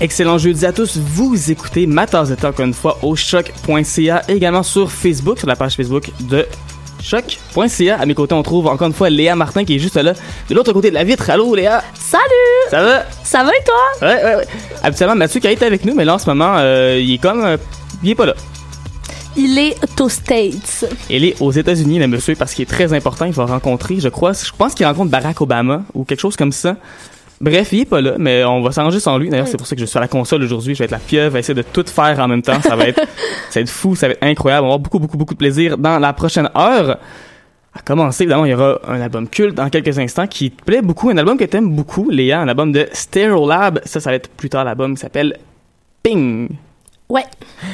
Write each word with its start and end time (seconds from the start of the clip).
Excellent 0.00 0.38
jeudi 0.38 0.64
à 0.64 0.72
tous. 0.72 0.96
Vous 0.96 1.50
écoutez 1.50 1.86
ma 1.86 2.06
tasse 2.06 2.28
de 2.28 2.34
encore 2.46 2.64
une 2.64 2.72
fois 2.74 2.98
au 3.02 3.16
choc.ca 3.16 4.22
également 4.28 4.62
sur 4.62 4.92
Facebook, 4.92 5.38
sur 5.38 5.48
la 5.48 5.56
page 5.56 5.74
Facebook 5.74 6.10
de 6.20 6.46
choc.ca. 7.02 7.96
À 7.98 8.06
mes 8.06 8.14
côtés, 8.14 8.34
on 8.34 8.42
trouve 8.44 8.68
encore 8.68 8.86
une 8.86 8.92
fois 8.94 9.10
Léa 9.10 9.34
Martin 9.34 9.64
qui 9.64 9.74
est 9.74 9.78
juste 9.80 9.96
là, 9.96 10.12
de 10.48 10.54
l'autre 10.54 10.72
côté 10.72 10.90
de 10.90 10.94
la 10.94 11.02
vitre. 11.02 11.28
Allô 11.30 11.52
Léa? 11.54 11.82
Salut! 11.94 12.22
Ça 12.70 12.82
va? 12.84 13.04
Ça 13.24 13.42
va 13.42 13.50
et 13.50 13.64
toi? 13.64 14.08
Ouais, 14.08 14.24
ouais, 14.24 14.34
ouais. 14.36 14.46
Habituellement, 14.84 15.16
Mathieu 15.16 15.40
qui 15.40 15.48
est 15.48 15.62
avec 15.64 15.84
nous, 15.84 15.94
mais 15.94 16.04
là 16.04 16.14
en 16.14 16.18
ce 16.18 16.26
moment, 16.30 16.54
euh, 16.58 17.00
il 17.02 17.14
est 17.14 17.18
comme. 17.18 17.44
euh, 17.44 17.56
il 18.04 18.10
est 18.10 18.14
pas 18.14 18.26
là. 18.26 18.34
Il 19.36 19.58
est 19.58 19.76
aux 20.00 20.08
States. 20.08 20.84
Il 21.10 21.24
est 21.24 21.40
aux 21.40 21.50
États-Unis, 21.52 21.98
le 21.98 22.06
monsieur, 22.06 22.34
parce 22.36 22.54
qu'il 22.54 22.62
est 22.62 22.66
très 22.66 22.92
important. 22.92 23.24
Il 23.24 23.32
va 23.32 23.46
rencontrer, 23.46 23.98
je 23.98 24.08
crois, 24.08 24.32
je 24.32 24.50
pense 24.56 24.74
qu'il 24.74 24.86
rencontre 24.86 25.10
Barack 25.10 25.40
Obama 25.40 25.82
ou 25.94 26.04
quelque 26.04 26.20
chose 26.20 26.36
comme 26.36 26.52
ça. 26.52 26.76
Bref, 27.40 27.72
il 27.72 27.80
est 27.80 27.84
pas 27.84 28.00
là, 28.00 28.14
mais 28.18 28.44
on 28.44 28.62
va 28.62 28.72
s'arranger 28.72 28.98
sans 28.98 29.16
lui. 29.16 29.28
D'ailleurs, 29.28 29.46
c'est 29.46 29.56
pour 29.56 29.66
ça 29.66 29.76
que 29.76 29.80
je 29.80 29.86
suis 29.86 29.96
à 29.96 30.00
la 30.00 30.08
console 30.08 30.42
aujourd'hui. 30.42 30.74
Je 30.74 30.80
vais 30.80 30.86
être 30.86 30.90
la 30.90 30.98
pieuvre, 30.98 31.36
essayer 31.36 31.54
de 31.54 31.62
tout 31.62 31.84
faire 31.86 32.18
en 32.18 32.26
même 32.26 32.42
temps. 32.42 32.60
Ça 32.60 32.74
va 32.74 32.88
être, 32.88 33.00
ça 33.50 33.60
va 33.60 33.60
être 33.60 33.70
fou, 33.70 33.94
ça 33.94 34.08
va 34.08 34.14
être 34.14 34.22
incroyable. 34.22 34.64
On 34.64 34.68
va 34.68 34.74
avoir 34.74 34.78
beaucoup, 34.80 34.98
beaucoup, 34.98 35.16
beaucoup 35.16 35.34
de 35.34 35.38
plaisir 35.38 35.78
dans 35.78 35.98
la 35.98 36.12
prochaine 36.12 36.50
heure. 36.56 36.98
À 37.74 37.80
commencer, 37.84 38.24
évidemment, 38.24 38.44
il 38.44 38.50
y 38.50 38.54
aura 38.54 38.80
un 38.88 39.00
album 39.00 39.28
culte 39.28 39.54
dans 39.54 39.68
quelques 39.70 39.98
instants 39.98 40.26
qui 40.26 40.50
te 40.50 40.64
plaît 40.64 40.82
beaucoup. 40.82 41.10
Un 41.10 41.16
album 41.16 41.36
que 41.36 41.44
t'aimes 41.44 41.70
beaucoup, 41.70 42.10
Léa, 42.10 42.40
un 42.40 42.48
album 42.48 42.72
de 42.72 42.88
Stereolab. 42.92 43.80
Ça, 43.84 44.00
ça 44.00 44.10
va 44.10 44.16
être 44.16 44.30
plus 44.30 44.48
tard 44.48 44.64
l'album 44.64 44.94
qui 44.94 45.00
s'appelle 45.00 45.36
Ping. 46.02 46.48
Ouais. 47.10 47.24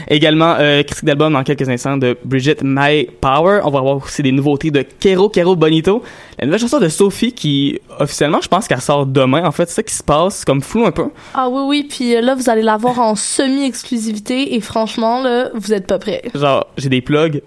Également, 0.07 0.55
euh, 0.61 0.85
critique 0.85 1.05
d'album 1.05 1.33
dans 1.33 1.43
quelques 1.43 1.69
instants 1.69 1.97
de 1.97 2.17
Bridget 2.25 2.59
My 2.63 3.07
Power. 3.21 3.63
On 3.65 3.71
va 3.71 3.81
avoir 3.81 3.97
aussi 3.97 4.23
des 4.23 4.31
nouveautés 4.31 4.71
de 4.71 4.83
Kero 4.83 5.29
Kero 5.29 5.57
Bonito. 5.57 6.05
La 6.39 6.47
nouvelle 6.47 6.61
chanson 6.61 6.79
de 6.79 6.89
Sophie 6.89 7.33
qui, 7.33 7.81
officiellement, 7.99 8.41
je 8.41 8.47
pense 8.47 8.69
qu'elle 8.69 8.81
sort 8.81 9.07
demain. 9.07 9.45
En 9.45 9.51
fait, 9.51 9.69
c'est 9.69 9.75
ça 9.75 9.83
qui 9.83 9.95
se 9.95 10.05
passe, 10.05 10.45
comme 10.45 10.63
flou 10.63 10.87
un 10.87 10.93
peu. 10.93 11.09
Ah 11.35 11.49
oui, 11.49 11.63
oui, 11.67 11.87
puis 11.89 12.15
euh, 12.15 12.21
là, 12.21 12.37
vous 12.37 12.49
allez 12.49 12.63
l'avoir 12.63 13.01
en 13.01 13.17
semi-exclusivité 13.17 14.55
et 14.55 14.61
franchement, 14.61 15.21
là, 15.21 15.51
vous 15.53 15.73
êtes 15.73 15.89
pas 15.89 15.99
prêts. 15.99 16.23
Genre, 16.33 16.65
j'ai 16.77 16.89
des 16.89 17.01
plugs. 17.01 17.43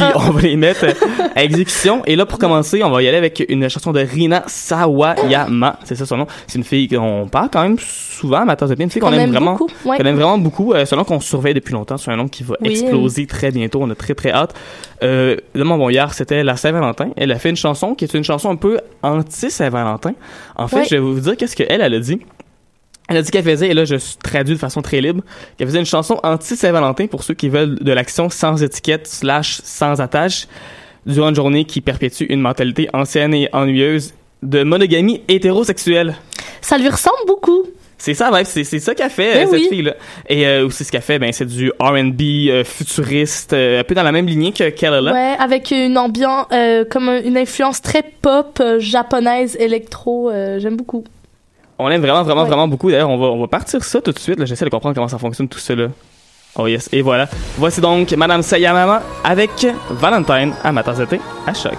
Puis 0.00 0.12
on 0.28 0.30
va 0.30 0.40
les 0.40 0.56
mettre 0.56 0.86
à 1.34 1.42
exécution. 1.44 2.02
Et 2.06 2.16
là, 2.16 2.26
pour 2.26 2.38
commencer, 2.38 2.82
on 2.82 2.90
va 2.90 3.02
y 3.02 3.08
aller 3.08 3.18
avec 3.18 3.44
une 3.48 3.68
chanson 3.68 3.92
de 3.92 4.00
Rina 4.00 4.42
Sawayama. 4.46 5.78
C'est 5.84 5.94
ça 5.96 6.06
son 6.06 6.16
nom. 6.18 6.26
C'est 6.46 6.58
une 6.58 6.64
fille 6.64 6.88
qu'on 6.88 7.28
parle 7.30 7.48
quand 7.52 7.62
même 7.62 7.78
souvent 7.78 8.44
ma 8.44 8.56
thé. 8.56 8.64
Une 8.78 8.90
fille 8.90 9.00
qu'on 9.00 9.12
aime, 9.12 9.20
aime 9.20 9.30
vraiment. 9.30 9.58
ouais. 9.84 9.96
Qu'on 9.98 10.04
aime 10.04 10.16
vraiment 10.16 10.38
beaucoup. 10.38 10.72
Euh, 10.72 10.84
c'est 10.84 10.94
un 10.94 10.98
nom 10.98 11.04
qu'on 11.04 11.20
surveille 11.20 11.54
depuis 11.54 11.72
longtemps. 11.72 11.96
C'est 11.96 12.10
un 12.10 12.16
nom 12.16 12.28
qui 12.28 12.42
va 12.42 12.54
Oui. 12.60 12.70
exploser 12.70 13.26
très 13.26 13.50
bientôt. 13.50 13.80
On 13.82 13.90
a 13.90 13.94
très 13.94 14.14
très 14.14 14.30
hâte. 14.30 14.54
Euh, 15.02 15.36
là, 15.54 15.64
mon 15.64 15.78
bon 15.78 15.88
hier, 15.90 16.12
c'était 16.14 16.42
la 16.44 16.56
Saint-Valentin. 16.56 17.10
Elle 17.16 17.32
a 17.32 17.38
fait 17.38 17.50
une 17.50 17.56
chanson 17.56 17.94
qui 17.94 18.04
est 18.04 18.14
une 18.14 18.24
chanson 18.24 18.50
un 18.50 18.56
peu 18.56 18.78
anti-Saint-Valentin. 19.02 20.12
En 20.56 20.68
fait, 20.68 20.76
Ouais. 20.76 20.84
je 20.84 20.94
vais 20.96 21.00
vous 21.00 21.20
dire 21.20 21.36
qu'est-ce 21.36 21.56
qu'elle, 21.56 21.80
elle 21.80 21.94
a 21.94 21.98
dit. 22.00 22.20
Elle 23.10 23.16
a 23.18 23.22
dit 23.22 23.30
qu'elle 23.30 23.44
faisait, 23.44 23.68
et 23.68 23.74
là 23.74 23.84
je 23.84 23.96
traduis 24.22 24.54
de 24.54 24.58
façon 24.60 24.80
très 24.82 25.00
libre, 25.00 25.22
qu'elle 25.58 25.66
faisait 25.66 25.80
une 25.80 25.84
chanson 25.84 26.18
anti-Saint-Valentin 26.22 27.06
pour 27.08 27.22
ceux 27.24 27.34
qui 27.34 27.48
veulent 27.48 27.74
de 27.78 27.92
l'action 27.92 28.30
sans 28.30 28.62
étiquette 28.62 29.06
slash 29.08 29.60
sans 29.64 30.00
attache 30.00 30.46
durant 31.06 31.30
une 31.30 31.34
journée 31.34 31.64
qui 31.64 31.80
perpétue 31.80 32.24
une 32.28 32.40
mentalité 32.40 32.88
ancienne 32.92 33.34
et 33.34 33.48
ennuyeuse 33.52 34.14
de 34.42 34.62
monogamie 34.62 35.22
hétérosexuelle. 35.28 36.14
Ça 36.62 36.78
lui 36.78 36.88
ressemble 36.88 37.16
beaucoup. 37.26 37.64
C'est 37.98 38.14
ça, 38.14 38.32
ouais, 38.32 38.44
c'est 38.46 38.64
c'est 38.64 38.78
ça 38.78 38.94
qu'a 38.94 39.10
fait 39.10 39.34
Ben 39.34 39.46
cette 39.50 39.60
oui. 39.60 39.66
fille-là. 39.68 39.94
Et 40.28 40.46
euh, 40.46 40.64
aussi 40.66 40.84
ce 40.84 40.90
qu'elle 40.92 41.02
fait, 41.02 41.18
ben 41.18 41.32
c'est 41.32 41.44
du 41.44 41.70
R&B 41.78 42.22
euh, 42.48 42.64
futuriste, 42.64 43.52
euh, 43.52 43.80
un 43.80 43.84
peu 43.84 43.94
dans 43.94 44.02
la 44.02 44.12
même 44.12 44.26
lignée 44.26 44.52
que 44.52 44.70
qu'elle 44.70 44.94
a 44.94 45.00
là. 45.02 45.12
Ouais, 45.12 45.36
avec 45.38 45.70
une 45.70 45.98
ambiance, 45.98 46.46
comme 46.90 47.08
un- 47.10 47.20
une 47.22 47.36
influence 47.36 47.82
très 47.82 48.02
pop, 48.22 48.62
japonaise, 48.78 49.54
électro. 49.60 50.30
J'aime 50.58 50.76
beaucoup. 50.76 51.04
On 51.82 51.88
l'aime 51.88 52.00
vraiment, 52.02 52.22
vraiment, 52.22 52.42
Ouais. 52.42 52.48
vraiment 52.48 52.68
beaucoup. 52.68 52.90
D'ailleurs, 52.90 53.10
on 53.10 53.18
va, 53.18 53.26
on 53.26 53.40
va 53.40 53.48
partir 53.48 53.82
ça 53.84 54.00
tout 54.00 54.12
de 54.12 54.18
suite. 54.18 54.38
là. 54.38 54.44
J'essaie 54.44 54.64
de 54.64 54.70
comprendre 54.70 54.94
comment 54.94 55.08
ça 55.08 55.18
fonctionne 55.18 55.48
tout 55.48 55.58
là. 55.74 55.88
Oh 56.56 56.66
yes, 56.66 56.88
et 56.92 57.00
voilà. 57.02 57.28
Voici 57.58 57.80
donc 57.80 58.10
Madame 58.12 58.42
Sayamama 58.42 59.02
avec 59.24 59.50
Valentine 59.90 60.52
à 60.64 60.72
ma 60.72 60.82
tasse 60.82 60.98
de 60.98 61.04
thé 61.04 61.20
à 61.46 61.54
choc. 61.54 61.78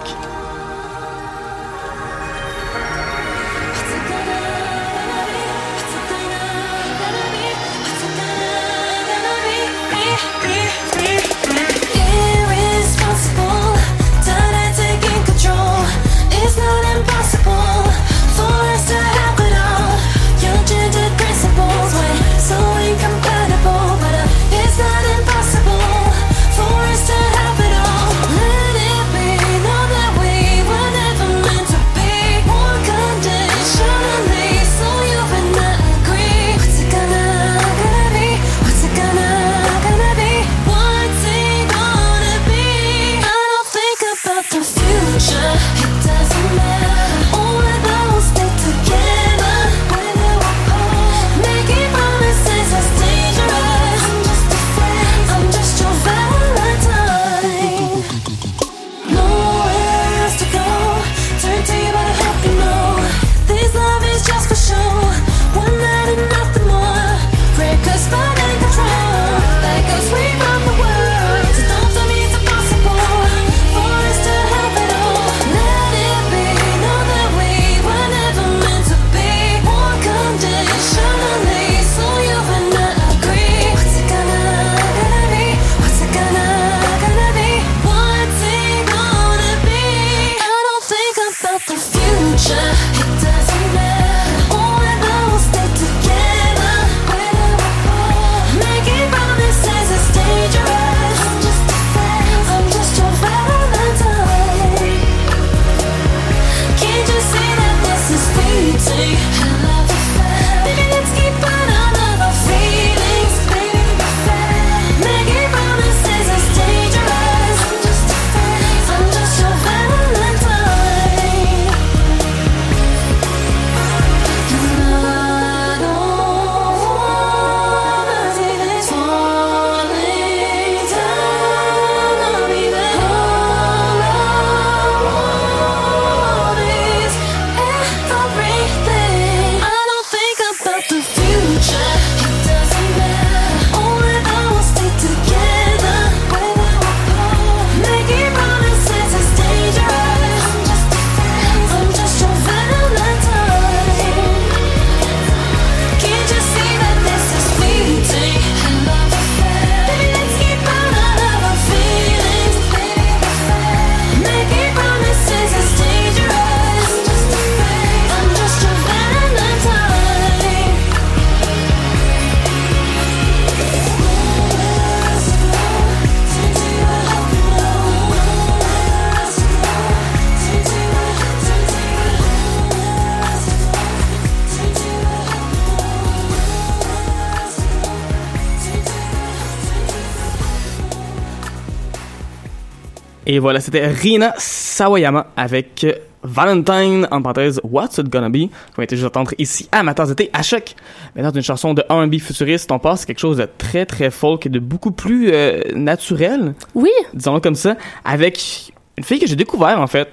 Et 193.32 193.38
voilà, 193.38 193.60
c'était 193.60 193.86
Rina 193.86 194.34
Sawayama 194.36 195.28
avec 195.38 195.84
euh, 195.84 195.94
Valentine, 196.22 197.08
en 197.10 197.22
parenthèse, 197.22 197.62
What's 197.64 197.96
It 197.96 198.10
Gonna 198.10 198.28
Be, 198.28 198.50
qu'on 198.76 198.82
été 198.82 198.94
juste 198.94 199.06
entendre 199.06 199.32
ici 199.38 199.70
à 199.72 199.82
Matins 199.82 200.04
d'été 200.04 200.28
à 200.34 200.42
choc. 200.42 200.74
Maintenant, 201.16 201.30
d'une 201.32 201.42
chanson 201.42 201.72
de 201.72 201.82
R&B 201.88 202.18
futuriste, 202.18 202.70
on 202.70 202.78
passe 202.78 203.06
quelque 203.06 203.20
chose 203.20 203.38
de 203.38 203.48
très 203.56 203.86
très 203.86 204.10
folk 204.10 204.44
et 204.44 204.50
de 204.50 204.58
beaucoup 204.58 204.90
plus 204.90 205.30
euh, 205.32 205.62
naturel. 205.74 206.52
Oui. 206.74 206.90
Disons-le 207.14 207.40
comme 207.40 207.54
ça, 207.54 207.78
avec 208.04 208.70
une 208.98 209.04
fille 209.04 209.18
que 209.18 209.26
j'ai 209.26 209.36
découvert 209.36 209.80
en 209.80 209.86
fait 209.86 210.10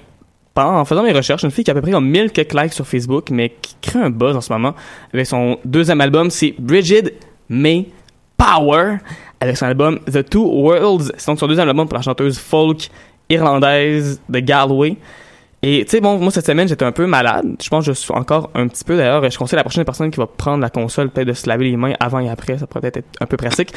en 0.56 0.86
faisant 0.86 1.04
mes 1.04 1.12
recherches, 1.12 1.44
une 1.44 1.51
fille 1.51 1.66
qui 1.66 1.71
a 1.71 1.74
à 1.74 1.75
peu 1.75 1.81
près 1.81 1.92
comme 1.92 2.07
1000 2.07 2.31
quelques 2.31 2.54
likes 2.54 2.71
sur 2.71 2.88
Facebook, 2.88 3.31
mais 3.31 3.50
qui 3.62 3.75
crée 3.81 4.00
un 4.00 4.12
buzz 4.12 4.38
en 4.38 4.42
ce 4.42 4.54
moment 4.54 4.75
avec 5.13 5.25
son 5.25 5.60
deuxième 5.66 6.00
album, 6.00 6.30
c'est 6.30 6.56
Bridget 6.57 7.16
May 7.50 7.89
Power, 8.38 9.00
avec 9.42 9.57
son 9.57 9.66
album 9.66 10.00
The 10.12 10.27
Two 10.27 10.45
Worlds. 10.45 11.12
C'est 11.18 11.27
donc 11.27 11.39
son 11.39 11.48
deuxième 11.48 11.68
album 11.68 11.88
pour 11.88 11.98
la 11.98 12.01
chanteuse 12.01 12.38
folk 12.38 12.89
irlandaise 13.30 14.22
de 14.30 14.40
Galway. 14.40 14.98
Et 15.62 15.83
tu 15.83 15.92
sais, 15.92 16.02
bon, 16.02 16.18
moi 16.18 16.31
cette 16.31 16.45
semaine 16.45 16.68
j'étais 16.68 16.86
un 16.86 16.94
peu 16.94 17.06
malade. 17.06 17.56
Je 17.62 17.68
pense 17.68 17.86
que 17.86 17.92
je 17.92 17.98
suis 17.98 18.14
encore 18.14 18.50
un 18.56 18.68
petit 18.68 18.83
peu 18.83 18.95
d'ailleurs. 18.95 19.30
Je 19.30 19.38
conseille 19.38 19.57
à 19.57 19.59
la 19.59 19.64
prochaine 19.64 19.83
personne 19.83 20.09
qui 20.09 20.18
va 20.18 20.26
prendre 20.26 20.62
la 20.62 20.69
console 20.69 21.09
peut-être 21.09 21.28
de 21.28 21.33
se 21.33 21.50
laver 21.50 21.69
les 21.69 21.76
mains 21.76 21.94
avant 22.00 22.19
et 22.19 22.30
après. 22.30 22.57
Ça 22.57 22.66
pourrait 22.66 22.92
être 22.94 23.04
un 23.19 23.26
peu 23.26 23.36
pratique. 23.36 23.74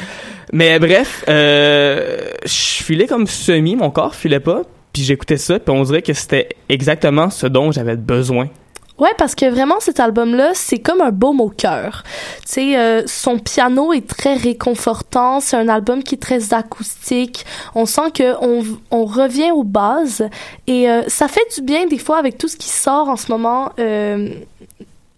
Mais 0.53 0.79
bref, 0.79 1.25
euh, 1.27 2.21
je 2.45 2.83
filais 2.83 3.05
comme 3.05 3.27
semi, 3.27 3.75
mon 3.75 3.89
corps 3.89 4.15
filait 4.15 4.39
pas. 4.39 4.61
Puis 4.93 5.03
j'écoutais 5.03 5.37
ça, 5.37 5.59
puis 5.59 5.75
on 5.75 5.81
dirait 5.83 6.03
que 6.03 6.13
c'était 6.13 6.49
exactement 6.69 7.29
ce 7.31 7.47
dont 7.47 7.71
j'avais 7.71 7.97
besoin. 7.97 8.47
Ouais, 8.99 9.09
parce 9.17 9.33
que 9.33 9.49
vraiment 9.49 9.79
cet 9.79 9.99
album-là, 9.99 10.51
c'est 10.53 10.77
comme 10.77 11.01
un 11.01 11.11
baume 11.11 11.41
au 11.41 11.49
cœur. 11.49 12.03
Tu 12.45 12.53
sais, 12.53 12.77
euh, 12.77 13.01
son 13.07 13.39
piano 13.39 13.91
est 13.91 14.07
très 14.07 14.35
réconfortant. 14.35 15.39
C'est 15.39 15.57
un 15.57 15.67
album 15.67 16.03
qui 16.03 16.15
est 16.15 16.19
très 16.19 16.53
acoustique. 16.53 17.43
On 17.73 17.87
sent 17.87 18.11
que 18.13 18.35
on, 18.41 18.63
on 18.91 19.05
revient 19.05 19.51
aux 19.51 19.63
bases 19.63 20.27
et 20.67 20.89
euh, 20.89 21.01
ça 21.07 21.27
fait 21.27 21.41
du 21.55 21.63
bien 21.63 21.87
des 21.87 21.97
fois 21.97 22.17
avec 22.17 22.37
tout 22.37 22.47
ce 22.47 22.55
qui 22.55 22.69
sort 22.69 23.09
en 23.09 23.15
ce 23.15 23.31
moment. 23.31 23.71
Euh, 23.79 24.29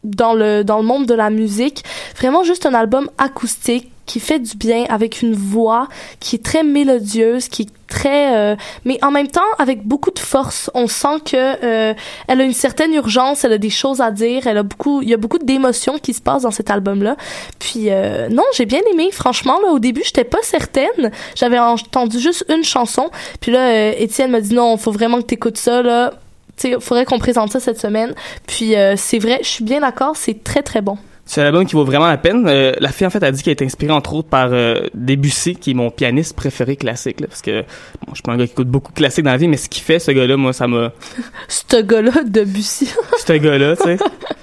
dans 0.06 0.36
le 0.36 0.64
dans 0.64 0.78
le 0.78 0.84
monde 0.84 1.08
de 1.08 1.16
la 1.16 1.32
musique, 1.32 1.84
vraiment 2.16 2.44
juste 2.44 2.68
un 2.68 2.76
album 2.76 3.10
acoustique 3.18 3.92
qui 4.06 4.20
fait 4.20 4.40
du 4.40 4.56
bien 4.56 4.86
avec 4.90 5.22
une 5.22 5.34
voix 5.34 5.88
qui 6.20 6.36
est 6.36 6.44
très 6.44 6.64
mélodieuse, 6.64 7.48
qui 7.48 7.64
est 7.64 7.70
très 7.88 8.36
euh, 8.36 8.56
mais 8.84 8.98
en 9.04 9.12
même 9.12 9.28
temps 9.28 9.42
avec 9.60 9.84
beaucoup 9.84 10.12
de 10.12 10.20
force. 10.20 10.70
On 10.74 10.88
sent 10.88 11.20
que 11.26 11.36
euh, 11.36 11.94
elle 12.28 12.42
a 12.42 12.44
une 12.44 12.54
certaine 12.54 12.94
urgence, 12.94 13.44
elle 13.44 13.54
a 13.54 13.58
des 13.58 13.70
choses 13.70 14.02
à 14.02 14.12
dire, 14.12 14.48
elle 14.48 14.58
a 14.58 14.64
beaucoup 14.64 15.02
il 15.02 15.10
y 15.10 15.14
a 15.14 15.18
beaucoup 15.18 15.38
d'émotions 15.38 15.98
qui 16.00 16.14
se 16.14 16.22
passent 16.22 16.44
dans 16.44 16.52
cet 16.52 16.70
album 16.70 17.04
là. 17.04 17.16
Puis 17.60 17.90
euh, 17.90 18.28
non, 18.30 18.44
j'ai 18.54 18.66
bien 18.66 18.82
aimé 18.92 19.10
franchement 19.12 19.60
là 19.62 19.70
au 19.70 19.80
début, 19.80 20.02
j'étais 20.04 20.24
pas 20.24 20.40
certaine. 20.42 21.12
J'avais 21.36 21.60
entendu 21.60 22.20
juste 22.20 22.46
une 22.50 22.64
chanson, 22.64 23.10
puis 23.40 23.52
là 23.52 23.92
Étienne 24.00 24.32
m'a 24.32 24.42
dit 24.42 24.54
non, 24.54 24.78
faut 24.78 24.92
vraiment 24.92 25.18
que 25.18 25.28
t'écoutes 25.28 25.58
ça 25.58 25.82
là. 25.82 26.14
Tu 26.58 26.78
faudrait 26.80 27.04
qu'on 27.04 27.20
présente 27.20 27.52
ça 27.52 27.60
cette 27.60 27.80
semaine. 27.80 28.16
Puis 28.48 28.76
c'est 28.96 29.20
vrai, 29.20 29.40
je 29.42 29.48
suis 29.48 29.64
bien 29.64 29.82
d'accord, 29.82 30.16
c'est 30.16 30.44
très 30.44 30.62
très 30.62 30.82
bon. 30.82 30.98
C'est 31.28 31.42
un 31.42 31.46
album 31.46 31.66
qui 31.66 31.74
vaut 31.74 31.84
vraiment 31.86 32.08
la 32.08 32.18
peine. 32.18 32.46
Euh, 32.48 32.74
la 32.80 32.90
fille, 32.92 33.08
en 33.08 33.10
fait, 33.10 33.24
a 33.24 33.32
dit 33.32 33.42
qu'elle 33.42 33.52
est 33.60 33.64
inspirée, 33.64 33.92
entre 33.92 34.14
autres, 34.14 34.28
par 34.30 34.50
euh, 34.52 34.82
Debussy, 34.94 35.56
qui 35.56 35.72
est 35.72 35.74
mon 35.74 35.90
pianiste 35.90 36.36
préféré 36.36 36.76
classique. 36.76 37.20
Là, 37.20 37.28
parce 37.28 37.42
que 37.42 37.62
bon, 37.62 38.10
je 38.10 38.16
suis 38.16 38.22
pas 38.22 38.34
un 38.34 38.38
gars 38.38 38.46
qui 38.46 38.54
écoute 38.54 38.68
beaucoup 38.68 38.92
de 38.92 38.98
classique 38.98 39.26
dans 39.26 39.32
la 39.32 39.38
vie, 39.38 39.48
mais 39.48 39.58
ce 39.58 39.68
qu'il 39.68 39.82
fait, 39.82 39.98
ce 39.98 40.12
gars-là, 40.12 40.38
moi, 40.38 40.54
ça 40.54 40.68
m'a... 40.68 40.92
Ce 41.48 41.82
gars-là, 41.82 42.12
Debussy. 42.26 42.90
ce 43.26 43.34
gars-là, 43.34 43.76
tu 43.76 43.84
sais. 43.84 43.98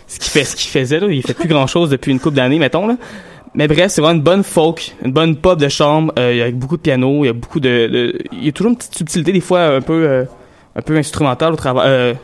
ce 0.08 0.18
qu'il 0.18 0.30
fait, 0.30 0.44
ce 0.44 0.56
qu'il 0.56 0.70
faisait, 0.70 0.98
là, 0.98 1.06
il 1.08 1.22
fait 1.22 1.34
plus 1.34 1.48
grand-chose 1.48 1.88
depuis 1.88 2.10
une 2.10 2.18
couple 2.18 2.36
d'années, 2.36 2.58
mettons, 2.58 2.88
là. 2.88 2.96
Mais 3.54 3.68
bref, 3.68 3.92
c'est 3.92 4.00
vraiment 4.00 4.16
une 4.18 4.24
bonne 4.24 4.42
folk, 4.42 4.96
une 5.04 5.12
bonne 5.12 5.36
pop 5.36 5.60
de 5.60 5.68
chambre, 5.68 6.12
euh, 6.18 6.32
il 6.32 6.38
y 6.38 6.42
a 6.42 6.50
beaucoup 6.50 6.78
de 6.78 6.82
piano, 6.82 7.22
il 7.22 7.26
y 7.26 7.30
a 7.30 7.34
beaucoup 7.34 7.60
de, 7.60 7.86
de- 7.86 8.18
Il 8.32 8.44
y 8.46 8.48
a 8.48 8.52
toujours 8.52 8.70
une 8.72 8.76
petite 8.78 8.96
subtilité, 8.96 9.30
des 9.32 9.40
fois, 9.40 9.60
un 9.76 9.80
peu... 9.82 10.24
un 10.76 10.82
peu 10.82 10.96
instrumentale 10.96 11.52
au 11.52 11.56
travers... 11.56 11.82
Euh, 11.86 12.14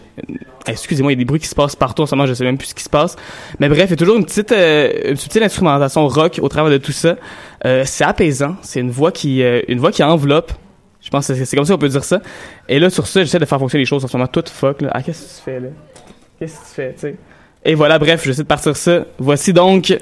excusez-moi, 0.67 1.12
il 1.12 1.17
y 1.17 1.19
a 1.19 1.21
des 1.21 1.25
bruits 1.25 1.40
qui 1.40 1.47
se 1.47 1.55
passent 1.55 1.76
partout 1.76 2.02
en 2.02 2.07
ce 2.07 2.14
moment, 2.14 2.26
je 2.26 2.35
sais 2.35 2.45
même 2.45 2.59
plus 2.59 2.69
ce 2.69 2.75
qui 2.75 2.85
se 2.85 2.88
passe. 2.88 3.17
Mais 3.61 3.69
bref, 3.69 3.87
il 3.87 3.90
y 3.90 3.93
a 3.95 3.97
toujours 3.97 4.17
une 4.17 4.25
petite, 4.25 4.52
euh, 4.52 5.14
instrumentation 5.40 6.07
rock 6.09 6.38
au 6.43 6.49
travers 6.49 6.71
de 6.71 6.78
tout 6.78 6.93
ça. 6.93 7.17
Euh, 7.64 7.83
c'est 7.87 8.05
apaisant, 8.05 8.57
c'est 8.62 8.81
une 8.81 8.90
voix 8.90 9.12
qui, 9.12 9.43
une 9.69 9.78
voix 9.78 9.93
qui 9.93 10.02
enveloppe. 10.02 10.52
Je 11.00 11.11
pense 11.11 11.28
que 11.28 11.35
c'est 11.35 11.57
comme 11.57 11.64
ça 11.64 11.75
qu'on 11.75 11.78
peut 11.78 11.88
dire 11.88 12.05
ça. 12.05 12.21
Et 12.69 12.78
là, 12.78 12.90
sur 12.90 13.07
ça, 13.07 13.23
j'essaie 13.23 13.38
de 13.38 13.45
faire 13.45 13.59
fonctionner 13.59 13.83
les 13.83 13.87
choses 13.87 14.05
en 14.05 14.09
ce 14.09 14.17
moment. 14.17 14.28
Tout 14.28 14.45
fuck, 14.50 14.83
là. 14.83 14.90
Ah, 14.93 15.02
qu'est-ce 15.02 15.23
que 15.23 15.38
tu 15.38 15.45
fais, 15.45 15.61
là? 15.61 15.69
Qu'est-ce 16.38 16.55
que 16.59 16.67
tu 16.67 16.75
fais, 16.75 16.93
tu 16.95 17.00
sais? 17.00 17.17
Et 17.64 17.75
voilà, 17.75 17.99
bref, 17.99 18.25
j'essaie 18.25 18.43
de 18.43 18.49
partir 18.49 18.76
ça. 18.76 19.05
Voici 19.19 19.52
donc 19.52 19.97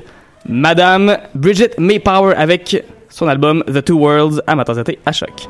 Madame 0.48 1.18
Bridget 1.34 1.70
Maypower 1.78 2.34
avec 2.34 2.84
son 3.08 3.28
album 3.28 3.64
The 3.66 3.84
Two 3.84 3.98
Worlds 3.98 4.42
à 4.46 4.54
Matin 4.54 4.74
été 4.74 4.98
à 5.04 5.12
choc. 5.12 5.48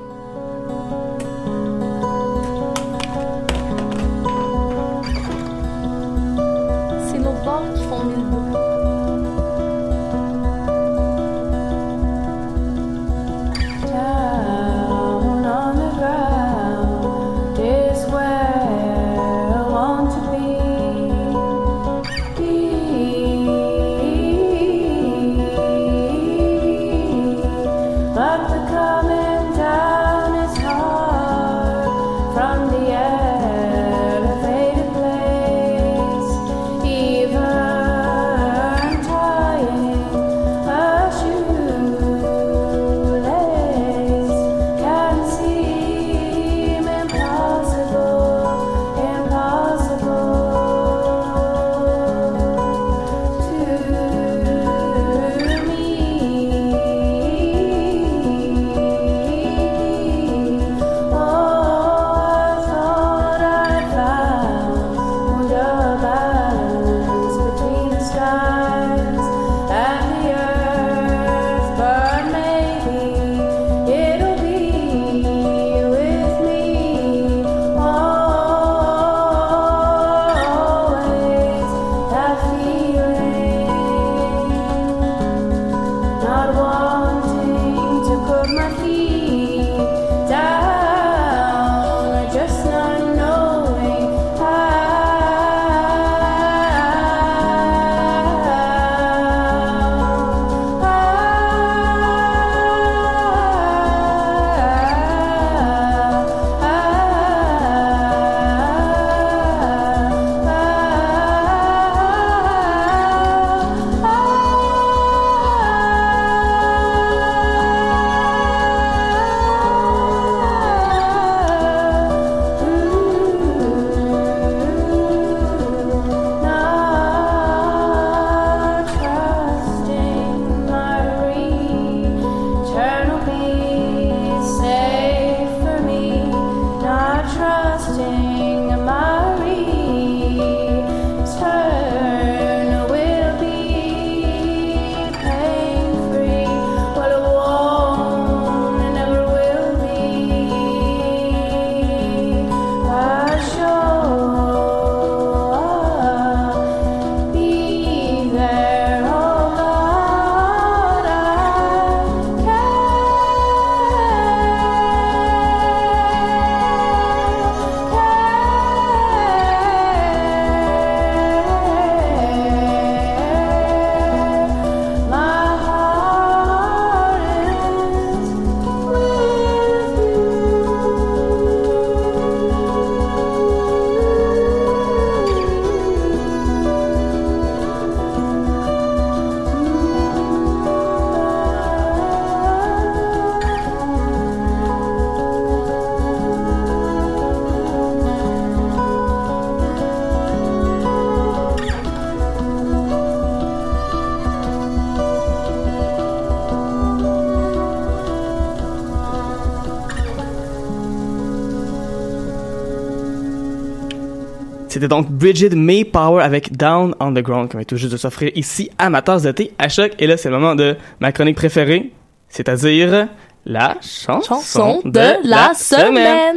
C'était 214.86 214.94
donc 214.94 215.10
Bridget 215.10 215.50
May 215.56 215.84
Power 215.84 216.22
avec 216.22 216.56
Down 216.56 216.94
on 217.00 217.12
the 217.12 217.18
Ground, 217.18 217.48
qui 217.50 217.56
vient 217.56 217.64
tout 217.64 217.76
juste 217.76 217.90
de 217.90 217.96
s'offrir 217.96 218.30
ici 218.36 218.70
à 218.78 218.86
Amateurs 218.86 219.20
de 219.20 219.32
thé 219.32 219.50
à 219.58 219.68
choc. 219.68 219.90
Et 219.98 220.06
là, 220.06 220.16
c'est 220.16 220.30
le 220.30 220.38
moment 220.38 220.54
de 220.54 220.76
ma 221.00 221.10
chronique 221.10 221.34
préférée, 221.34 221.90
c'est-à-dire 222.28 223.08
la 223.44 223.78
chanson, 223.82 224.22
Chanson 224.22 224.82
de 224.84 225.28
la 225.28 225.54
semaine. 225.54 226.36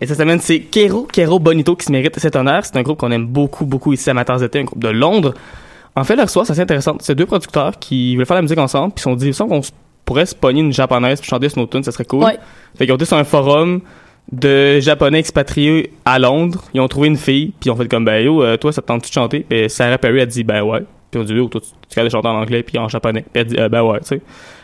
Et 0.00 0.06
cette 0.06 0.16
semaine, 0.16 0.40
c'est 0.40 0.60
Kero, 0.60 1.02
Kero 1.12 1.38
Bonito 1.38 1.76
qui 1.76 1.84
se 1.84 1.92
mérite 1.92 2.18
cet 2.18 2.36
honneur. 2.36 2.64
C'est 2.64 2.78
un 2.78 2.82
groupe 2.82 2.98
qu'on 2.98 3.10
aime 3.10 3.26
beaucoup, 3.26 3.66
beaucoup 3.66 3.92
ici 3.92 4.08
à 4.08 4.12
Amateurs 4.12 4.40
de 4.40 4.46
thé, 4.46 4.60
un 4.60 4.64
groupe 4.64 4.82
de 4.82 4.88
Londres. 4.88 5.34
En 5.94 6.04
fait, 6.04 6.16
leur 6.16 6.30
soir, 6.30 6.46
c'est 6.46 6.52
assez 6.52 6.62
intéressant. 6.62 6.96
C'est 7.00 7.14
deux 7.14 7.26
producteurs 7.26 7.78
qui 7.78 8.16
veulent 8.16 8.24
faire 8.24 8.36
la 8.36 8.40
musique 8.40 8.56
ensemble, 8.56 8.94
puis 8.94 9.00
ils 9.00 9.04
se 9.04 9.10
sont 9.10 9.16
dit, 9.16 9.26
il 9.26 9.28
me 9.28 9.32
semble 9.34 9.50
qu'on 9.50 9.60
pourrait 10.06 10.24
se 10.24 10.34
pogner 10.34 10.62
une 10.62 10.72
japonaise 10.72 11.20
puis 11.20 11.28
chanter 11.28 11.50
sur 11.50 11.60
nos 11.60 11.66
tunes, 11.66 11.82
ça 11.84 11.92
serait 11.92 12.06
cool. 12.06 12.24
Ouais. 12.24 12.38
Fait 12.78 12.86
qu'ils 12.86 12.92
ont 12.92 12.96
été 12.96 13.04
sur 13.04 13.18
un 13.18 13.24
forum 13.24 13.82
de 14.30 14.80
japonais 14.80 15.18
expatriés 15.18 15.92
à 16.04 16.18
Londres. 16.18 16.64
Ils 16.74 16.80
ont 16.80 16.88
trouvé 16.88 17.08
une 17.08 17.16
fille, 17.16 17.52
puis 17.60 17.68
ils 17.68 17.70
ont 17.70 17.76
fait 17.76 17.88
comme, 17.88 18.04
ben 18.04 18.24
yo, 18.24 18.42
euh, 18.42 18.56
toi, 18.56 18.72
ça 18.72 18.82
te 18.82 18.86
tente-tu 18.86 19.10
de 19.10 19.14
chanter? 19.14 19.46
Puis 19.48 19.68
Sarah 19.68 19.98
Perry 19.98 20.20
a 20.20 20.26
dit, 20.26 20.44
ben 20.44 20.62
ouais. 20.62 20.84
Puis 21.10 21.20
on 21.20 21.24
dit, 21.24 21.34
yo, 21.34 21.48
toi, 21.48 21.60
tu, 21.60 21.68
tu 21.68 21.94
capable 21.94 22.08
de 22.08 22.12
chanter 22.12 22.28
en 22.28 22.40
anglais 22.40 22.62
puis 22.62 22.78
en 22.78 22.88
japonais. 22.88 23.22
Puis 23.32 23.40
elle 23.40 23.46
dit, 23.46 23.56
euh, 23.58 23.68
ben 23.68 23.82
ouais, 23.82 24.00
tu 24.00 24.06
sais. 24.06 24.22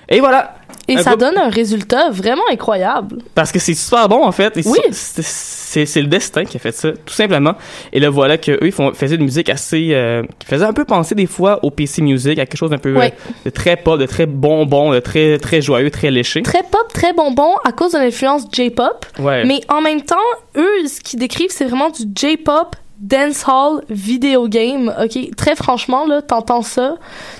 Et 0.08 0.20
voilà! 0.20 0.54
Et 0.88 0.96
Un 0.96 1.02
ça 1.02 1.16
donne 1.16 1.36
un 1.36 1.50
résultat 1.50 2.10
vraiment 2.10 2.42
incroyable. 2.50 3.18
Parce 3.34 3.52
que 3.52 3.58
c'est 3.58 3.74
super 3.74 4.08
bon, 4.08 4.24
en 4.24 4.32
fait. 4.32 4.56
Et 4.56 4.62
Oui. 4.66 4.78
c'est- 4.90 6.00
le 6.00 6.06
destin 6.06 6.44
qui 6.44 6.56
a 6.56 6.60
fait 6.60 6.72
ça, 6.72 6.92
tout 6.92 7.12
simplement. 7.14 7.54
Et 7.92 8.00
là, 8.00 8.08
voilà 8.10 8.38
que 8.38 8.52
eux, 8.52 8.58
ils 8.66 8.72
font, 8.72 8.92
faisaient 8.94 9.16
une 9.16 9.24
musique 9.24 9.48
assez... 9.50 9.90
euh, 9.92 10.22
qui 10.38 10.46
faisait 10.46 10.64
un 10.64 10.72
peu 10.72 10.84
penser 10.84 11.14
des 11.14 11.26
fois 11.26 11.58
au 11.62 11.70
PC 11.70 12.02
Music, 12.02 12.38
à 12.38 12.46
quelque 12.46 12.56
chose 12.56 12.70
d'un 12.70 12.78
peu... 12.78 12.94
Ouais. 12.94 13.12
euh, 13.28 13.32
de 13.44 13.50
très 13.50 13.76
pop, 13.76 13.98
de 14.00 14.06
très 14.06 14.26
bonbon, 14.26 14.92
de 14.92 15.00
très, 15.00 15.38
très 15.38 15.60
joyeux, 15.60 15.90
très 15.90 16.10
léché. 16.10 16.42
Très 16.42 16.62
pop, 16.62 16.86
très 16.92 17.12
bonbon 17.12 17.50
à 17.64 17.72
cause 17.72 17.92
de 17.92 17.98
l'influence 17.98 18.44
J-pop. 18.52 19.04
Ouais. 19.18 19.44
Mais 19.44 19.60
en 19.68 19.80
même 19.80 20.02
temps, 20.02 20.16
eux, 20.56 20.86
ce 20.86 21.00
qu'ils 21.00 21.18
décrivent, 21.18 21.50
c'est 21.50 21.64
vraiment 21.66 21.90
du 21.90 22.02
J-pop 22.14 22.74
dancehall 22.98 23.82
video 23.88 24.48
game. 24.48 24.94
OK, 25.02 25.34
très 25.36 25.56
franchement 25.56 26.06
là, 26.06 26.22
t'entends 26.22 26.62
ça, 26.62 26.96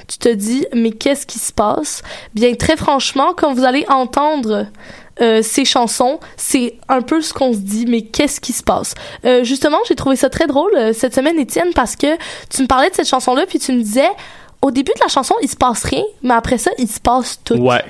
tu 0.07 0.19
te 0.19 0.29
dis 0.29 0.67
mais 0.75 0.91
qu'est-ce 0.91 1.27
qui 1.27 1.39
se 1.39 1.53
passe? 1.53 2.03
Bien 2.35 2.55
très 2.55 2.77
franchement, 2.77 3.33
quand 3.37 3.53
vous 3.55 3.65
allez 3.65 3.85
entendre 3.89 4.67
euh, 5.21 5.43
ces 5.43 5.65
chansons, 5.65 6.21
c'est 6.37 6.77
un 6.89 7.03
peu 7.03 7.21
ce 7.21 7.33
qu'on 7.33 7.53
se 7.53 7.59
dit, 7.59 7.87
mais 7.87 8.03
qu'est-ce 8.03 8.41
qui 8.41 8.53
se 8.53 8.63
passe? 8.63 8.95
Euh, 9.25 9.43
justement, 9.43 9.79
j'ai 9.89 9.97
trouvé 9.97 10.15
ça 10.15 10.31
très 10.31 10.47
drôle 10.47 10.71
euh, 10.77 10.93
cette 10.93 11.13
semaine, 11.13 11.39
Étienne, 11.41 11.73
parce 11.75 11.97
que 11.97 12.17
tu 12.49 12.63
me 12.63 12.69
parlais 12.69 12.89
de 12.89 12.95
cette 12.95 13.09
chanson-là, 13.09 13.45
puis 13.47 13.59
tu 13.59 13.73
me 13.73 13.83
disais, 13.83 14.09
au 14.63 14.71
début 14.71 14.93
de 14.95 15.01
la 15.01 15.09
chanson, 15.09 15.35
il 15.43 15.49
se 15.49 15.57
passe 15.57 15.83
rien, 15.85 16.05
mais 16.23 16.35
après 16.35 16.59
ça, 16.59 16.71
il 16.79 16.89
se 16.89 17.01
passe 17.01 17.41
tout. 17.45 17.55
Ouais. 17.55 17.85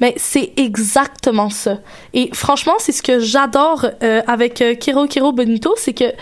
Mais 0.00 0.14
c'est 0.16 0.52
exactement 0.56 1.50
ça. 1.50 1.78
Et 2.14 2.30
franchement, 2.32 2.74
c'est 2.78 2.92
ce 2.92 3.02
que 3.02 3.18
j'adore 3.20 3.86
euh, 4.02 4.22
avec 4.26 4.60
euh, 4.60 4.74
Kiro 4.74 5.06
Kiro 5.06 5.32
Bonito, 5.32 5.74
c'est 5.76 5.94
que 5.94 6.12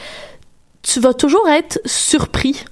tu 0.83 1.01
vas 1.01 1.15
toujours 1.15 1.49
être 1.49 1.81
surpris. 1.85 2.65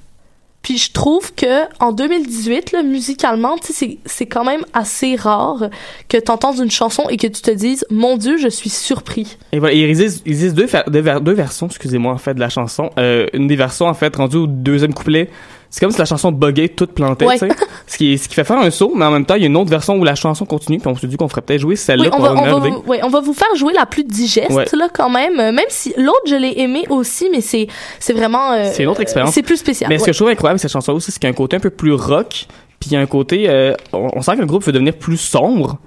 Puis 0.63 0.77
je 0.77 0.93
trouve 0.93 1.33
que 1.35 1.63
en 1.81 1.93
2018, 1.93 2.73
là, 2.73 2.83
musicalement, 2.83 3.57
c'est- 3.63 4.27
quand 4.27 4.45
même 4.45 4.63
assez 4.75 5.15
rare 5.15 5.71
que 6.09 6.17
tu 6.19 6.31
entendes 6.31 6.59
une 6.59 6.71
chanson 6.71 7.05
et 7.09 7.17
que 7.17 7.27
tu 7.29 7.41
te 7.43 7.51
dises 7.51 7.87
«Mon 7.91 8.17
Dieu, 8.17 8.37
je 8.39 8.49
suis 8.49 8.69
surpris 8.69 9.39
Et 9.53 9.61
voilà, 9.61 9.75
il 9.75 9.85
existe, 9.85 10.23
il 10.27 10.53
deux, 10.55 10.67
deux 10.89 11.33
versions, 11.33 11.67
excusez-moi, 11.69 12.13
en 12.13 12.19
fait, 12.19 12.35
de 12.35 12.41
la 12.41 12.49
chanson. 12.49 12.91
Euh, 12.99 13.27
une 13.33 13.47
des 13.47 13.57
versions, 13.57 13.87
en 13.87 13.95
fait, 13.95 14.15
rendue 14.17 14.37
au 14.39 14.47
deuxième 14.47 14.93
couplet, 14.93 15.31
c'est 15.71 15.81
comme 15.81 15.91
si 15.91 15.99
la 15.99 16.05
chanson 16.07 16.33
buguait 16.33 16.69
toute 16.69 16.93
plantée, 16.93 17.27
Ouais. 17.27 17.39
tu 17.39 17.49
sais. 17.49 17.55
Ce 17.87 17.97
qui, 17.97 18.19
ce 18.19 18.29
qui 18.29 18.35
fait 18.35 18.45
faire 18.45 18.59
un 18.59 18.71
saut, 18.71 18.93
mais 18.95 19.05
en 19.07 19.11
même 19.11 19.25
temps, 19.25 19.35
il 19.35 19.41
y 19.41 19.45
a 19.45 19.47
une 19.49 19.57
autre 19.57 19.71
version 19.71 19.95
où 19.97 20.05
la 20.05 20.15
chanson 20.15 20.45
continue, 20.45 20.79
puis 20.79 20.89
on 20.89 20.95
se 20.95 21.07
dit 21.07 21.17
qu'on 21.17 21.29
ferait 21.29 21.41
peut-être 21.43 21.61
jouer». 21.61 21.75
celle-là 21.77 22.05
Oui, 22.05 22.11
on 22.19 22.21
va, 22.23 22.33
on, 22.33 22.59
va 22.59 22.69
vous, 22.69 22.83
ouais, 22.87 23.01
on 23.03 23.09
va 23.09 23.21
vous 23.21 23.33
faire 23.33 23.55
jouer 23.57 23.73
la 23.73 23.87
plus 23.87 24.05
digeste, 24.05 24.51
Ouais. 24.51 24.65
là, 24.73 24.89
quand 24.93 25.09
même. 25.11 25.41
Euh, 25.41 25.53
Même 25.53 25.65
si 25.69 25.95
l'autre, 25.97 26.23
je 26.27 26.35
l'ai 26.37 26.61
aimé 26.61 26.85
aussi, 26.91 27.29
mais 27.33 27.41
c'est 27.41 27.67
c'est 27.99 28.13
vraiment... 28.13 28.53
euh, 28.53 28.71
C'est 28.73 28.83
une 28.83 28.89
autre 28.91 29.01
expérience. 29.01 29.33
C'est 29.35 29.43
plus 29.43 29.57
spécial. 29.57 29.89
Mais 29.89 29.99
ce 29.99 30.05
que 30.05 30.13
je 30.13 30.19
trouve 30.19 30.29
incroyable 30.29 30.55
avec 30.57 30.61
cette 30.63 30.71
chanson 30.73 30.93
aussi, 30.93 31.11
c'est 31.13 31.19
qu'il 31.19 31.29
y 31.29 31.31
a 31.31 31.33
un 31.33 31.37
côté 31.37 31.57
un 31.57 31.61
peu 31.61 31.71
plus 31.71 31.93
rock, 31.95 32.47
puis 32.79 32.91
il 32.91 32.93
y 32.93 32.97
a 32.97 33.01
un 33.01 33.07
côté, 33.07 33.49
euh, 33.49 33.73
on, 33.93 34.11
on 34.15 34.23
sent 34.23 34.37
que 34.37 34.41
le 34.41 34.47
groupe 34.47 34.65
veut 34.65 34.73
devenir 34.73 34.95
plus 34.95 35.17
sombre. 35.17 35.79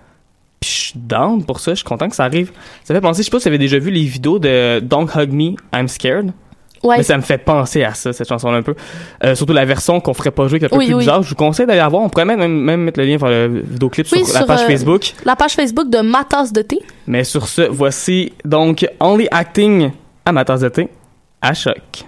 Puis 0.60 0.70
je 0.70 0.76
suis 0.76 0.94
down 1.00 1.44
pour 1.44 1.60
ça, 1.60 1.72
je 1.72 1.78
suis 1.78 1.86
content 1.86 2.08
que 2.10 2.16
ça 2.16 2.24
arrive. 2.24 2.52
Ça 2.84 2.94
fait 2.94 3.02
penser, 3.02 3.22
je 3.22 3.26
sais 3.26 3.32
pas 3.32 3.40
si 3.40 3.44
vous 3.44 3.48
avez 3.50 3.58
déjà 3.58 3.80
vu 3.80 3.90
les 3.92 4.04
vidéos 4.04 4.38
de 4.40 4.80
Don't 4.80 5.08
Hug 5.16 5.32
Me, 5.32 5.56
I'm 5.74 5.88
Scared. 5.88 6.32
Ouais. 6.84 6.98
Mais 6.98 7.04
ça 7.04 7.16
me 7.18 7.22
fait 7.22 7.38
penser 7.38 7.84
à 7.84 7.94
ça, 7.94 8.12
cette 8.12 8.28
chanson-là 8.28 8.58
un 8.58 8.62
peu. 8.64 8.76
Euh, 9.24 9.36
surtout 9.36 9.54
la 9.54 9.66
version 9.66 10.00
qu'on 10.00 10.14
ferait 10.14 10.32
pas 10.32 10.48
jouer, 10.48 10.60
qui 10.60 10.66
est 10.66 10.68
un 10.68 10.70
peu 10.70 10.78
Oui, 10.78 10.88
plus 10.88 10.96
oui. 10.96 11.00
bizarre. 11.00 11.22
Je 11.22 11.30
vous 11.30 11.36
conseille 11.36 11.66
d'aller 11.68 11.80
la 11.80 11.88
voir. 11.88 12.02
On 12.02 12.10
pourrait 12.10 12.26
même, 12.26 12.40
même, 12.40 12.52
même 12.60 12.82
mettre 12.82 13.00
le 13.00 13.06
lien 13.06 13.18
vers 13.18 13.30
le 13.30 13.64
vidéoclip 13.68 14.08
Oui, 14.12 14.26
sur, 14.26 14.40
la 14.40 14.46
page 14.46 14.62
euh, 14.62 14.68
Facebook. 14.68 15.14
La 15.26 15.36
page 15.36 15.54
Facebook 15.54 15.90
de 15.90 16.00
Ma 16.00 16.24
tasse 16.24 16.52
de 16.52 16.62
thé. 16.64 16.80
Mais 17.08 17.24
sur 17.24 17.48
ce, 17.48 17.62
voici 17.62 18.34
donc 18.44 18.88
Only 19.00 19.28
Acting 19.32 19.92
à 20.26 20.32
ma 20.32 20.44
tasse 20.46 20.62
de 20.62 20.70
thé 20.70 20.90
à 21.42 21.54
choc. 21.54 22.06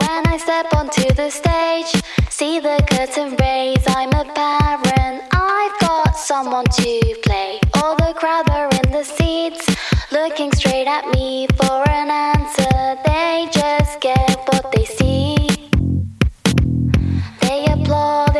When 0.00 0.32
I 0.32 0.38
step 0.38 0.66
onto 0.76 1.02
the 1.14 1.30
stage, 1.30 2.02
see 2.30 2.60
the 2.60 2.80
curtain 2.86 3.34
raise. 3.40 3.82
I'm 3.88 4.10
a 4.12 4.24
parent, 4.32 5.22
I've 5.32 5.78
got 5.80 6.14
someone 6.16 6.64
to 6.64 7.20
play. 7.24 7.58
All 7.74 7.96
the 7.96 8.14
crowd 8.14 8.48
are 8.50 8.68
in 8.70 8.92
the 8.92 9.02
seats, 9.04 9.66
looking 10.10 10.52
straight 10.52 10.86
at 10.86 11.06
me 11.08 11.46
for 11.56 11.88
an 11.88 12.10
answer. 12.10 12.96
They 13.04 13.48
just 13.52 14.00
get 14.00 14.38
what 14.48 14.72
they 14.72 14.84
see. 14.84 15.36
They 17.42 17.66
applaud 17.66 18.37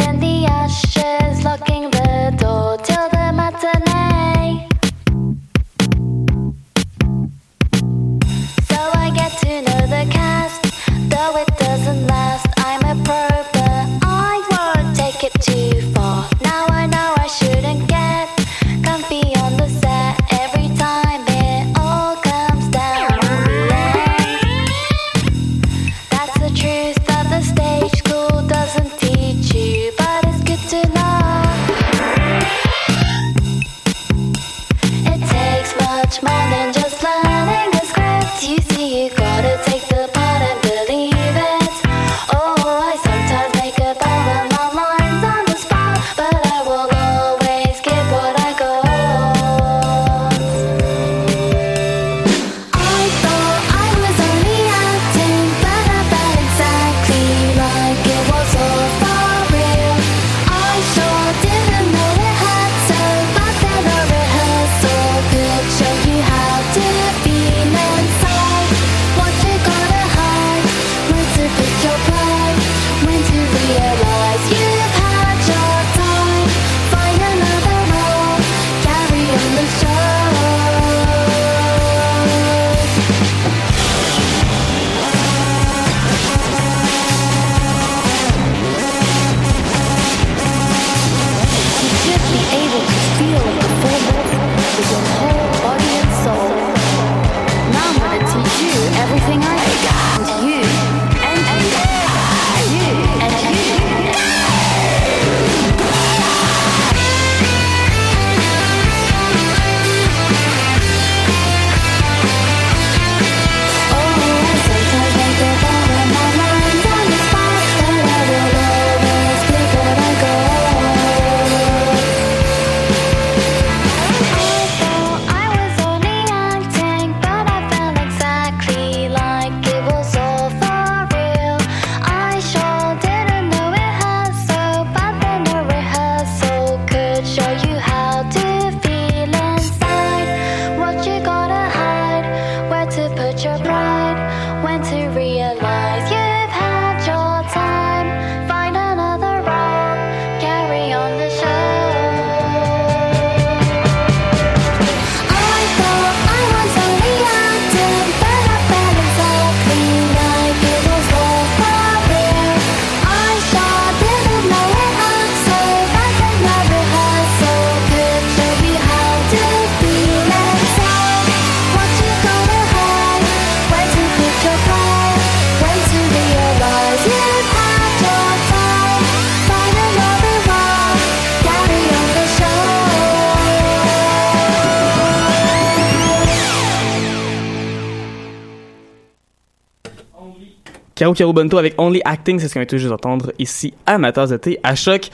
Caro 191.15 191.33
Bonto 191.33 191.59
avec 191.59 191.75
Only 191.79 192.01
Acting, 192.05 192.39
c'est 192.39 192.49
ce 192.49 192.55
qu'on 192.59 192.65
tout 192.65 192.79
juste 192.79 192.91
d'entendre 192.91 193.33
ici 193.39 193.75
à 193.87 193.99
ma 193.99 194.13
tasse 194.13 194.31
de 194.31 194.37
thé 194.37 194.59
à 194.63 194.75
choc. 194.75 195.09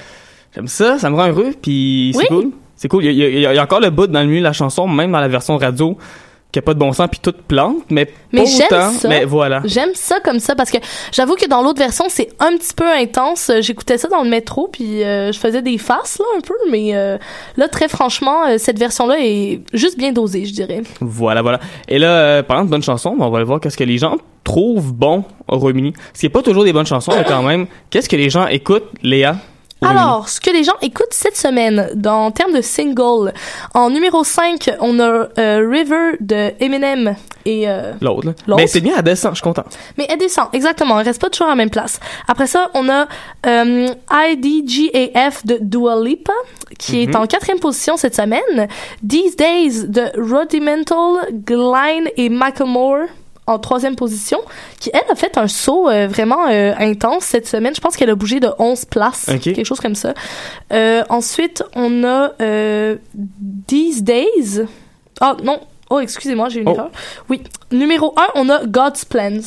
J'aime 0.54 0.68
ça, 0.68 0.98
ça 0.98 1.10
me 1.10 1.16
rend 1.16 1.28
heureux, 1.28 1.52
puis 1.60 2.12
c'est 2.14 2.18
Oui. 2.20 2.26
cool. 2.28 2.50
C'est 2.76 2.88
cool. 2.88 3.04
Il 3.04 3.12
y, 3.12 3.22
a, 3.24 3.28
il 3.28 3.38
y 3.40 3.46
a- 3.46 3.52
il 3.52 3.56
y 3.56 3.58
a 3.58 3.62
encore 3.62 3.80
le 3.80 3.90
bout 3.90 4.06
dans 4.08 4.20
le 4.20 4.26
milieu 4.26 4.38
de 4.40 4.44
la 4.44 4.52
chanson, 4.52 4.86
même 4.88 5.10
dans 5.12 5.20
la 5.20 5.28
version 5.28 5.56
radio, 5.56 5.96
qui 6.54 6.60
a 6.60 6.62
pas 6.62 6.74
de 6.74 6.78
bon 6.78 6.92
sens 6.92 7.08
puis 7.10 7.18
toute 7.20 7.42
plante, 7.42 7.82
mais, 7.90 8.08
Mais 8.32 8.46
j'aime 8.46 8.92
ça. 8.92 9.08
Mais 9.08 9.24
voilà. 9.24 9.60
J'aime 9.64 9.90
ça 9.94 10.20
comme 10.20 10.38
ça 10.38 10.54
parce 10.54 10.70
que 10.70 10.78
j'avoue 11.10 11.34
que 11.34 11.48
dans 11.48 11.62
l'autre 11.62 11.80
version, 11.80 12.04
c'est 12.08 12.28
un 12.38 12.56
petit 12.56 12.72
peu 12.74 12.88
intense. 12.88 13.50
J'écoutais 13.58 13.98
ça 13.98 14.06
dans 14.06 14.22
le 14.22 14.30
métro 14.30 14.68
puis 14.68 15.02
euh, 15.02 15.32
je 15.32 15.38
faisais 15.38 15.62
des 15.62 15.78
faces 15.78 16.20
là 16.20 16.24
un 16.36 16.40
peu, 16.40 16.54
mais 16.70 16.94
euh, 16.94 17.18
là 17.56 17.66
très 17.66 17.88
franchement, 17.88 18.46
euh, 18.46 18.54
cette 18.58 18.78
version-là 18.78 19.16
est 19.18 19.62
juste 19.72 19.98
bien 19.98 20.12
dosée, 20.12 20.44
je 20.44 20.52
dirais. 20.52 20.82
Voilà, 21.00 21.42
voilà. 21.42 21.58
Et 21.88 21.98
là, 21.98 22.10
euh, 22.10 22.42
parlant 22.44 22.64
de 22.64 22.70
bonnes 22.70 22.84
chansons, 22.84 23.16
on 23.18 23.30
va 23.30 23.38
aller 23.38 23.46
voir 23.46 23.58
qu'est-ce 23.58 23.76
que 23.76 23.82
les 23.82 23.98
gens 23.98 24.16
trouvent 24.44 24.92
bon 24.92 25.24
au 25.48 25.58
Royaume-Uni. 25.58 25.92
Ce 26.12 26.20
qui 26.20 26.26
est 26.26 26.30
pas 26.30 26.42
toujours 26.42 26.62
des 26.62 26.72
bonnes 26.72 26.86
chansons, 26.86 27.12
mais 27.16 27.24
quand 27.24 27.42
même. 27.42 27.66
Qu'est-ce 27.90 28.08
que 28.08 28.16
les 28.16 28.30
gens 28.30 28.46
écoutent, 28.46 28.92
Léa? 29.02 29.36
Alors, 29.86 30.28
ce 30.28 30.40
que 30.40 30.50
les 30.50 30.64
gens 30.64 30.74
écoutent 30.82 31.12
cette 31.12 31.36
semaine, 31.36 31.88
dans 31.94 32.26
en 32.26 32.30
termes 32.30 32.52
de 32.52 32.60
single, 32.60 33.32
en 33.74 33.90
numéro 33.90 34.24
5, 34.24 34.70
on 34.80 34.98
a 35.00 35.28
euh, 35.38 35.68
River 35.70 36.16
de 36.20 36.52
Eminem 36.60 37.16
et 37.44 37.68
euh, 37.68 37.92
L'autre? 38.00 38.32
Mais 38.48 38.66
c'est 38.66 38.80
bien, 38.80 38.94
elle 38.96 39.02
descend, 39.04 39.32
je 39.32 39.36
suis 39.36 39.42
content. 39.42 39.64
Mais 39.98 40.06
elle 40.08 40.18
descend, 40.18 40.48
exactement. 40.52 40.98
Elle 41.00 41.06
reste 41.06 41.20
pas 41.20 41.28
toujours 41.30 41.48
à 41.48 41.50
la 41.50 41.56
même 41.56 41.70
place. 41.70 42.00
Après 42.28 42.46
ça, 42.46 42.70
on 42.74 42.88
a 42.88 43.06
euh, 43.46 43.88
IDGAF 44.10 45.44
de 45.46 45.58
Dua 45.60 46.02
Lipa, 46.02 46.32
qui 46.78 47.02
est 47.02 47.06
Mhm. 47.06 47.16
en 47.16 47.26
quatrième 47.26 47.60
position 47.60 47.96
cette 47.96 48.14
semaine. 48.16 48.68
These 49.06 49.36
Days 49.36 49.84
de 49.88 50.04
Rudimental, 50.16 51.28
Glyne 51.46 52.08
et 52.16 52.28
Macklemore 52.28 53.06
en 53.46 53.58
troisième 53.58 53.94
position, 53.96 54.38
qui, 54.80 54.90
elle, 54.94 55.10
a 55.10 55.14
fait 55.14 55.36
un 55.36 55.48
saut 55.48 55.88
euh, 55.88 56.06
vraiment 56.08 56.46
euh, 56.48 56.72
intense 56.78 57.24
cette 57.24 57.46
semaine. 57.46 57.74
Je 57.74 57.80
pense 57.80 57.96
qu'elle 57.96 58.10
a 58.10 58.14
bougé 58.14 58.40
de 58.40 58.48
11 58.58 58.84
places, 58.86 59.28
Ok. 59.28 59.40
quelque 59.42 59.64
chose 59.64 59.80
comme 59.80 59.94
ça. 59.94 60.14
Euh, 60.72 61.02
ensuite, 61.10 61.62
on 61.76 62.04
a 62.04 62.30
euh, 62.40 62.96
These 63.66 64.02
Days. 64.02 64.62
Ah, 65.20 65.36
non. 65.42 65.60
Oh, 65.90 66.00
excusez-moi, 66.00 66.48
j'ai 66.48 66.60
une 66.60 66.68
Oh. 66.68 66.72
erreur. 66.74 66.90
Oui. 67.28 67.42
Numéro 67.70 68.14
1, 68.16 68.22
on 68.36 68.48
a 68.48 68.64
God's 68.64 69.04
Plans. 69.04 69.40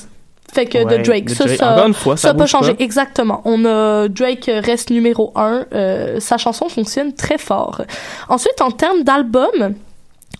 Fait 0.54 0.66
que 0.66 0.78
Ouais, 0.78 0.98
de 0.98 1.04
Drake. 1.04 1.26
de 1.26 1.34
Ça, 1.34 1.44
Drake. 1.44 1.58
ça, 1.60 1.86
une 1.86 1.94
fois, 1.94 2.16
ça 2.16 2.30
ça 2.30 2.34
peut 2.34 2.42
bouge 2.42 2.50
changer. 2.50 2.74
pas. 2.76 2.84
Exactement. 2.84 3.42
On 3.44 3.66
a 3.66 4.08
Drake 4.08 4.48
euh, 4.48 4.62
reste 4.64 4.92
numéro 4.92 5.34
1. 5.36 5.66
Euh, 5.74 6.20
sa 6.22 6.38
chanson 6.38 6.70
fonctionne 6.70 7.14
très 7.14 7.38
fort. 7.38 7.82
Ensuite, 8.30 8.62
en 8.62 8.72
termes 8.72 9.04
d'album, 9.04 9.74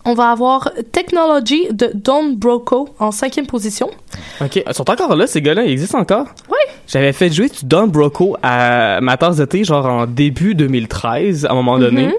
on 0.08 0.14
va 0.14 0.30
avoir 0.30 0.70
Technology 0.90 1.68
de 1.70 1.90
Don 1.94 2.32
Broco 2.32 2.88
en 2.98 3.10
cinquième 3.10 3.46
position. 3.46 3.90
OK. 4.40 4.56
Ils 4.66 4.74
sont 4.74 4.88
encore 4.88 5.14
là, 5.14 5.26
ces 5.26 5.42
gars-là? 5.42 5.64
Ils 5.64 5.72
existent 5.72 5.98
encore? 5.98 6.26
Oui. 6.48 6.56
J'avais 6.86 7.12
fait 7.12 7.30
jouer 7.30 7.48
du 7.50 7.66
Don 7.66 7.88
Broco 7.88 8.34
à 8.42 9.02
ma 9.02 9.18
tasse 9.18 9.36
de 9.36 9.44
thé, 9.44 9.64
genre 9.64 9.84
en 9.84 10.06
début 10.06 10.54
2013, 10.54 11.44
à 11.44 11.52
un 11.52 11.54
moment 11.54 11.78
donné. 11.78 12.06
Mhm. 12.06 12.12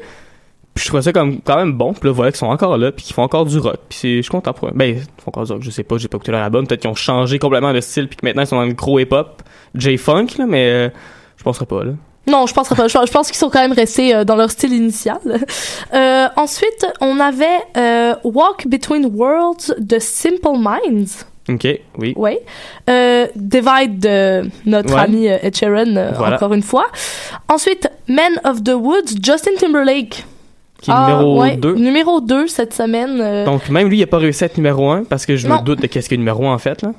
Puis 0.75 0.83
je 0.83 0.89
trouvais 0.89 1.01
ça 1.01 1.11
comme, 1.11 1.41
quand 1.41 1.55
même 1.55 1.73
bon. 1.73 1.93
Puis 1.93 2.07
là, 2.07 2.13
voilà 2.13 2.31
qu'ils 2.31 2.37
sont 2.37 2.45
encore 2.45 2.77
là, 2.77 2.91
puis 2.91 3.03
qu'ils 3.03 3.15
font 3.15 3.23
encore 3.23 3.45
du 3.45 3.57
rock. 3.57 3.79
Puis 3.89 4.17
je 4.17 4.21
suis 4.21 4.29
content 4.29 4.53
pour 4.53 4.67
eux. 4.67 4.71
Ben, 4.75 4.97
ils 4.97 5.01
font 5.01 5.29
encore 5.29 5.45
du 5.45 5.51
rock, 5.51 5.63
je 5.63 5.71
sais 5.71 5.83
pas, 5.83 5.97
j'ai 5.97 6.07
pas 6.07 6.17
écouté 6.17 6.31
leur 6.31 6.43
album. 6.43 6.67
Peut-être 6.67 6.81
qu'ils 6.81 6.91
ont 6.91 6.95
changé 6.95 7.39
complètement 7.39 7.73
de 7.73 7.81
style, 7.81 8.07
puis 8.07 8.17
que 8.17 8.25
maintenant 8.25 8.43
ils 8.43 8.47
sont 8.47 8.57
dans 8.57 8.65
le 8.65 8.73
gros 8.73 8.99
hip-hop, 8.99 9.41
J-Funk, 9.73 10.27
là, 10.37 10.45
mais 10.47 10.69
euh, 10.69 10.89
je 11.37 11.43
penserais 11.43 11.65
pas, 11.65 11.83
là. 11.83 11.93
Non, 12.29 12.45
je 12.47 12.53
penserais 12.53 12.75
pas. 12.75 12.87
Je, 12.87 12.97
je 13.05 13.11
pense 13.11 13.27
qu'ils 13.27 13.37
sont 13.37 13.49
quand 13.49 13.61
même 13.61 13.73
restés 13.73 14.13
euh, 14.15 14.23
dans 14.23 14.35
leur 14.35 14.51
style 14.51 14.73
initial. 14.73 15.19
Euh, 15.93 16.27
ensuite, 16.35 16.85
on 17.01 17.19
avait 17.19 17.45
euh, 17.75 18.13
Walk 18.23 18.67
Between 18.67 19.05
Worlds 19.15 19.73
de 19.79 19.97
Simple 19.97 20.57
Minds. 20.57 21.25
OK, 21.49 21.67
oui. 21.97 22.13
Oui. 22.15 22.37
Divide 23.35 23.99
de 23.99 24.49
notre 24.65 24.93
Ouais. 24.93 25.01
ami 25.01 25.25
Ed 25.25 25.55
Sheeran, 25.55 26.11
Voilà. 26.17 26.35
encore 26.35 26.53
une 26.53 26.61
fois. 26.61 26.85
Ensuite, 27.47 27.89
Men 28.07 28.39
of 28.43 28.63
the 28.63 28.73
Woods, 28.75 29.15
Justin 29.23 29.55
Timberlake. 29.59 30.23
Qui 30.81 30.91
est 30.91 30.93
Ah, 30.95 31.07
numéro 31.09 31.41
ouais, 31.41 31.57
2. 31.57 31.73
Numéro 31.75 32.21
2 32.21 32.47
cette 32.47 32.73
semaine. 32.73 33.19
euh, 33.21 33.45
Donc, 33.45 33.67
même 33.69 33.89
lui, 33.89 33.97
il 33.97 34.03
a 34.03 34.07
pas 34.07 34.17
réussi 34.17 34.43
à 34.43 34.47
être 34.47 34.57
numéro 34.57 34.89
1, 34.89 35.03
parce 35.03 35.25
que 35.25 35.35
je 35.35 35.47
Non. 35.47 35.59
me 35.59 35.63
doute 35.63 35.81
de 35.81 35.87
qu'est-ce 35.87 36.07
que 36.09 36.15
numéro 36.15 36.47
1, 36.47 36.53
en 36.53 36.57
fait, 36.57 36.81
là. 36.81 36.91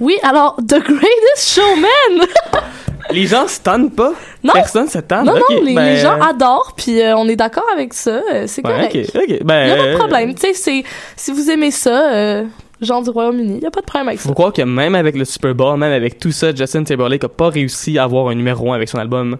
Oui, 0.00 0.16
alors, 0.22 0.56
The 0.56 0.78
Greatest 0.80 1.54
Showman! 1.54 2.26
Les 3.12 3.26
gens 3.26 3.46
se 3.46 3.60
tannent 3.60 3.90
pas. 3.92 4.12
Non. 4.42 4.52
Personne 4.52 4.88
se 4.88 4.98
tanne. 4.98 5.26
non, 5.26 5.34
non, 5.36 5.62
les, 5.62 5.74
ben, 5.74 5.84
les 5.84 5.96
gens 5.96 6.20
adorent, 6.20 6.74
puis 6.76 7.00
euh, 7.00 7.16
on 7.16 7.28
est 7.28 7.36
d'accord 7.36 7.64
avec 7.72 7.94
ça. 7.94 8.20
euh, 8.32 8.44
c'est 8.48 8.66
Ouais, 8.66 8.72
correct. 8.90 9.10
ok, 9.14 9.22
ok. 9.30 9.44
Ben, 9.44 9.64
Il 9.64 9.68
y 9.68 9.72
a 9.72 9.76
pas 9.76 9.92
de 9.92 9.96
problème. 9.96 10.34
Tu 10.34 10.52
sais, 10.54 10.84
si 11.16 11.30
vous 11.32 11.48
aimez 11.48 11.70
ça, 11.70 12.12
euh, 12.12 12.44
genre 12.80 13.02
du 13.04 13.10
Royaume-Uni, 13.10 13.58
il 13.58 13.62
y 13.62 13.66
a 13.66 13.70
pas 13.70 13.80
de 13.80 13.86
problème 13.86 14.08
avec 14.08 14.20
ça. 14.20 14.28
Faut 14.28 14.34
croire 14.34 14.52
que 14.52 14.62
même 14.62 14.96
avec 14.96 15.16
le 15.16 15.24
Super 15.24 15.54
Bowl, 15.54 15.78
même 15.78 15.92
avec 15.92 16.18
tout 16.18 16.32
ça, 16.32 16.52
Justin 16.52 16.82
Timberlake 16.82 17.22
a 17.22 17.28
pas 17.28 17.48
réussi 17.48 17.96
à 17.96 18.02
avoir 18.02 18.26
un 18.28 18.34
numéro 18.34 18.72
1 18.72 18.74
avec 18.74 18.88
son 18.88 18.98
album 18.98 19.36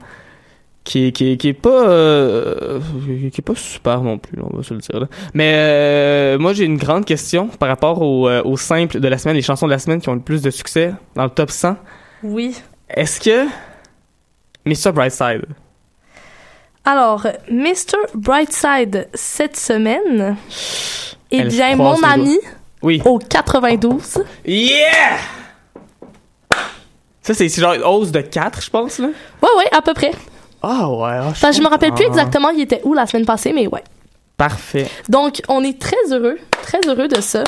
qui 0.86 1.08
est, 1.08 1.12
qui 1.12 1.32
est, 1.32 1.36
qui 1.36 1.48
est 1.48 1.52
pas 1.52 1.88
euh, 1.88 2.80
qui 3.06 3.40
est 3.40 3.44
pas 3.44 3.56
super 3.56 4.00
non 4.02 4.18
plus, 4.18 4.38
on 4.40 4.56
va 4.56 4.62
se 4.62 4.72
le 4.72 4.80
dire. 4.80 5.00
Là. 5.00 5.08
Mais 5.34 5.52
euh, 5.56 6.38
moi 6.38 6.52
j'ai 6.54 6.64
une 6.64 6.76
grande 6.78 7.04
question 7.04 7.48
par 7.48 7.68
rapport 7.68 8.00
au, 8.00 8.28
euh, 8.28 8.40
au 8.44 8.56
simple 8.56 9.00
de 9.00 9.08
la 9.08 9.18
semaine, 9.18 9.34
les 9.36 9.42
chansons 9.42 9.66
de 9.66 9.72
la 9.72 9.80
semaine 9.80 10.00
qui 10.00 10.08
ont 10.08 10.14
le 10.14 10.20
plus 10.20 10.42
de 10.42 10.50
succès 10.50 10.94
dans 11.16 11.24
le 11.24 11.30
top 11.30 11.50
100. 11.50 11.76
Oui. 12.22 12.54
Est-ce 12.88 13.20
que 13.20 13.46
Mr. 14.64 14.92
Brightside? 14.92 15.44
Alors, 16.84 17.26
Mr. 17.50 17.96
Brightside, 18.14 19.08
cette 19.12 19.56
semaine, 19.56 20.36
eh 21.32 21.38
Elle 21.38 21.48
bien, 21.48 21.74
mon 21.74 22.00
ami, 22.04 22.38
Oui. 22.80 23.02
au 23.04 23.18
92. 23.18 24.22
Yeah! 24.46 25.18
Ça 27.22 27.34
c'est 27.34 27.48
c'est 27.48 27.60
genre 27.60 27.74
une 27.74 27.82
hausse 27.82 28.12
de 28.12 28.20
4, 28.20 28.62
je 28.62 28.70
pense 28.70 29.00
là. 29.00 29.08
Ouais, 29.42 29.48
ouais, 29.58 29.68
à 29.76 29.82
peu 29.82 29.94
près. 29.94 30.12
Ah 30.68 30.88
ouais. 30.88 31.08
ah, 31.22 31.28
Enfin, 31.28 31.52
je 31.52 31.60
me 31.62 31.68
rappelle 31.68 31.92
plus 31.92 32.04
exactement 32.06 32.50
il 32.50 32.60
était 32.60 32.80
où 32.84 32.92
la 32.92 33.06
semaine 33.06 33.24
passée, 33.24 33.52
mais 33.54 33.66
ouais. 33.68 33.84
Parfait. 34.36 34.88
Donc, 35.08 35.40
on 35.48 35.62
est 35.62 35.78
très 35.80 35.96
heureux, 36.10 36.38
très 36.62 36.80
heureux 36.86 37.08
de 37.08 37.20
ça. 37.20 37.44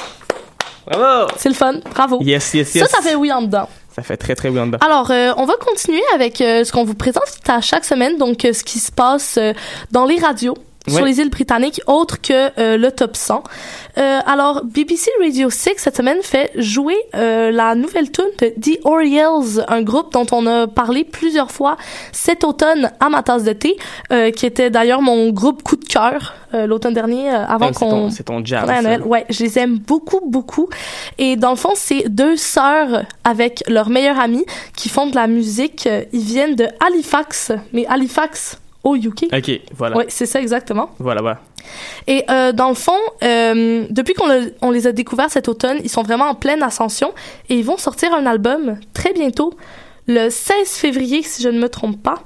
Bravo! 0.87 1.31
C'est 1.37 1.49
le 1.49 1.55
fun, 1.55 1.81
bravo. 1.95 2.19
Yes, 2.23 2.55
yes, 2.55 2.69
Ça, 2.71 2.79
yes. 2.79 2.89
ça 2.91 3.03
fait 3.03 3.15
oui 3.15 3.31
en 3.33 3.43
dedans. 3.43 3.69
Ça 3.95 4.03
fait 4.03 4.17
très 4.17 4.35
très 4.35 4.51
bien 4.51 4.67
dedans. 4.67 4.79
Alors, 4.81 5.11
euh, 5.11 5.33
on 5.37 5.45
va 5.45 5.55
continuer 5.57 6.01
avec 6.15 6.41
euh, 6.41 6.63
ce 6.65 6.71
qu'on 6.73 6.85
vous 6.85 6.95
présente 6.95 7.25
à 7.49 7.61
chaque 7.61 7.85
semaine, 7.85 8.17
donc 8.17 8.45
euh, 8.45 8.53
ce 8.53 8.63
qui 8.63 8.79
se 8.79 8.93
passe 8.93 9.37
euh, 9.37 9.53
dans 9.91 10.07
les 10.07 10.19
radios 10.19 10.57
sur 10.89 11.03
Ouais. 11.03 11.09
les 11.09 11.21
îles 11.21 11.31
britanniques, 11.31 11.81
autre 11.87 12.21
que 12.21 12.51
euh, 12.61 12.77
le 12.77 12.91
top 12.93 13.17
100. 13.17 13.43
Euh, 13.99 14.21
alors, 14.27 14.63
BBC 14.65 15.11
Radio 15.21 15.51
6 15.51 15.71
cette 15.77 15.97
semaine 15.97 16.19
fait 16.23 16.51
jouer 16.57 16.97
euh, 17.15 17.51
la 17.51 17.75
nouvelle 17.75 18.11
tune 18.11 18.25
de 18.41 18.49
The 18.61 18.79
Orioles, 18.85 19.65
un 19.69 19.83
groupe 19.83 20.13
dont 20.13 20.27
on 20.33 20.47
a 20.47 20.67
parlé 20.67 21.05
plusieurs 21.05 21.51
fois 21.51 21.77
cet 22.13 22.45
automne 22.45 22.91
à 23.01 23.09
ma 23.09 23.23
tasse 23.23 23.45
de 23.45 23.53
thé, 23.53 23.77
euh, 24.13 24.31
qui 24.31 24.47
était 24.47 24.71
d'ailleurs 24.71 25.03
mon 25.03 25.31
groupe 25.31 25.63
coup 25.63 25.77
de 25.77 25.85
cœur 25.85 26.35
euh, 26.55 26.67
l'automne 26.67 26.95
dernier, 26.95 27.29
euh, 27.31 27.45
avant 27.47 27.67
Ah, 27.67 27.73
c'est 27.73 27.79
qu'on 27.81 27.91
ton- 27.91 28.11
C'est 28.11 28.23
ton. 28.25 28.39
Ouais, 28.41 28.55
à 28.55 28.67
ça. 28.77 28.83
Noël. 28.83 29.03
Ouais, 29.03 29.27
je 29.29 29.43
les 29.45 29.59
aime 29.59 29.79
beaucoup, 29.79 30.21
beaucoup. 30.27 30.69
Et 31.19 31.37
dans 31.37 31.51
le 31.51 31.57
fond, 31.57 31.73
c'est 31.75 32.09
deux 32.09 32.37
sœurs 32.37 33.03
avec 33.25 33.63
leur 33.69 33.91
meilleure 33.91 34.19
amie 34.19 34.47
qui 34.77 34.89
font 34.89 35.07
de 35.09 35.15
la 35.15 35.27
musique. 35.27 35.89
Ils 36.13 36.21
viennent 36.21 36.55
de 36.55 36.67
Halifax, 36.87 37.53
mais 37.73 37.85
Halifax 37.87 38.59
au 38.91 38.97
UK. 38.97 39.27
Ok, 39.33 39.61
voilà. 39.77 39.97
Ouais, 39.97 40.07
c'est 40.09 40.27
ça 40.27 40.41
exactement. 40.41 40.91
Voilà, 40.99 41.21
voilà. 41.21 41.41
Et 42.07 42.25
euh, 42.31 42.53
dans 42.53 42.69
le 42.69 42.75
fond, 42.75 42.93
euh, 43.23 43.85
depuis 43.91 44.15
qu'on 44.15 44.27
le- 44.29 44.55
on 44.63 44.71
les 44.71 44.87
a 44.87 44.93
découverts 44.93 45.31
cet 45.31 45.49
automne, 45.49 45.79
ils 45.85 45.91
sont 45.91 46.03
vraiment 46.03 46.27
en 46.27 46.35
pleine 46.35 46.63
ascension 46.63 47.13
et 47.49 47.57
ils 47.59 47.65
vont 47.65 47.77
sortir 47.77 48.15
un 48.15 48.25
album 48.27 48.79
très 48.95 49.13
bientôt, 49.13 49.53
le 50.07 50.31
16 50.31 50.69
février, 50.71 51.23
si 51.23 51.43
je 51.43 51.49
ne 51.49 51.59
me 51.61 51.69
trompe 51.69 52.03
pas. 52.03 52.23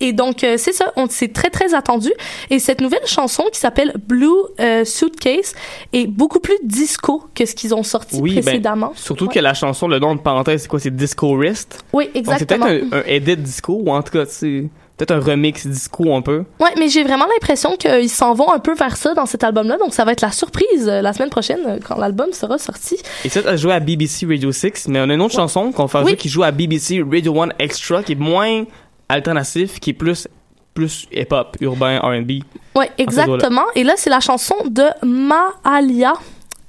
Et 0.00 0.12
donc, 0.12 0.44
euh, 0.44 0.54
c'est 0.58 0.72
ça, 0.72 0.92
on 0.94 1.08
c'est 1.08 1.32
très, 1.32 1.50
très 1.50 1.74
attendu. 1.74 2.12
Et 2.50 2.60
cette 2.60 2.80
nouvelle 2.80 3.04
chanson 3.06 3.44
qui 3.52 3.58
s'appelle 3.58 3.92
Blue 4.06 4.28
euh, 4.60 4.84
Suitcase 4.84 5.54
est 5.92 6.06
beaucoup 6.06 6.38
plus 6.38 6.54
disco 6.62 7.24
que 7.34 7.44
ce 7.46 7.54
qu'ils 7.56 7.74
ont 7.74 7.82
sorti 7.82 8.16
Oui, 8.20 8.36
ben, 8.36 8.42
précédemment. 8.42 8.92
surtout 8.94 9.26
Ouais. 9.26 9.34
que 9.34 9.40
la 9.40 9.54
chanson, 9.54 9.88
le 9.88 9.98
nom 9.98 10.14
de 10.14 10.20
parenthèse, 10.20 10.62
c'est 10.62 10.68
quoi? 10.68 10.78
C'est 10.78 10.94
Disco 10.94 11.36
Wrist? 11.36 11.84
Oui, 11.92 12.04
Donc 12.04 12.12
c'est 12.14 12.18
exactement. 12.20 12.66
peut-être 12.66 12.92
un, 12.92 12.98
un 12.98 13.02
edit 13.06 13.36
disco, 13.38 13.80
ou 13.84 13.90
en 13.90 14.00
tout 14.02 14.12
cas, 14.12 14.24
c'est 14.26 14.66
peut-être 14.98 15.12
un 15.12 15.20
remix 15.20 15.66
disco 15.66 16.14
un 16.14 16.20
peu. 16.20 16.44
Ouais, 16.60 16.74
mais 16.76 16.88
j'ai 16.88 17.02
vraiment 17.04 17.24
l'impression 17.26 17.76
qu'ils 17.76 18.10
s'en 18.10 18.34
vont 18.34 18.52
un 18.52 18.58
peu 18.58 18.74
vers 18.74 18.96
ça 18.96 19.14
dans 19.14 19.24
cet 19.26 19.42
album-là. 19.44 19.78
Donc, 19.78 19.94
ça 19.94 20.04
va 20.04 20.12
être 20.12 20.20
la 20.20 20.32
surprise 20.32 20.88
euh, 20.88 21.00
la 21.00 21.12
semaine 21.12 21.30
prochaine 21.30 21.60
euh, 21.66 21.78
quand 21.82 21.96
l'album 21.96 22.32
sera 22.32 22.58
sorti. 22.58 22.96
Et 23.24 23.28
ça, 23.28 23.42
ça 23.42 23.56
joue 23.56 23.70
à 23.70 23.80
BBC 23.80 24.26
Radio 24.26 24.52
6, 24.52 24.88
mais 24.88 25.00
on 25.00 25.08
a 25.08 25.14
une 25.14 25.22
autre 25.22 25.34
chanson 25.34 25.72
qu'on 25.72 25.88
fait 25.88 25.98
Oui. 25.98 26.04
jouer 26.08 26.16
qui 26.16 26.28
joue 26.28 26.42
à 26.42 26.50
BBC 26.50 27.02
Radio 27.02 27.40
1 27.40 27.48
Extra, 27.58 28.02
qui 28.02 28.12
est 28.12 28.16
moins 28.20 28.64
alternatif, 29.08 29.80
qui 29.80 29.90
est 29.90 29.94
plus, 29.94 30.28
plus 30.74 31.06
hip-hop, 31.12 31.56
urbain, 31.60 31.98
R&B. 32.00 32.42
Ouais, 32.76 32.90
exactement. 32.98 33.64
Et 33.74 33.84
là, 33.84 33.94
c'est 33.96 34.10
la 34.10 34.20
chanson 34.20 34.56
de 34.68 34.84
Maalia. 35.04 36.12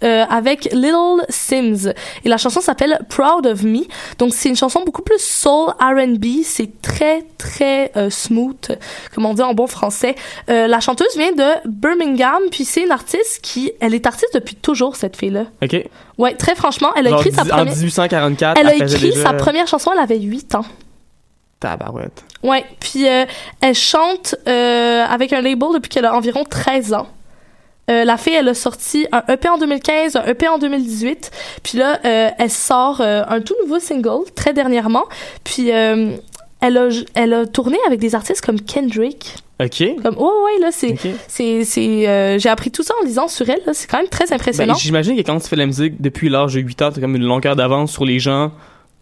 Euh, 0.03 0.23
avec 0.29 0.65
Little 0.71 1.25
Sims. 1.29 1.93
Et 2.23 2.29
la 2.29 2.37
chanson 2.37 2.61
s'appelle 2.61 2.99
Proud 3.09 3.45
of 3.45 3.63
Me. 3.63 3.81
Donc 4.17 4.33
c'est 4.33 4.49
une 4.49 4.55
chanson 4.55 4.83
beaucoup 4.85 5.01
plus 5.01 5.19
soul 5.21 5.69
R&B. 5.79 6.43
C'est 6.43 6.81
très 6.81 7.25
très 7.37 7.91
euh, 7.97 8.09
smooth, 8.09 8.77
comme 9.13 9.25
on 9.25 9.33
dit 9.33 9.41
en 9.41 9.53
bon 9.53 9.67
français. 9.67 10.15
Euh, 10.49 10.67
la 10.67 10.79
chanteuse 10.79 11.15
vient 11.17 11.31
de 11.33 11.67
Birmingham, 11.67 12.41
puis 12.51 12.65
c'est 12.65 12.83
une 12.83 12.91
artiste 12.91 13.39
qui, 13.41 13.71
elle 13.81 13.93
est 13.93 14.05
artiste 14.05 14.33
depuis 14.33 14.55
toujours 14.55 14.95
cette 14.95 15.17
fille-là. 15.17 15.45
OK. 15.61 15.75
Ouais, 16.17 16.33
très 16.35 16.55
franchement, 16.55 16.89
elle 16.95 17.07
a 17.07 17.09
Genre 17.11 17.19
écrit 17.21 17.31
sa 17.33 17.43
dix- 17.43 17.51
En 17.51 17.55
première. 17.57 17.75
1844, 17.75 18.57
Elle 18.59 18.67
a 18.67 18.75
écrit 18.75 19.09
déjà... 19.11 19.23
sa 19.23 19.33
première 19.33 19.67
chanson, 19.67 19.91
elle 19.93 19.99
avait 19.99 20.19
8 20.19 20.55
ans. 20.55 20.65
Tabarouette. 21.59 22.23
Ouais, 22.41 22.63
puis 22.79 23.03
elle 23.05 23.75
chante 23.75 24.35
avec 24.45 25.33
un 25.33 25.41
label 25.41 25.69
depuis 25.73 25.89
qu'elle 25.89 26.05
a 26.05 26.15
environ 26.15 26.43
13 26.49 26.93
ans. 26.93 27.07
Euh, 27.89 28.05
la 28.05 28.17
fille, 28.17 28.33
elle 28.33 28.47
a 28.47 28.53
sorti 28.53 29.07
un 29.11 29.23
EP 29.27 29.49
en 29.49 29.57
2015, 29.57 30.15
un 30.15 30.25
EP 30.25 30.47
en 30.47 30.57
2018. 30.57 31.31
Puis 31.63 31.77
là, 31.77 31.99
euh, 32.05 32.29
elle 32.37 32.49
sort 32.49 33.01
euh, 33.01 33.23
un 33.27 33.41
tout 33.41 33.55
nouveau 33.63 33.79
single 33.79 34.29
très 34.35 34.53
dernièrement. 34.53 35.05
Puis 35.43 35.71
elle 36.61 36.77
a 36.77 36.89
elle 37.13 37.33
a 37.33 37.45
tourné 37.45 37.77
avec 37.87 37.99
des 37.99 38.15
artistes 38.15 38.45
comme 38.45 38.59
Kendrick. 38.59 39.35
OK. 39.61 39.83
Comme 40.01 40.17
ouais 40.17 40.23
ouais 40.23 40.59
là 40.61 40.69
c'est 40.71 40.95
c'est 41.27 41.65
c'est 41.65 42.07
euh, 42.07 42.39
j'ai 42.39 42.47
appris 42.47 42.71
tout 42.71 42.83
ça 42.83 42.93
en 43.01 43.05
lisant 43.05 43.27
sur 43.27 43.49
elle 43.49 43.61
là, 43.65 43.73
c'est 43.73 43.89
quand 43.89 43.97
même 43.97 44.07
très 44.07 44.31
impressionnant. 44.31 44.73
Ben, 44.73 44.79
J'imagine 44.79 45.17
que 45.17 45.21
quand 45.21 45.37
tu 45.39 45.47
fais 45.47 45.57
de 45.57 45.61
la 45.61 45.65
musique 45.65 46.01
depuis 46.01 46.29
l'âge 46.29 46.53
de 46.53 46.61
8 46.61 46.81
ans, 46.81 46.91
t'as 46.93 47.01
comme 47.01 47.15
une 47.15 47.25
longueur 47.25 47.57
d'avance 47.57 47.91
sur 47.91 48.05
les 48.05 48.19
gens 48.19 48.51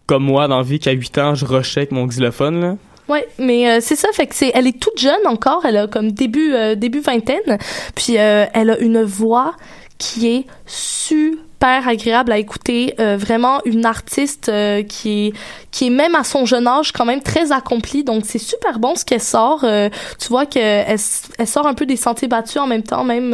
comme 0.08 0.24
moi 0.24 0.48
dans 0.48 0.58
la 0.58 0.64
vie 0.64 0.80
qu'à 0.80 0.92
8 0.92 1.18
ans, 1.20 1.36
je 1.36 1.46
rushais 1.46 1.82
avec 1.82 1.92
mon 1.92 2.08
xylophone. 2.08 2.62
Là. 2.62 2.76
Ouais, 3.10 3.26
mais 3.40 3.70
euh, 3.70 3.80
c'est 3.82 3.96
ça, 3.96 4.10
fait 4.12 4.28
que 4.28 4.36
c'est, 4.36 4.52
elle 4.54 4.68
est 4.68 4.80
toute 4.80 5.00
jeune 5.00 5.26
encore, 5.26 5.66
elle 5.66 5.78
a 5.78 5.88
comme 5.88 6.12
début 6.12 6.54
euh, 6.54 6.76
début 6.76 7.00
vingtaine, 7.00 7.58
puis 7.96 8.18
euh, 8.18 8.46
elle 8.54 8.70
a 8.70 8.78
une 8.80 9.02
voix 9.04 9.56
qui 9.98 10.28
est 10.28 10.46
super 10.66 11.47
agréable 11.66 12.32
à 12.32 12.38
écouter, 12.38 12.94
euh, 13.00 13.18
vraiment 13.18 13.60
une 13.66 13.86
artiste 13.86 14.50
euh, 14.50 14.84
qui 14.84 15.28
est 15.28 15.34
qui 15.72 15.88
est 15.88 15.90
même 15.92 16.16
à 16.16 16.24
son 16.24 16.46
jeune 16.46 16.68
âge 16.68 16.92
quand 16.92 17.06
même 17.06 17.22
très 17.22 17.52
accomplie, 17.52 18.04
donc 18.04 18.24
c'est 18.26 18.40
super 18.40 18.80
bon 18.80 18.96
ce 18.96 19.04
qu'elle 19.06 19.22
sort. 19.22 19.62
euh, 19.64 19.90
tu 20.20 20.28
vois 20.30 20.46
que 20.46 20.58
elle, 20.60 20.98
elle 21.38 21.48
sort 21.48 21.68
un 21.68 21.74
peu 21.74 21.86
des 21.86 21.96
sentiers 21.98 22.28
battus 22.28 22.58
en 22.62 22.68
même 22.68 22.84
temps, 22.84 23.04
même 23.04 23.32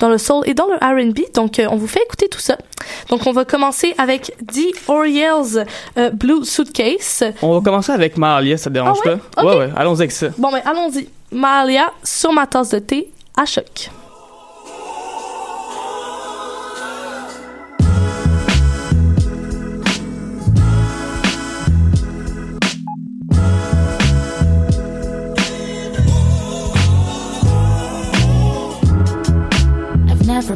dans 0.00 0.08
le 0.08 0.18
soul 0.18 0.42
et 0.46 0.54
dans 0.54 0.66
le 0.66 0.74
R&B. 0.76 1.20
Donc 1.34 1.60
on 1.70 1.76
vous 1.76 1.86
fait 1.86 2.02
écouter 2.04 2.28
tout 2.28 2.40
ça. 2.40 2.56
Donc 3.10 3.26
on 3.26 3.32
va 3.32 3.44
commencer 3.44 3.94
avec 3.98 4.32
The 4.52 4.88
Orioles 4.88 5.64
Blue 6.14 6.44
Suitcase. 6.44 7.24
On 7.42 7.54
va 7.54 7.60
commencer 7.60 7.92
avec 7.92 8.16
Mahalia, 8.16 8.56
ça 8.56 8.70
te 8.70 8.74
dérange 8.74 8.98
Ah 9.04 9.08
ouais? 9.08 9.16
pas? 9.16 9.42
Ok. 9.42 9.48
Ouais, 9.50 9.56
ouais, 9.58 9.70
allons 9.76 9.94
avec 9.94 10.12
ça. 10.12 10.28
Bon, 10.38 10.50
ben, 10.50 10.62
allons-y. 10.64 11.08
Mahalia 11.32 11.92
sur 12.02 12.32
ma 12.32 12.46
tasse 12.46 12.70
de 12.70 12.78
thé 12.78 13.10
à 13.36 13.44
choc. 13.44 13.90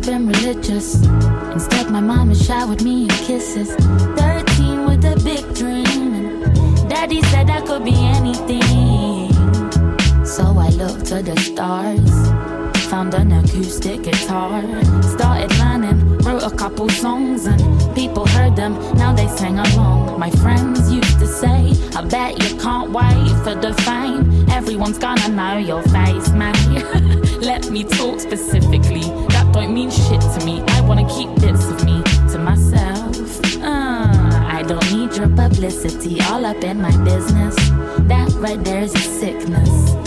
Been 0.02 0.26
religious. 0.26 0.94
Instead, 1.52 1.90
my 1.90 2.00
mama 2.00 2.34
showered 2.34 2.82
me 2.82 3.04
in 3.04 3.08
kisses. 3.08 3.74
13 4.16 4.84
with 4.86 5.04
a 5.04 5.20
big 5.22 5.54
dream. 5.54 6.14
And 6.14 6.88
daddy 6.88 7.22
said 7.22 7.48
I 7.48 7.60
could 7.60 7.84
be 7.84 7.94
anything. 7.94 9.32
So 10.24 10.42
I 10.58 10.70
looked 10.70 11.06
to 11.06 11.22
the 11.22 11.36
stars. 11.38 12.10
Found 12.90 13.14
an 13.14 13.32
acoustic 13.32 14.02
guitar. 14.02 14.62
Started 15.02 15.56
learning, 15.58 16.18
wrote 16.18 16.42
a 16.42 16.54
couple 16.54 16.88
songs, 16.88 17.46
and 17.46 17.62
people 17.94 18.26
heard 18.26 18.56
them. 18.56 18.74
Now 18.96 19.12
they 19.12 19.28
sing 19.28 19.58
along. 19.58 20.18
My 20.18 20.30
friends 20.30 20.92
used 20.92 21.18
to 21.20 21.26
say, 21.26 21.74
I 21.96 22.02
bet 22.02 22.42
you 22.42 22.58
can't 22.58 22.90
wait 22.90 23.28
for 23.44 23.54
the 23.54 23.72
fame. 23.82 24.50
Everyone's 24.50 24.98
gonna 24.98 25.28
know 25.28 25.58
your 25.58 25.82
face, 25.84 26.30
man. 26.30 26.54
Let 27.40 27.70
me 27.70 27.84
talk 27.84 28.20
specifically. 28.20 29.31
Don't 29.52 29.74
mean 29.74 29.90
shit 29.90 30.20
to 30.20 30.44
me. 30.44 30.62
I 30.68 30.80
wanna 30.80 31.08
keep 31.08 31.28
bits 31.40 31.66
of 31.68 31.84
me 31.84 32.02
to 32.32 32.38
myself. 32.38 33.16
Uh, 33.62 34.46
I 34.58 34.64
don't 34.66 34.92
need 34.92 35.16
your 35.16 35.28
publicity 35.28 36.20
all 36.22 36.44
up 36.44 36.62
in 36.64 36.80
my 36.80 36.96
business. 37.04 37.54
That 38.08 38.32
right 38.38 38.62
there's 38.64 38.94
a 38.94 38.98
sickness. 38.98 40.01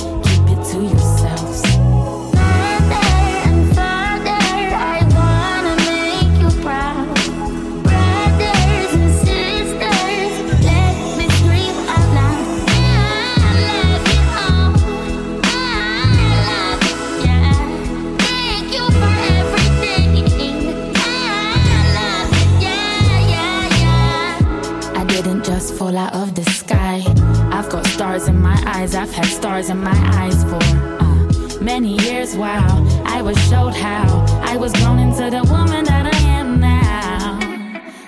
Stars 28.15 28.29
in 28.29 28.41
my 28.41 28.63
eyes, 28.65 28.95
I've 28.95 29.11
had 29.11 29.25
stars 29.25 29.69
in 29.69 29.77
my 29.83 29.97
eyes 30.15 30.41
for 30.45 30.61
uh, 31.03 31.59
many 31.61 31.97
years. 32.05 32.37
Wow, 32.37 32.85
I 33.03 33.21
was 33.21 33.37
showed 33.49 33.75
how 33.75 34.25
I 34.41 34.55
was 34.55 34.71
grown 34.73 34.99
into 34.99 35.29
the 35.29 35.43
woman 35.51 35.83
that 35.83 36.05
I 36.05 36.17
am 36.39 36.61
now. 36.61 37.39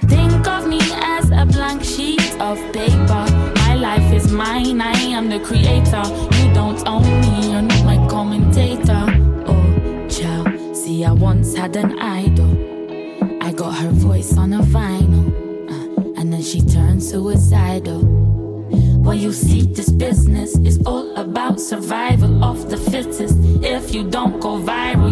Think 0.08 0.48
of 0.48 0.66
me 0.66 0.80
as 0.94 1.30
a 1.32 1.46
blank 1.46 1.84
sheet 1.84 2.32
of 2.40 2.58
paper. 2.72 3.26
My 3.66 3.76
life 3.76 4.14
is 4.14 4.32
mine, 4.32 4.80
I 4.80 4.94
am 5.18 5.28
the 5.30 5.42
creator. 5.42 6.04
You 6.40 6.54
don't 6.54 6.88
own 6.88 7.04
me, 7.22 7.52
you're 7.52 7.62
not 7.62 7.84
my 7.84 7.98
commentator. 8.08 9.04
Oh, 9.46 10.08
child, 10.08 10.78
see, 10.78 11.04
I 11.04 11.12
once 11.12 11.54
had 11.54 11.76
an 11.76 12.00
idol. 12.00 12.54
I 13.42 13.52
got 13.52 13.74
her 13.80 13.92
voice 13.92 14.38
on 14.38 14.54
a 14.54 14.62
vinyl. 14.62 15.28
uh, 15.70 16.20
and 16.20 16.32
then 16.32 16.42
she 16.42 16.62
turned 16.62 17.04
suicidal. 17.04 18.27
Well, 19.08 19.16
you 19.16 19.32
see, 19.32 19.62
this 19.62 19.90
business 19.90 20.58
is 20.58 20.82
all 20.86 21.16
about 21.16 21.62
survival 21.62 22.44
of 22.44 22.70
the 22.70 22.76
fittest. 22.76 23.38
If 23.64 23.96
you 23.96 24.04
don't 24.10 24.42
go 24.42 24.60
viral, 24.60 25.07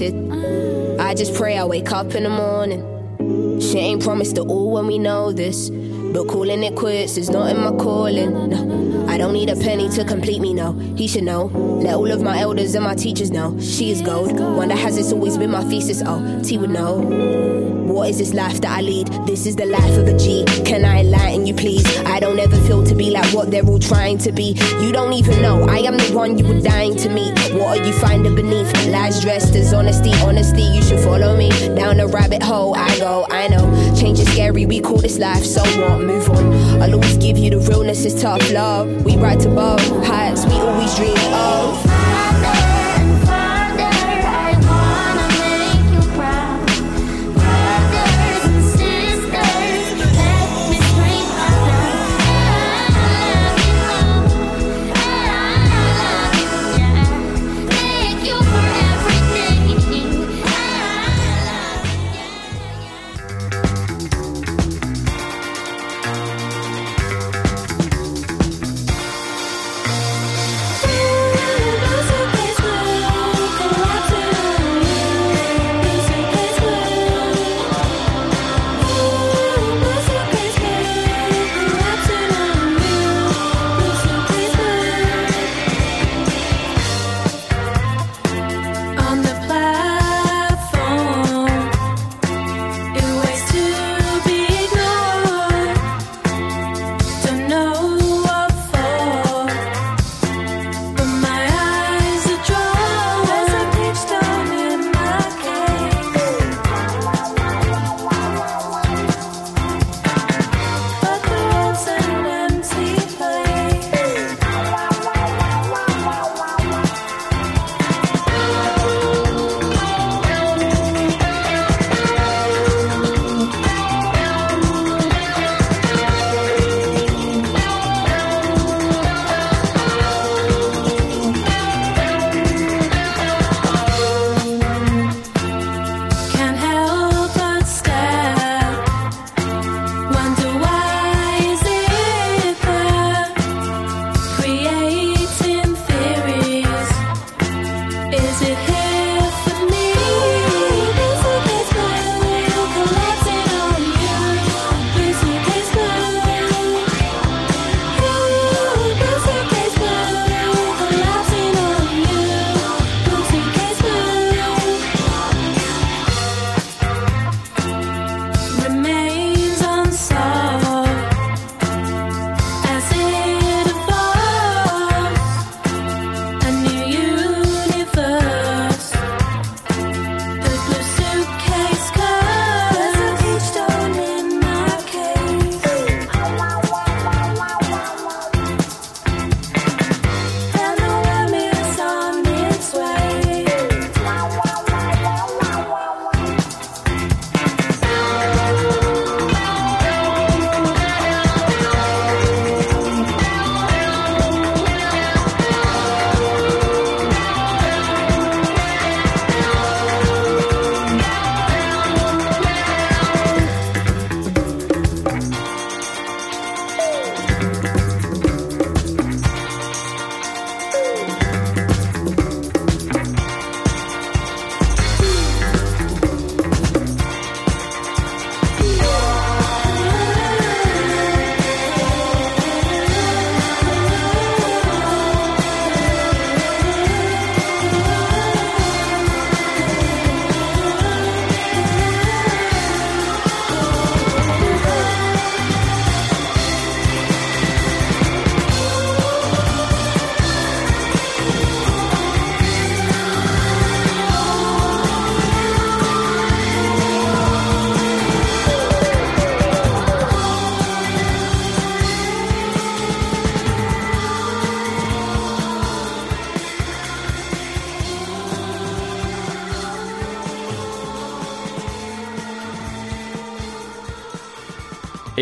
I 0.00 1.14
just 1.14 1.34
pray 1.34 1.56
I 1.56 1.64
wake 1.64 1.90
up 1.90 2.14
in 2.14 2.24
the 2.24 2.28
morning. 2.28 3.60
She 3.60 3.78
ain't 3.78 4.02
promised 4.02 4.36
it 4.36 4.40
all 4.40 4.72
when 4.72 4.86
we 4.86 4.98
know 4.98 5.32
this. 5.32 5.70
But 5.70 6.28
calling 6.28 6.62
it 6.62 6.76
quits 6.76 7.16
is 7.16 7.30
not 7.30 7.50
in 7.50 7.60
my 7.60 7.70
calling. 7.70 8.48
No, 8.50 9.06
I 9.08 9.16
don't 9.18 9.32
need 9.32 9.48
a 9.48 9.56
penny 9.56 9.88
to 9.90 10.04
complete 10.04 10.40
me, 10.40 10.52
no. 10.52 10.72
He 10.72 11.08
should 11.08 11.24
know. 11.24 11.46
Let 11.46 11.94
all 11.94 12.10
of 12.10 12.22
my 12.22 12.38
elders 12.40 12.74
and 12.74 12.84
my 12.84 12.94
teachers 12.94 13.30
know. 13.30 13.58
She 13.58 13.90
is 13.90 14.02
gold. 14.02 14.38
Wonder 14.38 14.74
has 14.76 14.96
this 14.96 15.12
always 15.12 15.38
been 15.38 15.50
my 15.50 15.64
thesis? 15.64 16.02
Oh, 16.04 16.42
T 16.42 16.58
would 16.58 16.70
know. 16.70 17.55
What 17.86 18.10
is 18.10 18.18
this 18.18 18.34
life 18.34 18.60
that 18.62 18.78
I 18.78 18.80
lead? 18.80 19.06
This 19.26 19.46
is 19.46 19.54
the 19.54 19.64
life 19.64 19.96
of 19.96 20.08
a 20.08 20.18
G. 20.18 20.44
Can 20.64 20.84
I 20.84 21.00
enlighten 21.00 21.46
you, 21.46 21.54
please? 21.54 21.86
I 22.00 22.18
don't 22.18 22.38
ever 22.38 22.56
feel 22.66 22.84
to 22.84 22.94
be 22.94 23.10
like 23.10 23.32
what 23.32 23.52
they're 23.52 23.64
all 23.64 23.78
trying 23.78 24.18
to 24.18 24.32
be. 24.32 24.56
You 24.80 24.90
don't 24.92 25.12
even 25.12 25.40
know. 25.40 25.62
I 25.62 25.78
am 25.78 25.96
the 25.96 26.10
one 26.12 26.36
you 26.36 26.46
were 26.46 26.60
dying 26.60 26.96
to 26.96 27.08
meet. 27.08 27.38
What 27.54 27.78
are 27.78 27.84
you 27.86 27.92
finding 27.92 28.34
beneath? 28.34 28.72
Lies 28.88 29.22
dressed 29.22 29.54
as 29.54 29.72
honesty. 29.72 30.12
Honesty, 30.14 30.62
you 30.62 30.82
should 30.82 31.00
follow 31.00 31.36
me. 31.36 31.48
Down 31.76 32.00
a 32.00 32.08
rabbit 32.08 32.42
hole, 32.42 32.74
I 32.74 32.98
go, 32.98 33.26
I 33.30 33.46
know. 33.48 33.64
Change 33.94 34.18
is 34.18 34.32
scary, 34.32 34.66
we 34.66 34.80
call 34.80 34.98
this 34.98 35.18
life, 35.18 35.44
so 35.44 35.62
what? 35.80 36.00
Move 36.00 36.28
on. 36.30 36.82
I'll 36.82 36.94
always 36.94 37.16
give 37.18 37.38
you 37.38 37.50
the 37.50 37.58
realness, 37.58 38.04
it's 38.04 38.20
tough 38.20 38.50
love. 38.50 39.04
We 39.04 39.16
ride 39.16 39.40
to 39.40 39.52
above 39.52 39.80
heights 40.04 40.44
we 40.44 40.52
always 40.52 40.94
dream 40.96 41.16
of. 41.32 41.85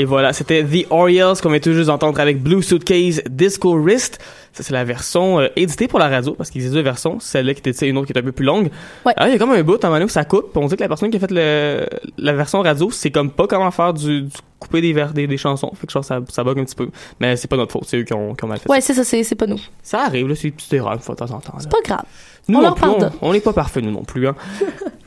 Et 0.05 0.07
voilà, 0.07 0.35
c'était 0.35 0.63
The 0.63 0.87
Orioles 0.91 1.41
qu'on 1.43 1.49
vient 1.49 1.61
tout 1.61 1.73
juste 1.73 1.87
d'entendre 1.87 2.21
avec 2.21 2.43
Blue 2.43 2.63
Suitcase 2.63 3.23
Disco 3.27 3.75
Wrist. 3.81 4.19
Ça, 4.53 4.63
c'est 4.63 4.75
la 4.75 4.85
version 4.85 5.41
euh, 5.41 5.49
éditée 5.57 5.89
pour 5.89 5.99
la 5.99 6.11
radio, 6.11 6.35
parce 6.35 6.51
qu'il 6.51 6.63
y 6.63 6.69
deux 6.69 6.83
versions. 6.83 7.21
Celle-là 7.21 7.55
qui 7.55 7.67
était 7.67 7.89
une 7.89 7.97
autre 7.97 8.07
qui 8.07 8.13
est 8.13 8.19
un 8.19 8.23
peu 8.23 8.31
plus 8.31 8.45
longue. 8.45 8.69
Ah, 9.07 9.27
il 9.29 9.33
y 9.33 9.35
a 9.35 9.39
comme 9.39 9.53
un 9.53 9.63
bout, 9.63 9.83
à 9.83 9.89
un 9.89 9.91
moment 9.91 10.05
où 10.05 10.09
ça 10.11 10.27
coupe. 10.27 10.55
On 10.59 10.67
dit 10.67 10.77
que 10.77 10.83
la 10.83 10.89
personne 10.89 11.09
qui 11.09 11.17
a 11.17 11.21
fait 11.21 11.31
le, 11.31 11.87
la 12.19 12.35
version 12.35 12.61
radio, 12.61 12.91
c'est 12.91 13.11
comme 13.11 13.31
pas 13.31 13.47
comment 13.47 13.71
faire 13.71 13.95
du, 13.95 14.25
du 14.25 14.31
couper 14.59 14.83
des, 14.83 14.93
vers, 14.93 15.15
des, 15.15 15.27
des 15.27 15.39
chansons. 15.39 15.73
Fait 15.75 15.87
que 15.87 15.95
que 15.95 16.03
ça, 16.03 16.21
ça 16.29 16.45
bug 16.45 16.59
un 16.59 16.65
petit 16.65 16.75
peu. 16.75 16.91
Mais 17.19 17.37
c'est 17.37 17.49
pas 17.49 17.57
notre 17.57 17.73
faute, 17.73 17.85
c'est 17.87 17.97
eux 17.97 18.03
qui 18.05 18.13
ont, 18.13 18.35
qui 18.35 18.45
ont 18.45 18.49
mal 18.49 18.59
fait 18.59 18.69
Ouais, 18.69 18.83
c'est 18.83 18.93
ça, 18.93 19.05
c'est 19.05 19.35
pas 19.35 19.47
nous. 19.47 19.59
ça. 19.83 20.03
Arrive, 20.05 20.29
là, 20.29 20.35
c'est 20.35 20.49
des 20.49 20.51
petites 20.51 20.75
erreurs, 20.75 20.93
une 20.93 20.99
fois 21.01 21.15
de 21.15 21.21
temps 21.21 21.31
en 21.35 21.41
temps. 21.41 21.55
C'est 21.59 21.71
pas 21.71 21.81
grave. 21.83 22.05
Nous 22.49 22.59
on 22.59 22.63
non 22.63 22.73
plus, 22.73 22.89
on- 23.23 23.33
n'est 23.33 23.41
pas 23.41 23.53
parfait, 23.53 23.81
nous 23.81 23.91
non 23.91 24.03
plus. 24.05 24.29
Hein. 24.29 24.35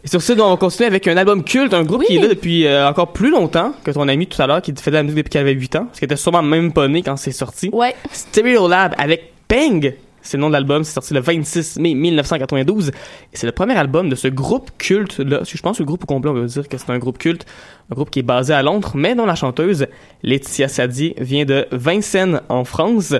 Et 0.03 0.07
sur 0.07 0.21
ce, 0.21 0.33
donc, 0.33 0.47
on 0.47 0.51
va 0.51 0.57
continuer 0.57 0.87
avec 0.87 1.07
un 1.07 1.17
album 1.17 1.43
culte, 1.43 1.73
un 1.73 1.83
groupe 1.83 2.03
qui 2.03 2.15
est 2.15 2.21
là 2.21 2.27
depuis 2.27 2.65
euh, 2.65 2.87
encore 2.87 3.13
plus 3.13 3.29
longtemps 3.29 3.73
que 3.83 3.91
ton 3.91 4.07
ami 4.07 4.25
tout 4.27 4.41
à 4.41 4.47
l'heure, 4.47 4.61
qui 4.61 4.73
faisait 4.73 4.91
de 4.91 4.95
la 4.95 5.03
musique 5.03 5.17
depuis 5.17 5.29
qu'il 5.29 5.41
avait 5.41 5.53
8 5.53 5.75
ans, 5.75 5.85
parce 5.85 5.99
qu'il 5.99 6.05
était 6.05 6.15
sûrement 6.15 6.41
même 6.41 6.71
pas 6.73 6.87
né 6.87 7.01
quand 7.03 7.17
c'est 7.17 7.31
sorti. 7.31 7.69
Ouais. 7.73 7.93
Stereolab 8.11 8.95
avec 8.97 9.33
Peng. 9.47 9.93
C'est 10.23 10.35
le 10.35 10.41
nom 10.41 10.47
de 10.49 10.53
l'album, 10.53 10.83
c'est 10.83 10.93
sorti 10.93 11.13
le 11.13 11.21
26 11.21 11.77
mai 11.79 11.93
1992. 11.93 12.89
Et 12.89 12.91
c'est 13.31 13.45
le 13.45 13.53
premier 13.53 13.77
album 13.77 14.09
de 14.09 14.15
ce 14.15 14.27
groupe 14.27 14.71
culte-là. 14.77 15.41
Je 15.47 15.61
pense 15.61 15.77
que 15.77 15.83
le 15.83 15.87
groupe 15.87 16.03
au 16.03 16.05
complet, 16.05 16.29
on 16.31 16.33
va 16.33 16.45
dire 16.45 16.67
que 16.67 16.77
c'est 16.77 16.89
un 16.89 16.97
groupe 16.97 17.17
culte. 17.17 17.45
Un 17.89 17.95
groupe 17.95 18.09
qui 18.09 18.19
est 18.19 18.23
basé 18.23 18.53
à 18.53 18.61
Londres, 18.61 18.91
mais 18.95 19.15
dont 19.15 19.25
la 19.25 19.35
chanteuse, 19.35 19.87
Laetitia 20.23 20.67
Sadi, 20.67 21.13
vient 21.17 21.45
de 21.45 21.65
Vincennes, 21.71 22.41
en 22.49 22.65
France. 22.65 23.13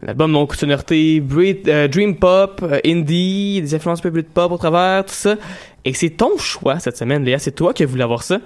L'album, 0.00 0.32
donc, 0.32 0.54
sonorité 0.54 1.20
euh, 1.66 1.88
Dream 1.88 2.16
Pop, 2.16 2.60
euh, 2.62 2.78
Indie, 2.84 3.60
des 3.60 3.74
influences 3.74 4.00
peu 4.00 4.10
de 4.10 4.20
pop 4.22 4.52
au 4.52 4.56
travers, 4.56 5.04
tout 5.04 5.12
ça. 5.12 5.34
Et 5.84 5.92
c'est 5.92 6.10
ton 6.10 6.38
choix 6.38 6.78
cette 6.78 6.96
semaine, 6.96 7.24
Léa. 7.24 7.38
C'est 7.38 7.52
toi 7.52 7.74
qui 7.74 7.82
as 7.82 7.86
voulu 7.86 8.02
avoir 8.02 8.22
ça. 8.22 8.38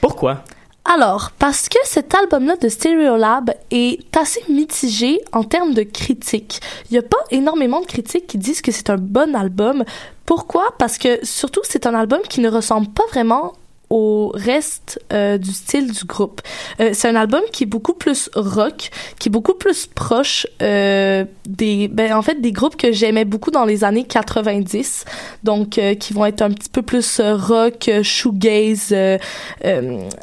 Pourquoi? 0.00 0.42
Alors, 0.84 1.32
parce 1.38 1.68
que 1.68 1.78
cet 1.84 2.14
album-là 2.14 2.56
de 2.56 2.68
Stereolab 2.68 3.50
est 3.70 4.16
assez 4.16 4.40
mitigé 4.48 5.20
en 5.32 5.42
termes 5.42 5.74
de 5.74 5.82
critiques. 5.82 6.60
Il 6.90 6.94
n'y 6.94 6.98
a 6.98 7.02
pas 7.02 7.18
énormément 7.30 7.80
de 7.80 7.86
critiques 7.86 8.26
qui 8.26 8.38
disent 8.38 8.62
que 8.62 8.72
c'est 8.72 8.90
un 8.90 8.96
bon 8.96 9.34
album. 9.34 9.84
Pourquoi? 10.24 10.74
Parce 10.78 10.98
que 10.98 11.24
surtout, 11.24 11.60
c'est 11.64 11.86
un 11.86 11.94
album 11.94 12.20
qui 12.28 12.40
ne 12.40 12.48
ressemble 12.48 12.88
pas 12.88 13.04
vraiment 13.10 13.54
au 13.90 14.32
reste 14.34 15.00
euh, 15.12 15.38
du 15.38 15.52
style 15.52 15.92
du 15.92 16.04
groupe. 16.04 16.40
Euh, 16.80 16.90
c'est 16.92 17.08
un 17.08 17.14
album 17.14 17.42
qui 17.52 17.64
est 17.64 17.66
beaucoup 17.66 17.94
plus 17.94 18.28
rock, 18.34 18.90
qui 19.18 19.28
est 19.28 19.30
beaucoup 19.30 19.54
plus 19.54 19.86
proche 19.86 20.46
euh, 20.60 21.24
des 21.46 21.86
ben 21.88 22.12
en 22.12 22.22
fait 22.22 22.40
des 22.40 22.50
groupes 22.50 22.76
que 22.76 22.90
j'aimais 22.90 23.24
beaucoup 23.24 23.50
dans 23.50 23.64
les 23.64 23.84
années 23.84 24.04
90 24.04 25.04
donc 25.44 25.80
qui 26.00 26.12
vont 26.12 26.26
être 26.26 26.42
un 26.42 26.50
petit 26.50 26.68
peu 26.68 26.82
plus 26.82 27.20
rock 27.20 27.90
shoegaze 28.02 28.94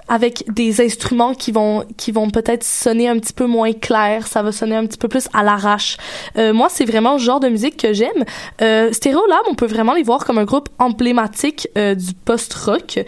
avec 0.08 0.44
des 0.50 0.82
instruments 0.82 1.34
qui 1.34 1.52
vont 1.52 1.86
qui 1.96 2.12
vont 2.12 2.30
peut-être 2.30 2.64
sonner 2.64 3.08
un 3.08 3.18
petit 3.20 3.34
peu 3.34 3.46
moins 3.46 3.72
clair, 3.72 4.28
ça 4.28 4.44
va 4.44 4.52
sonner 4.52 4.76
un 4.76 4.86
petit 4.86 4.98
peu 4.98 5.08
plus 5.08 5.28
à 5.34 5.44
l'arrache. 5.44 5.98
Moi, 6.36 6.68
c'est 6.70 6.86
vraiment 6.86 7.14
le 7.14 7.20
genre 7.20 7.40
de 7.40 7.48
musique 7.48 7.78
que 7.78 7.94
j'aime. 7.94 8.26
Euh, 8.62 8.92
Stereolab, 8.92 9.44
on 9.50 9.56
peut 9.56 9.66
vraiment 9.66 9.94
les 9.94 10.04
voir 10.04 10.26
comme 10.26 10.38
un 10.38 10.44
groupe 10.44 10.70
emblématique 10.80 11.68
du 11.76 12.14
post-rock. 12.26 13.00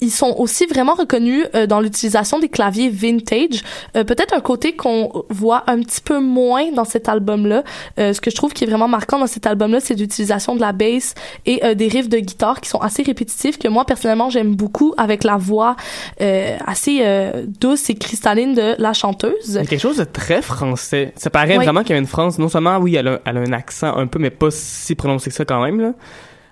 Ils 0.00 0.12
sont 0.12 0.32
aussi 0.38 0.64
vraiment 0.66 0.94
reconnus 0.94 1.44
euh, 1.56 1.66
dans 1.66 1.80
l'utilisation 1.80 2.38
des 2.38 2.48
claviers 2.48 2.88
vintage. 2.88 3.64
Euh, 3.96 4.04
Peut-être 4.04 4.32
un 4.32 4.38
côté 4.40 4.76
qu'on 4.76 5.24
voit 5.28 5.64
un 5.66 5.80
petit 5.80 6.00
peu 6.00 6.20
moins 6.20 6.70
dans 6.70 6.84
cet 6.84 7.08
album-là. 7.08 7.64
Euh, 7.98 8.12
ce 8.12 8.20
que 8.20 8.30
je 8.30 8.36
trouve 8.36 8.52
qui 8.52 8.62
est 8.62 8.68
vraiment 8.68 8.86
marquant 8.86 9.18
dans 9.18 9.26
cet 9.26 9.44
album-là, 9.44 9.80
c'est 9.80 9.94
l'utilisation 9.98 10.54
de 10.54 10.60
la 10.60 10.70
bass 10.70 11.14
et 11.46 11.64
euh, 11.64 11.74
des 11.74 11.88
riffs 11.88 12.08
de 12.08 12.18
guitare 12.18 12.60
qui 12.60 12.68
sont 12.68 12.78
assez 12.78 13.02
répétitifs, 13.02 13.58
que 13.58 13.66
moi 13.66 13.84
personnellement 13.84 14.30
j'aime 14.30 14.54
beaucoup 14.54 14.94
avec 14.98 15.24
la 15.24 15.36
voix 15.36 15.74
euh, 16.20 16.56
assez 16.64 17.00
euh, 17.02 17.44
douce 17.60 17.90
et 17.90 17.96
cristalline 17.96 18.54
de 18.54 18.76
la 18.78 18.92
chanteuse. 18.92 19.60
Quelque 19.68 19.78
chose 19.80 19.96
de 19.96 20.04
très 20.04 20.42
français. 20.42 21.12
Ça 21.16 21.28
paraît 21.28 21.58
Oui. 21.58 21.64
vraiment 21.64 21.80
qu'il 21.80 21.90
y 21.90 21.94
a 21.94 21.98
une 21.98 22.06
France, 22.06 22.38
non 22.38 22.48
seulement, 22.48 22.76
oui, 22.78 22.94
elle 22.94 23.08
a, 23.08 23.20
elle 23.24 23.38
a 23.38 23.40
un 23.40 23.52
accent 23.52 23.96
un 23.96 24.06
peu, 24.06 24.20
mais 24.20 24.30
pas 24.30 24.52
si 24.52 24.94
prononcé 24.94 25.30
que 25.30 25.34
ça 25.34 25.44
quand 25.44 25.60
même, 25.60 25.80
là. 25.80 25.92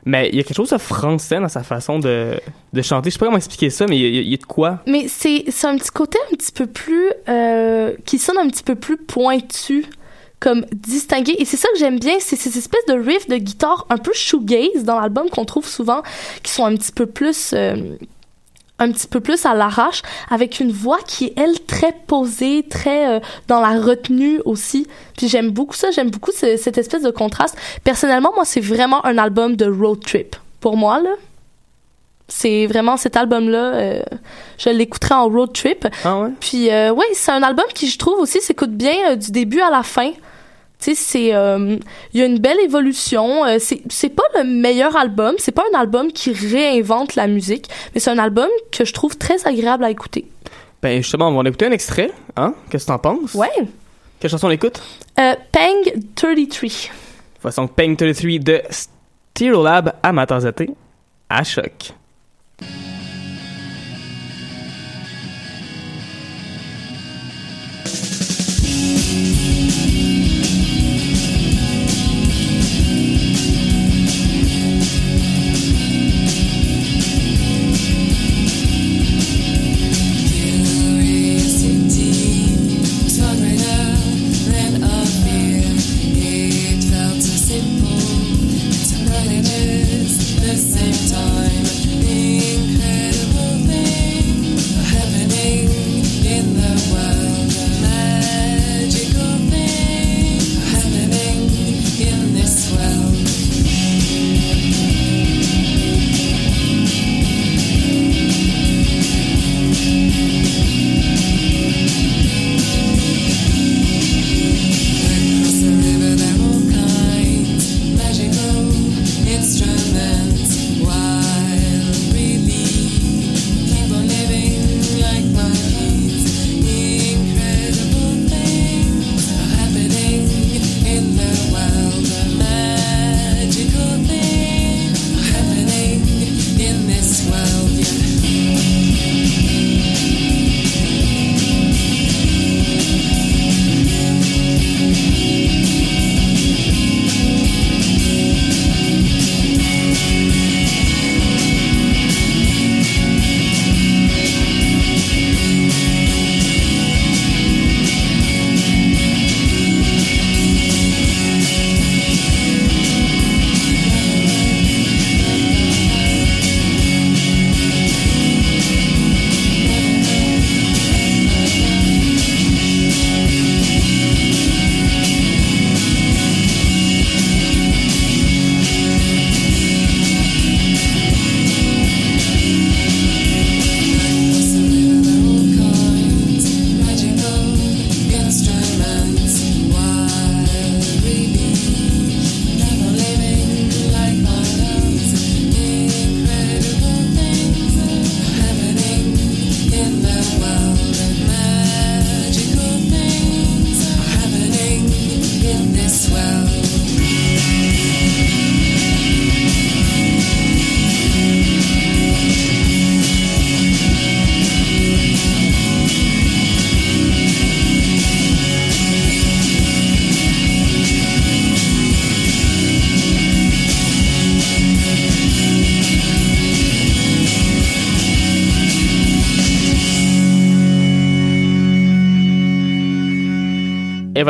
Mais 0.07 0.29
il 0.29 0.37
y 0.37 0.41
a 0.41 0.45
quelque 0.45 0.57
chose 0.57 0.71
de 0.71 0.79
français 0.79 1.41
dans 1.41 1.49
sa 1.49 1.65
façon 1.65 1.99
de, 1.99 2.41
de 2.73 2.83
chanter. 2.83 3.11
Je 3.11 3.15
sais 3.15 3.19
pas 3.19 3.27
comment 3.27 3.37
expliquer 3.37 3.71
ça, 3.71 3.87
mais 3.89 3.99
il 3.99 4.29
y 4.29 4.35
a, 4.35 4.37
de 4.37 4.45
quoi. 4.45 4.79
Mais 4.87 5.09
c'est 5.09 5.45
c'est 5.49 5.67
un 5.67 5.77
petit 5.77 5.91
côté 5.91 6.17
un 6.33 6.37
petit 6.37 6.53
peu 6.53 6.67
plus 6.67 7.11
euh, 7.29 7.93
qui 8.05 8.19
sonne 8.19 8.39
un 8.39 8.49
petit 8.49 8.63
peu 8.63 8.77
plus 8.77 8.97
pointu 8.97 9.85
comme 10.39 10.65
distingué 10.73 11.35
et 11.39 11.45
c'est 11.45 11.57
ça 11.57 11.67
que 11.73 11.79
j'aime 11.79 11.99
bien 11.99 12.17
c'est 12.21 12.37
ces 12.37 12.59
espèces 12.59 12.85
de 12.89 12.93
riffs 12.93 13.27
de 13.27 13.39
guitare 13.39 13.87
un 13.89 13.97
peu 13.97 14.13
shoegaze 14.13 14.85
dans 14.85 15.01
l'album 15.01 15.31
qu'on 15.31 15.47
trouve 15.47 15.67
souvent 15.67 16.03
qui 16.43 16.53
sont 16.53 16.67
un 16.67 16.77
petit 16.77 16.93
peu 16.93 17.07
plus 17.07 17.55
euh, 17.55 17.97
un 18.79 18.93
petit 18.93 19.07
peu 19.07 19.21
plus 19.21 19.47
à 19.47 19.55
l'arrache 19.55 20.03
avec 20.31 20.61
une 20.61 20.71
voix 20.71 20.99
qui 21.07 21.27
est 21.27 21.33
elle 21.39 21.59
très 21.67 21.93
posée 22.07 22.65
très 22.69 23.09
euh, 23.09 23.21
dans 23.49 23.61
la 23.61 23.81
retenue 23.81 24.41
aussi 24.45 24.87
puis 25.17 25.29
j'aime 25.29 25.51
beaucoup 25.51 25.75
ça 25.75 25.91
j'aime 25.91 26.11
beaucoup 26.11 26.31
ce- 26.33 26.57
cette 26.59 26.77
espèce 26.77 27.03
de 27.03 27.11
contraste 27.11 27.57
personnellement 27.85 28.33
moi 28.35 28.45
c'est 28.45 28.61
vraiment 28.61 29.05
un 29.07 29.17
album 29.17 29.57
de 29.57 29.65
road 29.67 30.01
trip 30.05 30.37
pour 30.61 30.77
moi 30.77 31.01
là 31.01 31.11
c'est 32.29 32.67
vraiment 32.67 32.97
cet 32.97 33.17
album-là, 33.17 33.75
euh, 33.77 34.03
je 34.59 34.69
l'écouterai 34.71 35.15
en 35.15 35.29
road 35.29 35.53
trip. 35.53 35.87
Ah 36.05 36.19
ouais? 36.23 36.31
Puis 36.41 36.73
euh, 36.73 36.91
oui, 36.91 37.05
c'est 37.13 37.31
un 37.31 37.41
album 37.45 37.67
qui, 37.73 37.87
je 37.89 37.97
trouve 37.99 38.19
aussi, 38.19 38.41
s'écoute 38.41 38.73
bien 38.73 39.15
du 39.15 39.31
début 39.31 39.61
à 39.61 39.71
la 39.71 39.85
fin. 39.85 40.11
Tu 40.79 40.91
sais, 40.91 40.95
c'est, 40.95 41.35
euh, 41.35 41.77
il 42.13 42.21
y 42.21 42.23
a 42.23 42.27
une 42.27 42.39
belle 42.39 42.61
évolution. 42.61 43.45
Euh, 43.45 43.57
c'est, 43.59 43.81
c'est 43.89 44.11
pas 44.11 44.23
le 44.37 44.45
meilleur 44.45 44.95
album, 44.97 45.35
c'est 45.39 45.53
pas 45.53 45.65
un 45.75 45.79
album 45.79 46.13
qui 46.13 46.33
réinvente 46.33 47.15
la 47.15 47.27
musique, 47.27 47.69
mais 47.95 48.01
c'est 48.01 48.11
un 48.11 48.19
album 48.19 48.49
que 48.71 48.85
je 48.85 48.93
trouve 48.93 49.17
très 49.17 49.47
agréable 49.47 49.85
à 49.85 49.91
écouter. 49.91 50.27
Ben, 50.83 51.03
justement, 51.03 51.29
on 51.29 51.43
va 51.43 51.49
écouter 51.49 51.67
un 51.67 51.73
extrait, 51.73 52.11
hein? 52.37 52.55
Qu'est-ce 52.71 52.85
que 52.85 52.93
t'en 52.93 52.99
penses? 52.99 53.35
Ouais. 53.35 53.49
Quelle 54.21 54.31
chanson 54.31 54.49
on 54.49 54.51
écoute? 54.51 54.81
Euh, 55.19 55.35
Pang 55.53 56.01
33. 56.15 56.69
Façon 57.41 57.67
Peng 57.67 57.97
33 57.97 58.39
de 58.39 58.63
Stereolab 58.71 59.95
Matanzate 60.13 60.63
à 61.29 61.43
choc. 61.43 61.93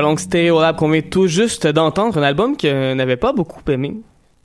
Voilà 0.07 0.13
donc 0.13 0.21
Stereolab 0.21 0.77
qu'on 0.77 0.89
vient 0.91 1.03
tout 1.03 1.27
juste 1.27 1.67
d'entendre, 1.67 2.19
un 2.19 2.23
album 2.23 2.57
que 2.57 2.95
n'avait 2.95 3.17
pas 3.17 3.33
beaucoup 3.33 3.61
aimé 3.71 3.95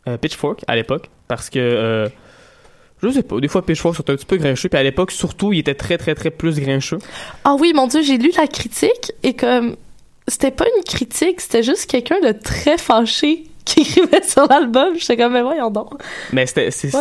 euh, 0.07 0.18
Pitchfork 0.18 0.64
à 0.68 0.76
l'époque, 0.76 1.09
parce 1.28 1.49
que 1.49 1.59
euh, 1.59 2.09
je 3.03 3.09
sais 3.09 3.24
pas, 3.24 3.39
des 3.39 3.47
fois 3.47 3.66
Pitchfork 3.66 3.95
sont 3.95 4.09
un 4.09 4.16
petit 4.16 4.26
peu 4.26 4.38
grincheux, 4.38 4.70
puis 4.70 4.80
à 4.80 4.84
l'époque 4.84 5.12
surtout 5.12 5.53
il 5.53 5.59
était 5.59 5.76
très 5.76 5.97
très 5.97 6.16
très 6.16 6.30
plus 6.32 6.59
grincheux. 6.59 6.99
Ah 7.43 7.55
oui, 7.59 7.74
mon 7.76 7.88
dieu, 7.88 8.01
j'ai 8.01 8.18
lu 8.18 8.32
la 8.38 8.47
critique 8.47 9.12
et 9.24 9.34
comme 9.34 9.76
c'était 10.28 10.51
pas 10.51 10.66
une 10.78 10.84
critique, 10.84 11.41
c'était 11.41 11.64
juste 11.64 11.89
quelqu'un 11.89 12.20
de 12.22 12.32
très 12.32 12.78
fâché 12.78 13.43
qui 13.66 13.82
écrivait 13.82 14.24
sur 14.24 14.47
l'album. 14.47 14.95
J'étais 14.97 15.18
comme 15.18 15.34
mais 15.34 15.41
voyons 15.41 15.70
donc. 15.70 15.93
Mais 16.34 16.45
c'était 16.45 16.72
c'est 16.72 16.93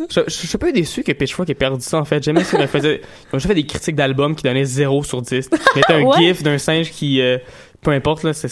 Ouais. 0.00 0.06
je, 0.10 0.20
je 0.28 0.30
suis 0.32 0.48
un 0.54 0.58
peu 0.58 0.70
déçu 0.72 1.02
que 1.02 1.10
Pitchfork 1.10 1.50
ait 1.50 1.54
perdu 1.54 1.82
ça 1.84 1.98
en 1.98 2.04
fait. 2.04 2.22
J'aimais 2.22 2.44
ça. 2.44 2.56
Ils 2.62 3.00
ont 3.34 3.38
fait 3.40 3.54
des 3.54 3.66
critiques 3.66 3.96
d'albums 3.96 4.36
qui 4.36 4.44
donnaient 4.44 4.64
0 4.64 5.02
sur 5.02 5.20
10. 5.22 5.50
Ils 5.50 5.58
mettaient 5.74 5.92
un 5.94 6.02
Ouais. 6.04 6.18
gif 6.18 6.42
d'un 6.44 6.56
singe 6.58 6.92
qui, 6.92 7.20
euh, 7.20 7.38
peu 7.80 7.90
importe, 7.92 8.22
là, 8.22 8.32
c'est 8.32 8.48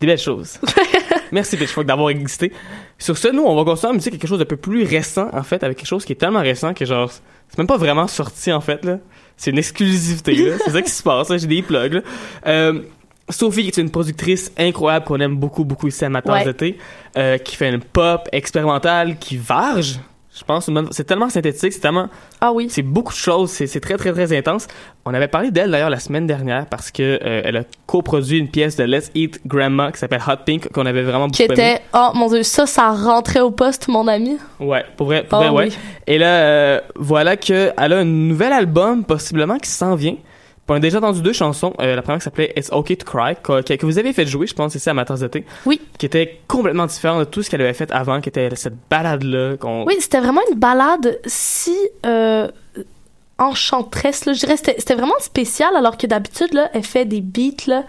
des 0.00 0.06
belles 0.06 0.18
choses. 0.18 0.58
Merci 1.32 1.56
Pitchfork 1.56 1.86
d'avoir 1.86 2.10
existé. 2.10 2.52
Sur 2.98 3.16
ce, 3.18 3.28
nous, 3.28 3.42
on 3.42 3.56
va 3.56 3.64
continuer 3.64 3.90
à 3.90 3.94
musique 3.94 4.12
quelque 4.12 4.28
chose 4.28 4.38
de 4.38 4.44
peu 4.44 4.56
plus 4.56 4.84
récent 4.84 5.28
en 5.32 5.42
fait, 5.42 5.64
avec 5.64 5.78
quelque 5.78 5.88
chose 5.88 6.04
qui 6.04 6.12
est 6.12 6.16
tellement 6.16 6.40
récent 6.40 6.72
que 6.74 6.84
genre, 6.84 7.10
c'est 7.10 7.58
même 7.58 7.66
pas 7.66 7.76
vraiment 7.78 8.06
sorti 8.06 8.52
en 8.52 8.60
fait 8.60 8.84
là. 8.84 8.98
C'est 9.36 9.50
une 9.50 9.58
exclusivité 9.58 10.34
là. 10.34 10.56
C'est 10.64 10.70
ça 10.70 10.82
qui 10.82 10.90
se 10.90 11.02
passe. 11.02 11.28
J'ai 11.36 11.46
des 11.46 11.62
plugs. 11.62 11.94
Là. 11.94 12.00
Euh, 12.46 12.82
Sophie, 13.28 13.62
qui 13.62 13.68
est 13.68 13.82
une 13.82 13.90
productrice 13.90 14.52
incroyable 14.56 15.04
qu'on 15.04 15.18
aime 15.18 15.36
beaucoup, 15.36 15.64
beaucoup 15.64 15.88
ici 15.88 16.04
à 16.04 16.08
Matin 16.08 16.32
Ouais. 16.32 16.44
d'été, 16.44 16.78
euh, 17.18 17.38
qui 17.38 17.56
fait 17.56 17.68
une 17.68 17.80
pop 17.80 18.28
expérimentale 18.32 19.18
qui 19.18 19.36
varge. 19.36 19.98
Je 20.38 20.44
pense, 20.44 20.68
c'est 20.90 21.04
tellement 21.04 21.30
synthétique, 21.30 21.72
c'est 21.72 21.80
tellement, 21.80 22.08
Ah 22.42 22.52
oui. 22.52 22.66
c'est 22.68 22.82
beaucoup 22.82 23.12
de 23.14 23.18
choses, 23.18 23.50
c'est 23.50 23.80
très 23.80 23.96
très 23.96 24.12
très 24.12 24.36
intense. 24.36 24.66
On 25.06 25.14
avait 25.14 25.28
parlé 25.28 25.50
d'elle 25.50 25.70
d'ailleurs 25.70 25.88
la 25.88 25.98
semaine 25.98 26.26
dernière 26.26 26.66
parce 26.66 26.90
que 26.90 27.02
euh, 27.02 27.40
elle 27.44 27.56
a 27.56 27.62
coproduit 27.86 28.38
une 28.38 28.48
pièce 28.48 28.76
de 28.76 28.84
Let's 28.84 29.10
Eat 29.14 29.40
Grandma 29.46 29.92
qui 29.92 29.98
s'appelle 29.98 30.20
Hot 30.28 30.36
Pink 30.44 30.68
qu'on 30.72 30.84
avait 30.84 31.02
vraiment 31.04 31.28
beaucoup 31.28 31.36
Qui 31.36 31.44
aimé. 31.44 31.54
était 31.54 31.80
oh 31.94 32.10
mon 32.14 32.28
dieu, 32.28 32.42
ça 32.42 32.66
ça 32.66 32.90
rentrait 32.90 33.40
au 33.40 33.50
poste 33.50 33.88
mon 33.88 34.06
ami. 34.08 34.36
Ouais, 34.60 34.84
pour 34.98 35.06
vrai, 35.06 35.24
pour 35.24 35.38
Ah 35.40 35.48
vrai, 35.50 35.66
ouais. 35.68 35.72
Et 36.06 36.18
là, 36.18 36.26
euh, 36.26 36.80
voilà 36.96 37.36
que 37.38 37.72
elle 37.78 37.92
a 37.94 37.98
un 37.98 38.04
nouvel 38.04 38.52
album 38.52 39.04
possiblement 39.04 39.58
qui 39.58 39.70
s'en 39.70 39.94
vient. 39.94 40.16
On 40.68 40.74
a 40.74 40.80
déjà 40.80 40.98
entendu 40.98 41.22
deux 41.22 41.32
chansons. 41.32 41.72
Euh, 41.80 41.94
la 41.94 42.02
première 42.02 42.18
qui 42.18 42.24
s'appelait 42.24 42.52
It's 42.56 42.72
Okay 42.72 42.96
to 42.96 43.04
Cry, 43.06 43.34
que, 43.40 43.86
vous 43.86 43.98
avez 43.98 44.12
fait 44.12 44.26
jouer, 44.26 44.46
je 44.48 44.54
pense, 44.54 44.74
ici 44.74 44.88
à 44.90 44.94
Matins 44.94 45.14
d'été. 45.14 45.44
Oui. 45.64 45.80
Qui 45.98 46.06
était 46.06 46.40
complètement 46.48 46.86
différent 46.86 47.20
de 47.20 47.24
tout 47.24 47.42
ce 47.42 47.50
qu'elle 47.50 47.60
avait 47.62 47.72
fait 47.72 47.90
avant, 47.92 48.20
qui 48.20 48.28
était 48.28 48.48
cette 48.56 48.74
balade-là. 48.90 49.56
qu'on- 49.58 49.84
Oui, 49.86 49.94
c'était 50.00 50.18
vraiment 50.20 50.40
une 50.52 50.58
balade 50.58 51.20
si 51.24 51.76
euh, 52.04 52.48
enchanteresse. 53.38 54.24
Là. 54.24 54.32
Je 54.32 54.40
dirais 54.40 54.56
c'était 54.56 54.74
c'était 54.78 54.94
vraiment 54.94 55.18
spécial 55.20 55.74
alors 55.76 55.96
que 55.96 56.06
d'habitude 56.06 56.52
là, 56.54 56.68
elle 56.74 56.82
fait 56.84 57.04
des 57.04 57.20
beats 57.20 57.66
là, 57.68 57.84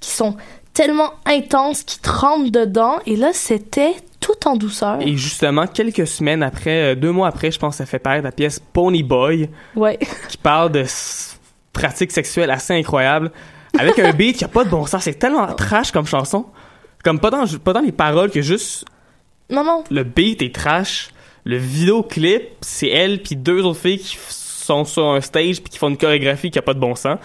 qui 0.00 0.10
sont 0.10 0.36
tellement 0.74 1.10
intenses, 1.24 1.82
qui 1.82 1.98
te 1.98 2.10
rentrent 2.10 2.50
dedans. 2.52 2.98
Et 3.06 3.16
là, 3.16 3.30
c'était 3.32 3.94
tout 4.20 4.46
en 4.46 4.56
douceur. 4.56 4.98
Et 5.00 5.16
justement, 5.16 5.66
quelques 5.66 6.06
semaines 6.06 6.42
après, 6.42 6.92
euh, 6.92 6.94
deux 6.94 7.10
mois 7.12 7.28
après, 7.28 7.50
je 7.50 7.58
pense, 7.58 7.76
ça 7.76 7.86
fait 7.86 7.98
paraître 7.98 8.24
la 8.24 8.32
pièce 8.32 8.60
Pony 8.72 9.02
Boy, 9.02 9.48
Ouais. 9.76 9.98
qui 10.28 10.36
parle 10.36 10.72
de 10.72 10.84
pratiques 11.78 12.10
sexuelles 12.10 12.50
assez 12.50 12.74
incroyables, 12.74 13.30
avec 13.78 14.00
un 14.00 14.12
beat 14.12 14.36
qui 14.36 14.44
a 14.44 14.48
pas 14.48 14.64
de 14.64 14.68
bon 14.68 14.84
sens. 14.84 15.04
C'est 15.04 15.14
tellement 15.14 15.46
trash 15.54 15.92
comme 15.92 16.06
chanson. 16.06 16.46
Comme 17.04 17.20
pas 17.20 17.30
dans, 17.30 17.44
pas 17.62 17.72
dans 17.72 17.80
les 17.80 17.92
paroles 17.92 18.30
que 18.30 18.42
juste 18.42 18.84
Non, 19.48 19.62
non. 19.62 19.84
le 19.88 20.02
beat 20.02 20.42
est 20.42 20.52
trash. 20.52 21.10
Le 21.44 21.56
vidéoclip, 21.56 22.42
c'est 22.60 22.88
elle 22.88 23.22
puis 23.22 23.36
deux 23.36 23.62
autres 23.62 23.78
filles 23.78 24.00
qui 24.00 24.18
sont 24.18 24.84
sur 24.84 25.06
un 25.06 25.20
stage 25.20 25.62
puis 25.62 25.70
qui 25.70 25.78
font 25.78 25.88
une 25.88 25.96
chorégraphie 25.96 26.50
qui 26.50 26.58
a 26.58 26.62
pas 26.62 26.74
de 26.74 26.80
bon 26.80 26.96
sens. 26.96 27.18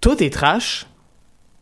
Tout 0.00 0.20
est 0.22 0.30
trash. 0.30 0.86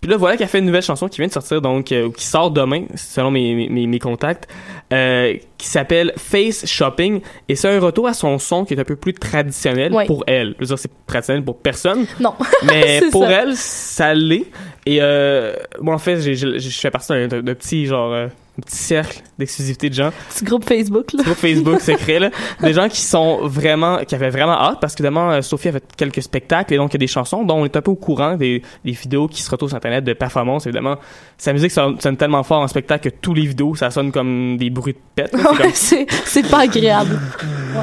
Puis 0.06 0.12
là, 0.12 0.18
voilà 0.18 0.36
qu'elle 0.36 0.46
fait 0.46 0.60
une 0.60 0.66
nouvelle 0.66 0.84
chanson 0.84 1.08
qui 1.08 1.16
vient 1.18 1.26
de 1.26 1.32
sortir, 1.32 1.60
donc, 1.60 1.90
euh, 1.90 2.10
qui 2.16 2.24
sort 2.24 2.52
demain, 2.52 2.84
selon 2.94 3.32
mes, 3.32 3.56
mes- 3.56 3.68
mes, 3.68 3.88
mes 3.88 3.98
contacts, 3.98 4.46
euh, 4.92 5.34
qui 5.58 5.66
s'appelle 5.66 6.12
Face 6.16 6.64
Shopping. 6.64 7.20
Et 7.48 7.56
c'est 7.56 7.66
un 7.68 7.80
retour 7.80 8.06
à 8.06 8.14
son 8.14 8.38
son 8.38 8.64
qui 8.64 8.74
est 8.74 8.78
un 8.78 8.84
peu 8.84 8.94
plus 8.94 9.14
traditionnel 9.14 9.92
Ouais. 9.92 10.06
pour 10.06 10.22
elle. 10.28 10.54
Je 10.58 10.60
veux 10.60 10.66
dire, 10.66 10.78
c'est 10.78 10.92
traditionnel 11.08 11.42
pour 11.44 11.58
personne. 11.58 12.06
Non. 12.20 12.34
Mais 12.68 13.00
pour 13.10 13.24
ça. 13.24 13.32
elle, 13.42 13.56
ça 13.56 14.14
l'est. 14.14 14.44
Et 14.86 14.98
euh, 15.02 15.54
moi, 15.80 15.96
en 15.96 15.98
fait, 15.98 16.20
je 16.20 16.68
fais 16.70 16.92
partie 16.92 17.08
d'un 17.26 17.54
petit, 17.54 17.86
genre, 17.86 18.12
euh, 18.12 18.28
un 18.58 18.62
petit 18.62 18.76
cercle 18.76 19.22
d'exclusivité 19.38 19.90
de 19.90 19.94
gens 19.94 20.10
Petit 20.30 20.44
groupe 20.44 20.64
Facebook 20.64 21.12
là. 21.12 21.22
groupe 21.24 21.36
Facebook 21.36 21.80
secret 21.80 22.18
là, 22.18 22.30
des 22.62 22.72
gens 22.72 22.88
qui 22.88 23.00
sont 23.02 23.46
vraiment 23.46 23.98
qui 24.04 24.14
avaient 24.14 24.30
vraiment 24.30 24.52
hâte 24.58 24.78
parce 24.80 24.94
que 24.94 25.02
évidemment 25.02 25.30
euh, 25.30 25.42
Sophie 25.42 25.68
a 25.68 25.72
fait 25.72 25.84
quelques 25.96 26.22
spectacles 26.22 26.72
et 26.72 26.76
donc 26.78 26.92
il 26.92 26.94
y 26.94 26.96
a 26.96 26.98
des 27.00 27.06
chansons 27.06 27.44
dont 27.44 27.56
on 27.58 27.64
est 27.66 27.76
un 27.76 27.82
peu 27.82 27.90
au 27.90 27.96
courant 27.96 28.36
des, 28.36 28.62
des 28.84 28.92
vidéos 28.92 29.28
qui 29.28 29.42
se 29.42 29.50
retrouvent 29.50 29.68
sur 29.68 29.76
internet 29.76 30.04
de 30.04 30.12
performance 30.14 30.66
évidemment 30.66 30.96
sa 31.36 31.52
musique 31.52 31.70
sonne, 31.70 32.00
sonne 32.00 32.16
tellement 32.16 32.42
fort 32.42 32.60
en 32.62 32.68
spectacle 32.68 33.10
que 33.10 33.16
tous 33.20 33.34
les 33.34 33.46
vidéos 33.46 33.74
ça 33.74 33.90
sonne 33.90 34.10
comme 34.10 34.56
des 34.56 34.70
bruits 34.70 34.94
de 34.94 34.98
pète. 35.14 35.36
C'est 35.74 36.06
comme- 36.42 36.50
pas 36.50 36.60
agréable. 36.60 37.20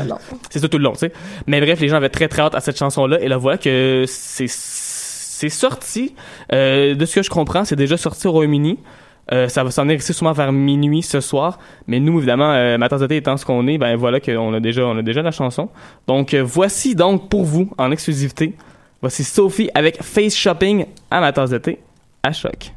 Non. 0.08 0.18
c'est 0.50 0.58
ça 0.60 0.68
tout 0.68 0.78
le 0.80 0.84
long 0.86 0.94
tu 0.94 1.00
sais 1.00 1.14
mais 1.46 1.62
bref 1.62 1.80
les 1.80 1.88
gens 1.88 1.98
avaient 1.98 2.10
très 2.10 2.28
très 2.28 2.42
hâte 2.42 2.56
à 2.56 2.62
cette 2.62 2.78
chanson 2.80 3.06
là 3.06 3.20
et 3.22 3.28
là 3.28 3.38
voilà 3.38 3.60
que 3.60 4.06
c'est 4.08 4.48
c'est 4.50 5.50
sorti 5.50 6.16
Euh, 6.52 6.96
de 6.96 7.06
ce 7.06 7.16
que 7.16 7.24
je 7.24 7.30
comprends 7.30 7.66
c'est 7.66 7.76
déjà 7.76 7.98
sorti 7.98 8.28
au 8.28 8.32
Royaume-Uni 8.32 8.80
Euh, 9.32 9.48
ça 9.48 9.64
va 9.64 9.72
s'en 9.72 9.84
aller 9.84 9.96
ici 9.96 10.14
sûrement 10.14 10.34
vers 10.34 10.52
minuit 10.52 11.02
ce 11.02 11.22
soir. 11.22 11.60
Mais 11.88 12.00
nous, 12.00 12.18
évidemment, 12.18 12.52
euh, 12.52 12.78
ma 12.78 12.90
tasse 12.90 13.02
étant 13.10 13.38
ce 13.38 13.46
qu'on 13.46 13.68
est, 13.68 13.78
ben 13.78 13.96
voilà 13.96 14.20
qu'on 14.20 14.54
a 14.54 14.60
déjà, 14.60 14.86
on 14.86 14.98
a 14.98 15.02
déjà 15.02 15.22
la 15.22 15.32
chanson. 15.32 15.70
Donc, 16.08 16.34
euh, 16.34 16.44
voici 16.44 16.96
donc 16.96 17.30
pour 17.30 17.44
vous, 17.44 17.72
en 17.78 17.92
exclusivité, 17.92 18.56
voici 19.02 19.24
Sophie 19.24 19.70
avec 19.74 20.02
Face 20.04 20.36
Shopping 20.36 20.86
à 21.10 21.22
ma 21.22 21.32
tasse 21.32 21.52
de 21.52 21.58
thé 21.58 21.80
à 22.22 22.32
choc. 22.32 22.74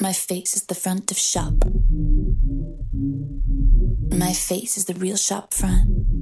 My 0.00 0.12
face 0.12 0.54
is 0.56 0.66
the 0.66 0.74
front 0.74 1.10
of 1.10 1.16
shop. 1.16 1.64
My 4.10 4.34
face 4.34 4.76
is 4.76 4.84
the 4.84 4.94
real 4.94 5.16
shop 5.16 5.54
front. 5.54 6.13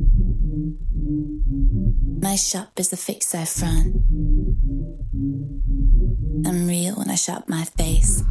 My 2.23 2.37
shop 2.37 2.79
is 2.79 2.91
the 2.91 2.97
face 2.97 3.35
I 3.35 3.45
front. 3.45 3.97
I'm 6.47 6.69
real 6.69 6.95
when 6.95 7.11
I 7.11 7.17
shop 7.17 7.49
my 7.49 7.65
face. 7.65 8.23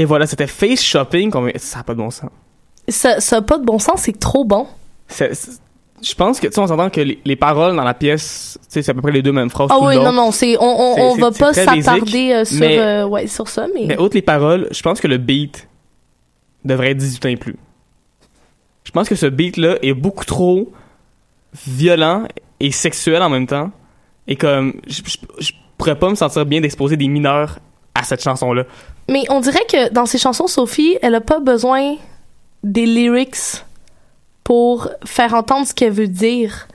Et 0.00 0.06
voilà, 0.06 0.26
c'était 0.26 0.46
Face 0.46 0.82
Shopping. 0.82 1.30
Ça 1.56 1.78
n'a 1.78 1.84
pas 1.84 1.92
de 1.92 1.98
bon 1.98 2.10
sens. 2.10 2.30
Ça 2.88 3.20
ça 3.20 3.36
a 3.36 3.42
pas 3.42 3.58
de 3.58 3.64
bon 3.66 3.78
sens, 3.78 4.00
c'est 4.00 4.18
trop 4.18 4.44
bon. 4.44 4.66
Je 6.02 6.14
pense 6.14 6.40
que, 6.40 6.46
tu 6.46 6.54
sais, 6.54 6.60
on 6.60 6.66
s'entend 6.66 6.88
que 6.88 7.02
les, 7.02 7.20
les 7.26 7.36
paroles 7.36 7.76
dans 7.76 7.84
la 7.84 7.92
pièce, 7.92 8.58
tu 8.62 8.66
sais, 8.70 8.82
c'est 8.82 8.92
à 8.92 8.94
peu 8.94 9.02
près 9.02 9.12
les 9.12 9.20
deux 9.20 9.32
mêmes 9.32 9.50
phrases. 9.50 9.68
Ah 9.70 9.78
oui, 9.82 9.96
non, 9.96 10.12
non, 10.12 10.30
c'est, 10.30 10.56
on, 10.58 10.62
on, 10.64 10.94
on 10.98 11.14
va 11.16 11.30
pas 11.30 11.52
s'attarder 11.52 12.32
euh, 12.32 12.44
sur, 12.46 12.58
mais- 12.58 12.78
euh, 12.78 13.06
ouais, 13.06 13.26
sur 13.26 13.46
ça, 13.48 13.66
mais. 13.74 13.84
Mais 13.86 13.98
outre 13.98 14.14
les 14.14 14.22
paroles, 14.22 14.68
je 14.70 14.80
pense 14.80 14.98
que 14.98 15.06
le 15.08 15.18
beat 15.18 15.68
devrait 16.64 16.92
être 16.92 16.96
18 16.96 17.26
ans 17.26 17.28
et 17.28 17.36
plus. 17.36 17.56
Je 18.84 18.90
pense 18.92 19.10
que 19.10 19.14
ce 19.14 19.26
beat-là 19.26 19.76
est 19.82 19.92
beaucoup 19.92 20.24
trop 20.24 20.72
violent 21.66 22.24
et 22.60 22.70
sexuel 22.70 23.20
en 23.22 23.28
même 23.28 23.46
temps. 23.46 23.70
Et 24.26 24.36
comme, 24.36 24.80
je, 24.86 25.02
je, 25.04 25.16
je 25.44 25.52
pourrais 25.76 25.98
pas 25.98 26.08
me 26.08 26.14
sentir 26.14 26.46
bien 26.46 26.62
d'exposer 26.62 26.96
des 26.96 27.08
mineurs 27.08 27.58
à 27.94 28.04
cette 28.04 28.22
chanson-là. 28.22 28.64
Mais 29.10 29.24
on 29.28 29.40
dirait 29.40 29.66
que 29.68 29.92
dans 29.92 30.06
ses 30.06 30.18
chansons, 30.18 30.46
Sophie, 30.46 30.96
elle 31.02 31.16
a 31.16 31.20
pas 31.20 31.40
besoin 31.40 31.96
des 32.62 32.86
lyrics 32.86 33.64
pour 34.44 34.88
faire 35.04 35.34
entendre 35.34 35.66
ce 35.66 35.74
qu'elle 35.74 35.92
veut 35.92 36.06
dire. 36.06 36.68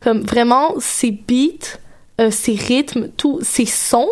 Comme 0.00 0.22
vraiment, 0.22 0.74
ses 0.80 1.12
beats, 1.12 1.78
euh, 2.20 2.32
ses 2.32 2.56
rythmes, 2.56 3.08
tout, 3.16 3.38
ses 3.42 3.66
sons, 3.66 4.10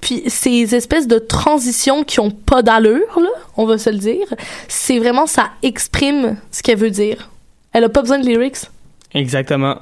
puis 0.00 0.22
ces 0.28 0.76
espèces 0.76 1.08
de 1.08 1.18
transitions 1.18 2.04
qui 2.04 2.20
ont 2.20 2.30
pas 2.30 2.62
d'allure, 2.62 3.18
on 3.56 3.66
va 3.66 3.76
se 3.76 3.90
le 3.90 3.98
dire, 3.98 4.32
c'est 4.68 5.00
vraiment, 5.00 5.26
ça 5.26 5.50
exprime 5.64 6.36
ce 6.52 6.62
qu'elle 6.62 6.78
veut 6.78 6.90
dire. 6.90 7.30
Elle 7.72 7.82
a 7.84 7.88
pas 7.88 8.02
besoin 8.02 8.20
de 8.20 8.26
lyrics. 8.26 8.70
Exactement. 9.14 9.78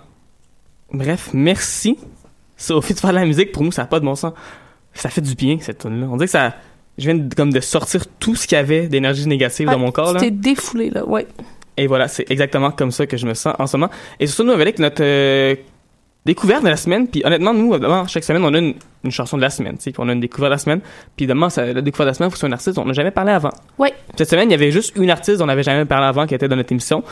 Bref, 0.91 1.31
merci 1.35 1.99
Sophie 2.57 2.95
de 2.95 3.01
faire 3.01 3.11
de 3.11 3.17
la 3.17 3.27
musique. 3.27 3.53
Pour 3.53 3.65
nous, 3.65 3.73
ça 3.73 3.83
n'a 3.83 3.89
pas 3.89 4.01
de 4.01 4.05
bon 4.07 4.15
sens. 4.15 4.33
Ça 4.95 5.11
fait 5.11 5.21
du 5.21 5.35
bien, 5.35 5.59
cette 5.61 5.79
tune 5.79 6.01
là 6.01 6.07
On 6.11 6.17
dirait 6.17 6.27
que 6.27 6.33
ça... 6.33 6.55
Je 6.99 7.11
viens 7.11 7.15
de, 7.15 7.35
comme 7.35 7.53
de 7.53 7.61
sortir 7.61 8.05
tout 8.21 8.37
ce 8.37 8.47
qu'il 8.47 8.57
y 8.57 8.61
avait 8.61 8.87
d'énergie 8.87 9.27
négative 9.27 9.69
dans 9.69 9.79
mon 9.79 9.91
corps. 9.91 10.13
Là. 10.13 10.21
C'était 10.21 10.31
défoulé, 10.31 10.91
là, 10.91 11.05
ouais. 11.05 11.27
Et 11.77 11.87
voilà, 11.87 12.07
c'est 12.07 12.31
exactement 12.31 12.71
comme 12.71 12.93
ça 12.93 13.07
que 13.07 13.17
je 13.17 13.27
me 13.27 13.35
sens 13.35 13.55
en 13.59 13.67
ce 13.67 13.77
moment. 13.77 13.91
Et 14.21 14.27
surtout, 14.27 14.45
nous, 14.45 14.53
avec 14.53 14.79
notre 14.79 15.03
euh, 15.03 15.57
découverte 16.25 16.63
de 16.63 16.69
la 16.69 16.77
semaine, 16.77 17.09
puis 17.09 17.23
honnêtement, 17.25 17.53
nous, 17.53 17.77
chaque 18.07 18.23
semaine, 18.23 18.45
on 18.45 18.55
a 18.55 18.59
une, 18.59 18.75
une 19.03 19.11
chanson 19.11 19.37
de 19.37 19.43
la 19.43 19.51
semaine, 19.51 19.77
tu 19.77 19.91
sais, 19.91 19.93
on 19.99 20.09
a 20.09 20.13
une 20.13 20.21
découverte 20.21 20.51
de 20.51 20.55
la 20.55 20.59
semaine. 20.59 20.81
Puis 21.17 21.27
ça, 21.51 21.67
la 21.67 21.83
découverte 21.83 22.07
de 22.07 22.11
la 22.11 22.15
semaine, 22.15 22.29
il 22.29 22.31
faut 22.31 22.35
que 22.35 22.37
ce 22.37 22.41
soit 22.41 22.49
un 22.49 22.53
artiste 22.53 22.77
dont 22.77 22.83
on 22.83 22.87
n'a 22.87 22.93
jamais 22.93 23.11
parlé 23.11 23.33
avant. 23.33 23.53
Ouais. 23.79 23.93
Cette 24.17 24.31
semaine, 24.31 24.49
il 24.49 24.53
y 24.53 24.55
avait 24.55 24.71
juste 24.71 24.95
une 24.97 25.11
artiste 25.11 25.39
dont 25.39 25.45
on 25.45 25.49
n'avait 25.49 25.65
jamais 25.65 25.85
parlé 25.85 26.07
avant 26.07 26.27
qui 26.27 26.35
était 26.35 26.49
dans 26.49 26.57
notre 26.57 26.71
émission. 26.71 27.03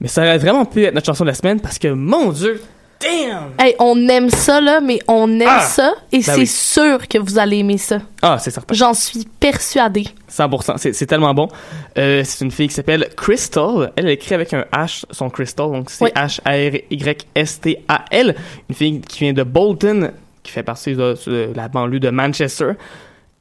Mais 0.00 0.06
ça 0.08 0.22
aurait 0.22 0.38
vraiment 0.38 0.64
pu 0.64 0.84
être 0.84 0.94
notre 0.94 1.06
chanson 1.06 1.24
de 1.24 1.30
la 1.30 1.34
semaine 1.34 1.60
parce 1.60 1.78
que, 1.80 1.88
mon 1.88 2.30
Dieu, 2.30 2.60
damn! 3.00 3.52
Hey, 3.58 3.74
on 3.78 4.08
aime 4.08 4.30
ça, 4.30 4.60
là, 4.60 4.80
mais 4.80 4.98
on 5.08 5.28
aime 5.40 5.46
Ah! 5.48 5.60
ça, 5.60 5.94
et 6.12 6.18
Ben 6.18 6.22
c'est 6.22 6.34
oui. 6.36 6.46
sûr 6.46 7.06
que 7.08 7.18
vous 7.18 7.38
allez 7.38 7.58
aimer 7.58 7.78
ça. 7.78 7.98
Ah, 8.22 8.38
c'est 8.40 8.50
certain. 8.50 8.74
J'en 8.74 8.94
suis 8.94 9.24
persuadée. 9.40 10.06
100%. 10.30 10.74
C'est, 10.78 10.92
c'est 10.92 11.06
tellement 11.06 11.32
bon. 11.34 11.48
Euh, 11.96 12.22
c'est 12.24 12.44
une 12.44 12.50
fille 12.50 12.68
qui 12.68 12.74
s'appelle 12.74 13.08
Crystal. 13.16 13.92
Elle, 13.96 14.06
elle 14.06 14.10
écrit 14.12 14.34
avec 14.34 14.52
un 14.54 14.64
H, 14.72 15.04
son 15.10 15.30
Crystal. 15.30 15.70
Donc, 15.70 15.90
c'est 15.90 16.12
H-A-R-Y-S-T-A-L. 16.98 18.34
Une 18.68 18.74
fille 18.74 19.00
qui 19.00 19.20
vient 19.20 19.32
de 19.32 19.42
Bolton, 19.42 20.12
qui 20.42 20.52
fait 20.52 20.62
partie 20.62 20.94
de, 20.94 21.16
de 21.26 21.52
la 21.54 21.68
banlieue 21.68 22.00
de 22.00 22.10
Manchester. 22.10 22.72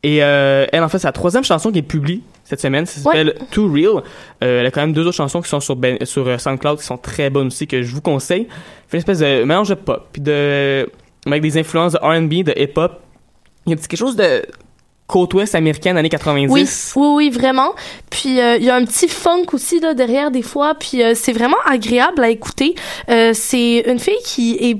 Et 0.04 0.24
euh, 0.24 0.66
elle, 0.72 0.84
en 0.84 0.90
fait, 0.90 1.00
c'est 1.00 1.08
la 1.08 1.12
troisième 1.12 1.44
chanson 1.44 1.72
qui 1.72 1.80
est 1.80 1.84
publiée 1.84 2.22
cette 2.44 2.62
semaine. 2.62 2.86
Ça 2.86 3.02
s'appelle 3.02 3.36
Too 3.52 3.72
Real. 3.72 4.04
Euh, 4.44 4.62
elle 4.62 4.66
a 4.66 4.72
quand 4.72 4.82
même 4.82 4.94
deux 4.94 5.06
autres 5.06 5.18
chansons 5.18 5.42
qui 5.42 5.50
sont 5.50 5.60
sur, 5.60 5.76
ben- 5.76 5.98
sur 6.06 6.28
euh, 6.28 6.38
SoundCloud 6.38 6.80
qui 6.80 6.86
sont 6.86 6.98
très 6.98 7.30
bonnes 7.30 7.48
aussi, 7.48 7.68
que 7.68 7.82
je 7.82 7.94
vous 7.94 8.02
conseille. 8.02 8.48
Elle 8.50 8.90
fait 8.90 8.98
une 8.98 9.00
espèce 9.00 9.20
de 9.20 9.44
mélange 9.44 9.70
de 9.70 9.74
pop, 9.74 10.08
puis 10.14 10.22
de, 10.22 10.90
avec 11.26 11.42
des 11.42 11.58
influences 11.58 11.94
de 11.94 11.98
R&B, 11.98 12.44
de 12.46 12.54
hip-hop. 12.56 13.02
Il 13.66 13.72
y 13.72 13.74
a 13.74 13.76
un 13.76 13.78
petit 13.78 13.88
quelque 13.88 14.00
chose 14.00 14.16
de 14.16 14.44
côte 15.08 15.34
ouest 15.34 15.56
américaine, 15.56 15.98
années 15.98 16.10
90. 16.10 16.54
Oui, 16.54 16.68
oui, 16.96 17.08
oui, 17.16 17.30
vraiment. 17.30 17.74
Puis 18.10 18.40
euh, 18.40 18.58
il 18.58 18.64
y 18.64 18.70
a 18.70 18.76
un 18.76 18.86
petit 18.86 19.08
funk 19.08 19.46
aussi 19.54 19.80
là 19.80 19.94
derrière 19.94 20.32
des 20.32 20.42
fois. 20.42 20.76
Puis 20.76 21.02
euh, 21.02 21.14
c'est 21.16 21.34
vraiment 21.34 21.58
agréable 21.66 22.24
à 22.24 22.30
écouter. 22.30 22.76
Euh, 23.10 23.32
c'est 23.34 23.80
une 23.88 24.00
fille 24.00 24.20
qui 24.24 24.56
est 24.56 24.78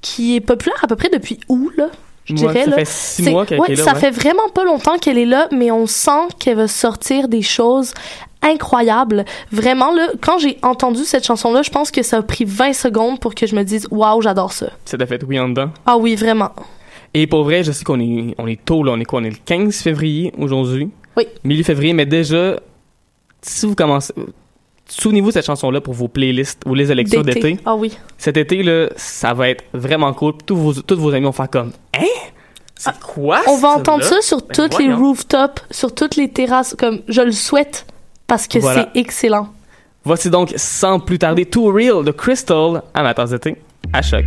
qui 0.00 0.34
est 0.36 0.40
populaire 0.40 0.78
à 0.82 0.86
peu 0.86 0.96
près 0.96 1.10
depuis 1.10 1.38
où 1.48 1.70
là? 1.76 1.88
Je 2.24 2.34
dirais 2.34 2.64
ça 2.64 2.70
là. 2.70 2.76
fait 2.76 2.86
six 2.86 3.22
mois 3.30 3.44
qu'elle 3.46 3.60
ouais, 3.60 3.72
est 3.72 3.76
là, 3.76 3.84
Ça 3.84 3.94
ouais. 3.94 4.00
fait 4.00 4.10
vraiment 4.10 4.48
pas 4.54 4.64
longtemps 4.64 4.98
qu'elle 4.98 5.18
est 5.18 5.26
là, 5.26 5.48
mais 5.50 5.70
on 5.70 5.86
sent 5.86 6.28
qu'elle 6.38 6.56
va 6.56 6.68
sortir 6.68 7.28
des 7.28 7.42
choses 7.42 7.92
incroyables. 8.42 9.24
Vraiment 9.52 9.92
là, 9.92 10.08
quand 10.20 10.38
j'ai 10.38 10.58
entendu 10.62 11.04
cette 11.04 11.26
chanson 11.26 11.52
là, 11.52 11.62
je 11.62 11.70
pense 11.70 11.90
que 11.90 12.02
ça 12.02 12.18
a 12.18 12.22
pris 12.22 12.44
20 12.44 12.72
secondes 12.72 13.20
pour 13.20 13.34
que 13.34 13.46
je 13.46 13.54
me 13.54 13.64
dise 13.64 13.86
waouh, 13.90 14.22
j'adore 14.22 14.52
ça. 14.52 14.70
Ça 14.84 14.96
t'a 14.96 15.06
fait 15.06 15.22
oui 15.24 15.38
en 15.38 15.48
dedans? 15.48 15.70
Ah 15.86 15.96
oui, 15.96 16.14
vraiment. 16.14 16.50
Et 17.14 17.26
pour 17.26 17.44
vrai, 17.44 17.64
je 17.64 17.72
sais 17.72 17.84
qu'on 17.84 18.00
est, 18.00 18.34
on 18.38 18.46
est 18.46 18.64
tôt, 18.64 18.82
là. 18.84 18.92
On 18.92 19.00
est 19.00 19.04
quoi? 19.04 19.20
On 19.20 19.24
est 19.24 19.30
le 19.30 19.36
15 19.44 19.76
février 19.82 20.32
aujourd'hui? 20.38 20.90
Oui. 21.16 21.26
Milieu 21.42 21.64
février, 21.64 21.92
mais 21.92 22.06
déjà, 22.06 22.60
si 23.42 23.66
vous 23.66 23.74
commencez. 23.74 24.14
Souvenez-vous 24.90 25.28
de 25.28 25.32
cette 25.34 25.46
chanson-là 25.46 25.80
pour 25.80 25.94
vos 25.94 26.08
playlists 26.08 26.62
ou 26.66 26.74
les 26.74 26.92
lectures 26.94 27.22
d'été. 27.22 27.58
Ah 27.64 27.76
oui. 27.76 27.96
Cet 28.18 28.36
été, 28.36 28.62
là, 28.62 28.88
ça 28.96 29.32
va 29.34 29.48
être 29.48 29.64
vraiment 29.72 30.12
cool. 30.12 30.34
Tous 30.44 30.56
vos, 30.56 30.72
tous 30.74 30.96
vos 30.96 31.12
amis 31.14 31.24
vont 31.24 31.32
faire 31.32 31.48
comme 31.48 31.72
Hein? 31.96 32.04
C'est 32.76 32.98
quoi? 32.98 33.40
On 33.46 33.56
va 33.58 33.68
entendre 33.68 34.02
ça 34.02 34.20
sur 34.22 34.38
Ben 34.38 34.54
toutes 34.54 34.78
les 34.78 34.92
rooftops, 34.92 35.62
sur 35.70 35.94
toutes 35.94 36.16
les 36.16 36.28
terrasses, 36.30 36.74
comme 36.78 37.00
je 37.08 37.20
le 37.20 37.30
souhaite, 37.32 37.86
parce 38.26 38.46
que 38.48 38.58
Voilà. 38.58 38.88
c'est 38.94 39.00
excellent. 39.00 39.48
Voici 40.02 40.30
donc, 40.30 40.54
sans 40.56 40.98
plus 40.98 41.18
tarder, 41.18 41.44
Too 41.44 41.70
Real 41.70 42.04
de 42.04 42.10
Crystal 42.10 42.82
tasse 43.14 43.30
d'été 43.30 43.56
à 43.92 44.00
choc. 44.00 44.24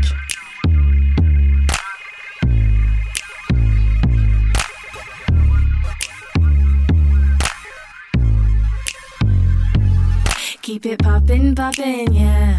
Keep 10.74 10.88
it 10.88 11.04
poppin', 11.04 11.54
poppin', 11.54 12.12
yeah. 12.16 12.58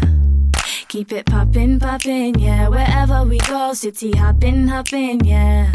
Keep 0.87 1.11
it 1.11 1.25
poppin', 1.25 1.77
poppin', 1.77 2.39
yeah. 2.39 2.69
Wherever 2.69 3.25
we 3.25 3.39
go, 3.39 3.73
city 3.73 4.13
hoppin', 4.13 4.69
hoppin', 4.69 5.19
yeah. 5.25 5.69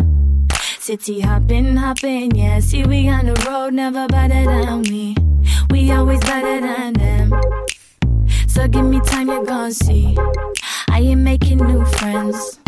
City 0.78 1.20
hoppin', 1.20 1.76
hoppin', 1.76 2.34
yeah. 2.34 2.58
See, 2.60 2.82
we 2.82 3.10
on 3.10 3.26
the 3.26 3.34
road, 3.46 3.74
never 3.74 4.08
better 4.08 4.42
than 4.42 4.84
we. 4.84 5.14
We 5.68 5.92
always 5.92 6.20
better 6.20 6.62
than 6.62 6.94
them. 6.94 7.38
So 8.48 8.66
give 8.66 8.86
me 8.86 9.00
time, 9.00 9.28
you're 9.28 9.44
gonna 9.44 9.72
see. 9.72 10.16
I 10.88 11.00
ain't 11.00 11.20
making 11.20 11.58
new 11.58 11.84
friends. 11.84 12.58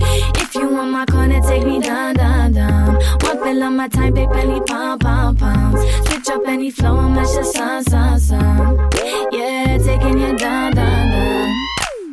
If 0.00 0.54
you 0.54 0.68
want 0.68 0.90
my 0.90 1.06
corner, 1.06 1.40
take 1.40 1.64
me 1.64 1.80
down, 1.80 2.14
down, 2.14 2.52
down. 2.52 2.94
One 3.22 3.42
fill 3.42 3.62
on 3.62 3.76
my 3.76 3.88
time, 3.88 4.14
big 4.14 4.28
belly, 4.30 4.60
pom, 4.66 4.98
pom, 4.98 5.36
poms. 5.36 5.80
Switch 6.08 6.28
up 6.28 6.42
any 6.46 6.70
flow, 6.70 6.98
and 6.98 7.14
match 7.14 7.34
the 7.34 7.44
sun, 7.44 7.84
sun, 7.84 8.20
sun. 8.20 8.90
Yeah, 9.32 9.78
taking 9.78 10.18
you 10.18 10.36
down, 10.36 10.72
down, 10.74 11.10
down. 11.10 11.54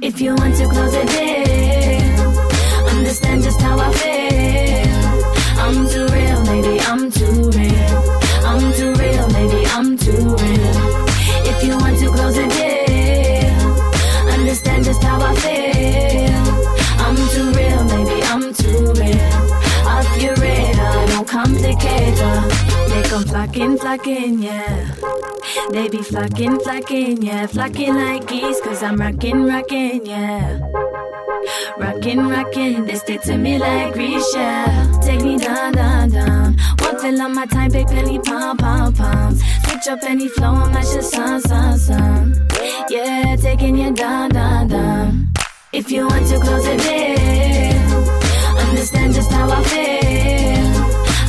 If 0.01 0.19
you 0.21 0.35
want 0.35 0.55
to 0.57 0.65
close 0.67 0.91
the 0.91 1.05
deal, 1.05 2.97
understand 2.97 3.43
just 3.43 3.61
how 3.61 3.77
I 3.79 3.91
feel. 3.93 4.23
I'm 5.59 5.87
too 5.87 6.07
real, 6.13 6.32
complicate. 21.43 22.15
They 22.89 23.03
come 23.03 23.23
flocking, 23.23 23.77
flocking, 23.77 24.41
yeah. 24.41 24.95
They 25.71 25.89
be 25.89 26.01
flocking, 26.01 26.59
flocking, 26.59 27.21
yeah. 27.21 27.47
Flocking 27.47 27.95
like 27.95 28.27
geese, 28.27 28.61
cause 28.61 28.81
I'm 28.83 28.97
rocking, 28.97 29.45
rocking, 29.45 30.05
yeah. 30.05 30.59
Rockin', 31.77 32.29
rockin', 32.29 32.85
they 32.85 32.95
stick 32.95 33.21
to 33.23 33.37
me 33.37 33.57
like 33.57 33.93
grease, 33.93 34.33
yeah. 34.33 34.99
Take 35.01 35.21
me 35.21 35.37
down, 35.37 35.73
down, 35.73 36.09
down. 36.09 36.57
One 36.79 36.99
fill 36.99 37.21
on 37.21 37.35
my 37.35 37.45
time, 37.45 37.71
big 37.71 37.87
belly, 37.87 38.19
pom, 38.19 38.57
pom, 38.57 38.93
poms. 38.93 39.41
Switch 39.65 39.87
up 39.89 39.99
any 40.03 40.29
flow 40.29 40.55
and 40.55 40.73
match 40.73 40.93
the 40.93 41.01
sun, 41.01 41.41
sun. 41.77 42.47
Yeah, 42.89 43.35
taking 43.35 43.77
you 43.77 43.91
down, 43.91 44.29
down, 44.29 44.69
down. 44.69 45.27
If 45.73 45.91
you 45.91 46.07
want 46.07 46.27
to 46.27 46.39
close 46.39 46.63
the 46.63 46.77
deal, 46.77 48.59
understand 48.69 49.13
just 49.13 49.31
how 49.31 49.49
I 49.49 49.63
feel. 49.63 50.02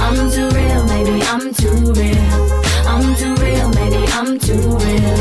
I'm 0.07 0.31
too 0.31 0.49
real, 0.51 0.85
maybe 0.85 1.23
I'm 1.23 1.55
too 1.55 1.93
real. 1.93 2.35
I'm 2.87 3.17
too 3.17 3.35
real, 3.43 3.69
maybe 3.71 4.05
I'm 4.13 4.39
too 4.39 4.61
real. 4.85 5.19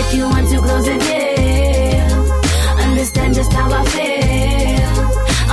If 0.00 0.12
you 0.14 0.24
want 0.24 0.48
to 0.50 0.58
close 0.58 0.84
the 0.84 0.98
deal, 0.98 2.82
understand 2.84 3.34
just 3.34 3.52
how 3.54 3.72
I 3.72 3.84
feel. 3.86 4.92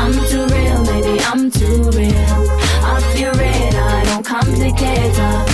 I'm 0.02 0.14
too 0.30 0.46
real, 0.54 0.84
maybe 0.92 1.22
I'm 1.24 1.50
too 1.50 1.90
real. 1.98 2.36
Off 2.84 3.20
your 3.20 3.34
radar, 3.34 3.90
I 3.90 4.04
don't 4.06 4.26
complicate 4.26 5.20
uh. 5.20 5.49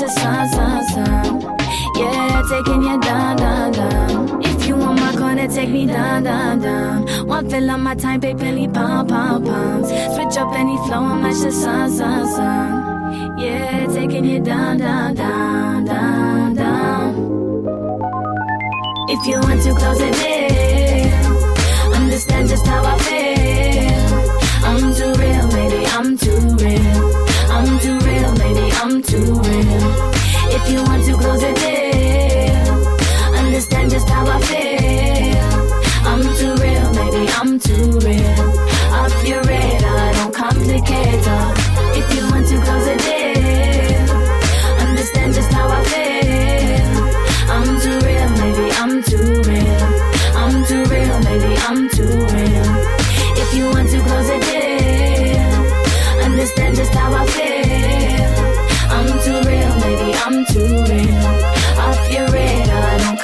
The 0.00 0.08
sun, 0.08 0.48
sun, 0.50 0.84
sun. 0.88 1.56
Yeah, 1.96 2.42
taking 2.48 2.82
you 2.82 3.00
down, 3.00 3.36
down, 3.36 3.72
down. 3.72 4.42
If 4.44 4.66
you 4.68 4.76
want 4.76 5.00
my 5.00 5.12
corner, 5.16 5.48
take 5.48 5.70
me 5.70 5.86
down, 5.86 6.22
down, 6.22 6.60
down. 6.60 7.26
One 7.26 7.50
fill 7.50 7.70
on 7.70 7.82
my 7.82 7.94
time, 7.96 8.20
big 8.20 8.38
belly, 8.38 8.68
pom, 8.68 9.08
pom, 9.08 9.44
poms. 9.44 9.88
Switch 9.88 10.36
up 10.36 10.52
any 10.54 10.76
flow 10.86 11.14
match 11.16 11.40
the 11.42 11.50
sun, 11.50 11.90
sun, 11.90 12.26
sun. 12.28 13.38
Yeah, 13.38 13.86
taking 13.86 14.24
you 14.24 14.40
down, 14.40 14.78
down, 14.78 15.14
down, 15.14 15.84
down, 15.84 16.54
down. 16.54 17.14
If 19.08 19.26
you 19.26 19.40
want 19.40 19.62
to 19.62 19.74
close 19.74 19.98
the 19.98 20.10
deal, 20.22 21.94
understand 21.94 22.48
just 22.48 22.66
how 22.66 22.84
I 22.84 22.98
feel. 23.06 24.08
I'm 24.68 24.94
too 24.94 25.12
real, 25.20 25.46
maybe 25.48 25.86
I'm 25.86 26.16
too 26.16 26.56
real. 26.64 27.27
I'm 27.58 27.76
too 27.80 27.98
real, 28.06 28.32
maybe 28.36 28.70
I'm 28.74 29.02
too 29.02 29.34
real. 29.34 29.82
If 30.56 30.70
you 30.70 30.80
want 30.84 31.04
to 31.06 31.12
close 31.14 31.40
the 31.40 31.52
deal, 31.58 33.36
understand 33.36 33.90
just 33.90 34.08
how 34.08 34.24
I 34.24 34.40
feel. 34.42 35.42
I'm 36.06 36.22
too 36.38 36.54
real, 36.62 36.88
maybe 36.94 37.28
I'm 37.34 37.58
too 37.58 37.98
real. 38.06 38.44
Off 38.94 39.26
your 39.26 39.42
radar, 39.42 40.12
don't 40.12 40.32
complicate 40.32 41.24
her. 41.26 41.54
If 41.98 42.06
you 42.14 42.22
want 42.30 42.46
to 42.46 42.62
close 42.62 42.86
the 42.86 42.96
deal, 43.06 44.06
understand 44.86 45.34
just 45.34 45.50
how 45.50 45.68
I 45.68 45.82
feel. 45.90 46.94
I'm 47.50 47.80
too 47.82 47.98
real, 48.06 48.28
maybe 48.38 48.70
I'm 48.78 49.02
too 49.02 49.42
real. 49.50 49.86
I'm 50.42 50.64
too 50.64 50.84
real, 50.94 51.18
maybe 51.26 51.56
I'm 51.66 51.88
too 51.90 52.06
real. 52.06 52.68
If 53.42 53.52
you 53.52 53.64
want 53.66 53.90
to 53.90 53.98
close 53.98 54.28
the 54.28 54.38
deal, 54.46 56.24
understand 56.24 56.76
just 56.76 56.94
how 56.94 57.12
I 57.12 57.26
feel. 57.26 57.47
Off 60.60 62.12
your 62.12 62.26
radar, 62.26 62.98
don't. 62.98 63.18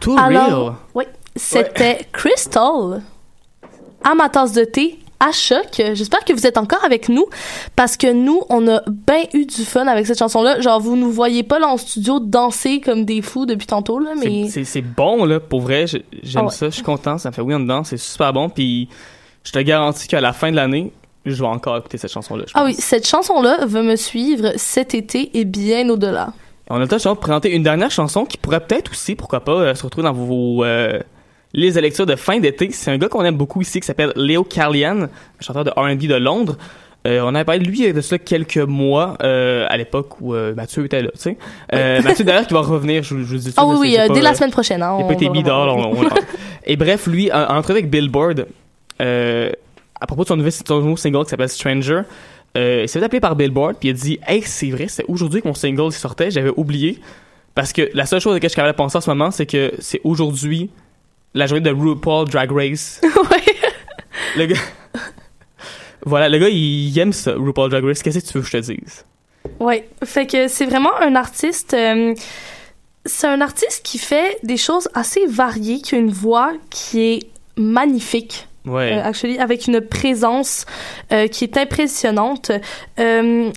Too 0.00 0.18
Alors, 0.18 0.76
oui, 0.94 1.04
c'était 1.34 2.06
Crystal, 2.12 3.02
à 4.02 4.14
ma 4.14 4.28
tasse 4.28 4.52
de 4.52 4.64
thé, 4.64 4.98
à 5.20 5.32
choc. 5.32 5.66
J'espère 5.94 6.24
que 6.24 6.32
vous 6.32 6.46
êtes 6.46 6.58
encore 6.58 6.84
avec 6.84 7.08
nous 7.08 7.26
parce 7.76 7.96
que 7.96 8.12
nous, 8.12 8.42
on 8.50 8.68
a 8.68 8.82
bien 8.88 9.22
eu 9.32 9.46
du 9.46 9.64
fun 9.64 9.86
avec 9.86 10.06
cette 10.06 10.18
chanson-là. 10.18 10.60
Genre, 10.60 10.80
vous 10.80 10.96
nous 10.96 11.10
voyez 11.10 11.42
pas 11.42 11.58
là 11.58 11.68
en 11.68 11.76
studio 11.76 12.20
danser 12.20 12.80
comme 12.80 13.04
des 13.04 13.22
fous 13.22 13.46
depuis 13.46 13.66
tantôt, 13.66 13.98
là, 13.98 14.10
mais. 14.18 14.48
C'est- 14.48 14.82
bon, 14.82 15.24
là, 15.24 15.40
pour 15.40 15.60
vrai. 15.60 15.86
J'ai- 15.86 16.04
J'aime 16.22 16.42
Ah 16.42 16.44
ouais. 16.46 16.50
ça, 16.52 16.66
je 16.66 16.74
suis 16.74 16.82
content, 16.82 17.18
ça 17.18 17.30
me 17.30 17.34
fait 17.34 17.42
oui 17.42 17.54
en 17.54 17.60
dedans, 17.60 17.84
c'est 17.84 17.96
super 17.96 18.32
bon. 18.32 18.48
Puis 18.48 18.88
je 19.44 19.52
te 19.52 19.58
garantis 19.58 20.08
qu'à 20.08 20.20
la 20.20 20.32
fin 20.32 20.50
de 20.50 20.56
l'année, 20.56 20.92
je 21.26 21.34
vais 21.42 21.48
encore 21.48 21.76
écouter 21.78 21.96
cette 21.98 22.12
chanson-là. 22.12 22.44
Ah 22.54 22.64
oui, 22.64 22.74
cette 22.78 23.06
chanson-là 23.06 23.64
va 23.66 23.82
me 23.82 23.96
suivre 23.96 24.52
cet 24.56 24.94
été 24.94 25.30
et 25.38 25.44
bien 25.44 25.88
au-delà. 25.88 26.32
On 26.70 26.76
a 26.76 26.78
le 26.80 26.88
temps 26.88 26.96
de 26.96 27.18
présenter 27.18 27.50
une 27.54 27.62
dernière 27.62 27.90
chanson 27.90 28.24
qui 28.24 28.36
pourrait 28.38 28.60
peut-être 28.60 28.90
aussi, 28.90 29.14
pourquoi 29.14 29.40
pas, 29.40 29.52
euh, 29.52 29.74
se 29.74 29.82
retrouver 29.82 30.04
dans 30.06 30.12
vos 30.14 30.64
euh, 30.64 30.98
listes 31.54 31.76
de 31.76 31.80
lecture 31.80 32.04
de 32.06 32.16
fin 32.16 32.38
d'été. 32.40 32.68
C'est 32.72 32.90
un 32.90 32.98
gars 32.98 33.08
qu'on 33.08 33.24
aime 33.24 33.36
beaucoup 33.36 33.62
ici 33.62 33.80
qui 33.80 33.86
s'appelle 33.86 34.12
Leo 34.16 34.44
Carlian, 34.44 35.06
chanteur 35.40 35.64
de 35.64 35.70
R&B 35.70 36.02
de 36.06 36.16
Londres. 36.16 36.56
Euh, 37.06 37.20
on 37.22 37.34
avait 37.34 37.44
parlé 37.44 37.60
de 37.60 37.66
lui 37.68 37.78
il 37.80 37.84
y 37.84 37.88
a 37.88 37.92
de 37.92 38.00
cela 38.00 38.18
quelques 38.18 38.56
mois 38.56 39.16
euh, 39.22 39.66
à 39.68 39.76
l'époque 39.76 40.20
où 40.22 40.34
euh, 40.34 40.54
Mathieu 40.54 40.86
était 40.86 41.02
là, 41.02 41.10
tu 41.14 41.20
sais. 41.20 41.36
Mathieu 42.02 42.24
d'ailleurs 42.24 42.46
qui 42.46 42.54
va 42.54 42.60
revenir, 42.60 43.02
je, 43.02 43.16
je 43.18 43.22
vous 43.22 43.36
dis 43.36 43.44
tout 43.44 43.50
de 43.50 43.54
Ah 43.58 43.64
suite, 43.66 43.78
oui, 43.78 43.96
oui, 44.08 44.14
dès 44.14 44.20
la 44.22 44.34
semaine 44.34 44.50
prochaine. 44.50 44.82
Hein, 44.82 44.98
il 45.20 45.38
a 45.38 45.42
dehors. 45.42 45.76
on- 45.76 46.02
on- 46.02 46.08
Et 46.66 46.76
bref, 46.76 47.06
lui, 47.06 47.30
en 47.30 47.36
en 47.44 47.56
entrevue 47.58 47.80
avec 47.80 47.90
Billboard, 47.90 48.46
à 48.98 50.06
propos 50.06 50.22
de 50.22 50.28
son 50.28 50.36
nouveau, 50.36 50.50
son 50.50 50.80
nouveau 50.80 50.96
single 50.96 51.24
qui 51.24 51.30
s'appelle 51.30 51.48
Stranger, 51.48 52.02
il 52.56 52.88
s'est 52.88 52.98
fait 52.98 53.04
appeler 53.04 53.20
par 53.20 53.36
Billboard, 53.36 53.76
puis 53.78 53.88
il 53.88 53.92
a 53.92 53.94
dit 53.94 54.18
Hey, 54.26 54.42
c'est 54.42 54.70
vrai, 54.70 54.86
c'est 54.88 55.04
aujourd'hui 55.08 55.42
que 55.42 55.48
mon 55.48 55.54
single 55.54 55.92
sortait, 55.92 56.30
j'avais 56.30 56.52
oublié. 56.56 57.00
Parce 57.54 57.72
que 57.72 57.88
la 57.94 58.06
seule 58.06 58.20
chose 58.20 58.32
à 58.32 58.36
laquelle 58.36 58.48
je 58.48 58.52
suis 58.52 58.56
capable 58.56 58.72
de 58.72 58.76
penser 58.78 58.96
en 58.96 59.00
ce 59.00 59.10
moment, 59.10 59.30
c'est 59.30 59.46
que 59.46 59.72
c'est 59.78 60.00
aujourd'hui 60.04 60.70
la 61.34 61.46
journée 61.46 61.62
de 61.62 61.70
RuPaul 61.70 62.28
Drag 62.28 62.50
Race. 62.52 63.00
Le 64.36 64.46
gars. 64.46 64.60
voilà, 66.06 66.28
le 66.28 66.38
gars, 66.38 66.48
il 66.48 66.96
aime 66.98 67.12
ça, 67.12 67.34
RuPaul 67.36 67.70
Drag 67.70 67.84
Race. 67.84 68.02
Qu'est-ce 68.02 68.18
que 68.20 68.26
tu 68.26 68.32
veux 68.38 68.40
que 68.42 68.46
je 68.48 68.52
te 68.52 68.72
dise? 68.72 69.04
Ouais, 69.60 69.88
fait 70.04 70.26
que 70.26 70.48
c'est 70.48 70.66
vraiment 70.66 70.94
un 71.00 71.14
artiste. 71.14 71.74
euh, 71.74 72.14
c'est 73.06 73.26
un 73.26 73.40
artiste 73.40 73.82
qui 73.84 73.98
fait 73.98 74.38
des 74.42 74.56
choses 74.56 74.88
assez 74.94 75.26
variées, 75.26 75.80
qui 75.80 75.94
a 75.94 75.98
une 75.98 76.10
voix 76.10 76.52
qui 76.70 77.00
est 77.00 77.20
magnifique. 77.56 78.48
Ouais. 78.66 78.94
Euh, 78.94 79.04
actually, 79.04 79.38
avec 79.38 79.66
une 79.66 79.80
présence 79.82 80.64
euh, 81.12 81.28
qui 81.28 81.44
est 81.44 81.56
impressionnante. 81.58 82.50
Euh, 82.98 83.50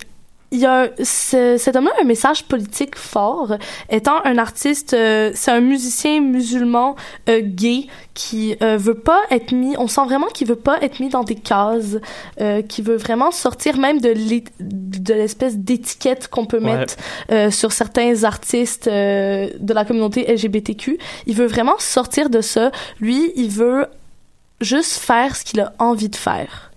il 0.50 0.60
y 0.60 0.66
a 0.66 0.88
ce- 1.02 1.56
cet 1.58 1.76
homme-là 1.76 1.90
a 1.98 2.02
un 2.02 2.06
message 2.06 2.44
politique 2.44 2.96
fort. 2.96 3.56
Étant 3.90 4.24
un 4.24 4.38
artiste, 4.38 4.94
euh, 4.94 5.30
c'est 5.34 5.50
un 5.50 5.60
musicien 5.60 6.20
musulman 6.20 6.96
euh, 7.28 7.40
gay 7.42 7.86
qui 8.14 8.56
euh, 8.62 8.76
veut 8.78 8.94
pas 8.98 9.20
être 9.30 9.52
mis. 9.52 9.76
On 9.78 9.88
sent 9.88 10.04
vraiment 10.06 10.26
qu'il 10.28 10.46
veut 10.48 10.56
pas 10.56 10.78
être 10.82 11.00
mis 11.00 11.08
dans 11.10 11.22
des 11.22 11.34
cases, 11.34 11.98
euh, 12.40 12.62
qui 12.62 12.80
veut 12.82 12.96
vraiment 12.96 13.30
sortir 13.30 13.76
même 13.76 14.00
de 14.00 15.12
l'espèce 15.12 15.56
d'étiquette 15.58 16.28
qu'on 16.28 16.46
peut 16.46 16.58
Ouais. 16.58 16.76
mettre 16.78 16.96
euh, 17.30 17.50
sur 17.50 17.72
certains 17.72 18.24
artistes 18.24 18.88
euh, 18.88 19.50
de 19.60 19.74
la 19.74 19.84
communauté 19.84 20.32
LGBTQ. 20.32 20.98
Il 21.26 21.34
veut 21.36 21.46
vraiment 21.46 21.76
sortir 21.78 22.30
de 22.30 22.40
ça. 22.40 22.72
Lui, 23.00 23.32
il 23.36 23.50
veut 23.50 23.86
juste 24.60 24.94
faire 24.98 25.36
ce 25.36 25.44
qu'il 25.44 25.60
a 25.60 25.72
envie 25.78 26.08
de 26.08 26.16
faire. 26.16 26.67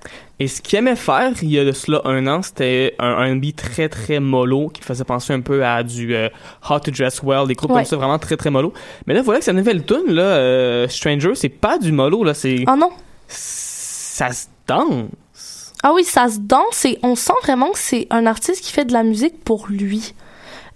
Et 0.41 0.47
ce 0.47 0.59
qu'il 0.59 0.79
aimait 0.79 0.95
faire, 0.95 1.31
il 1.43 1.51
y 1.51 1.59
a 1.59 1.63
de 1.63 1.71
cela 1.71 2.01
un 2.03 2.25
an, 2.25 2.41
c'était 2.41 2.95
un 2.97 3.13
R&B 3.35 3.53
très 3.55 3.89
très 3.89 4.19
mollo 4.19 4.69
qui 4.69 4.81
faisait 4.81 5.03
penser 5.03 5.33
un 5.33 5.41
peu 5.41 5.63
à 5.63 5.83
du 5.83 6.15
euh, 6.15 6.29
How 6.67 6.79
to 6.79 6.89
Dress 6.89 7.21
Well, 7.21 7.45
des 7.47 7.53
groupes 7.53 7.69
Ouais. 7.69 7.81
comme 7.81 7.85
ça 7.85 7.95
vraiment 7.95 8.17
très 8.17 8.37
très 8.37 8.49
mollo. 8.49 8.73
Mais 9.05 9.13
là, 9.13 9.21
voilà 9.21 9.37
que 9.39 9.45
sa 9.45 9.53
nouvelle 9.53 9.85
tune 9.85 10.07
là, 10.07 10.23
euh, 10.23 10.87
Stranger, 10.87 11.35
c'est 11.35 11.49
pas 11.49 11.77
du 11.77 11.91
mollo 11.91 12.23
là, 12.23 12.33
c'est 12.33 12.65
Oh 12.67 12.75
non. 12.75 12.89
ça 13.27 14.31
se 14.31 14.47
danse. 14.67 15.73
Ah 15.83 15.91
oui, 15.93 16.03
ça 16.03 16.27
se 16.27 16.39
danse 16.39 16.85
et 16.85 16.97
on 17.03 17.15
sent 17.15 17.33
vraiment 17.43 17.69
que 17.71 17.79
c'est 17.79 18.07
un 18.09 18.25
artiste 18.25 18.63
qui 18.63 18.71
fait 18.71 18.85
de 18.85 18.93
la 18.93 19.03
musique 19.03 19.43
pour 19.43 19.67
lui. 19.69 20.15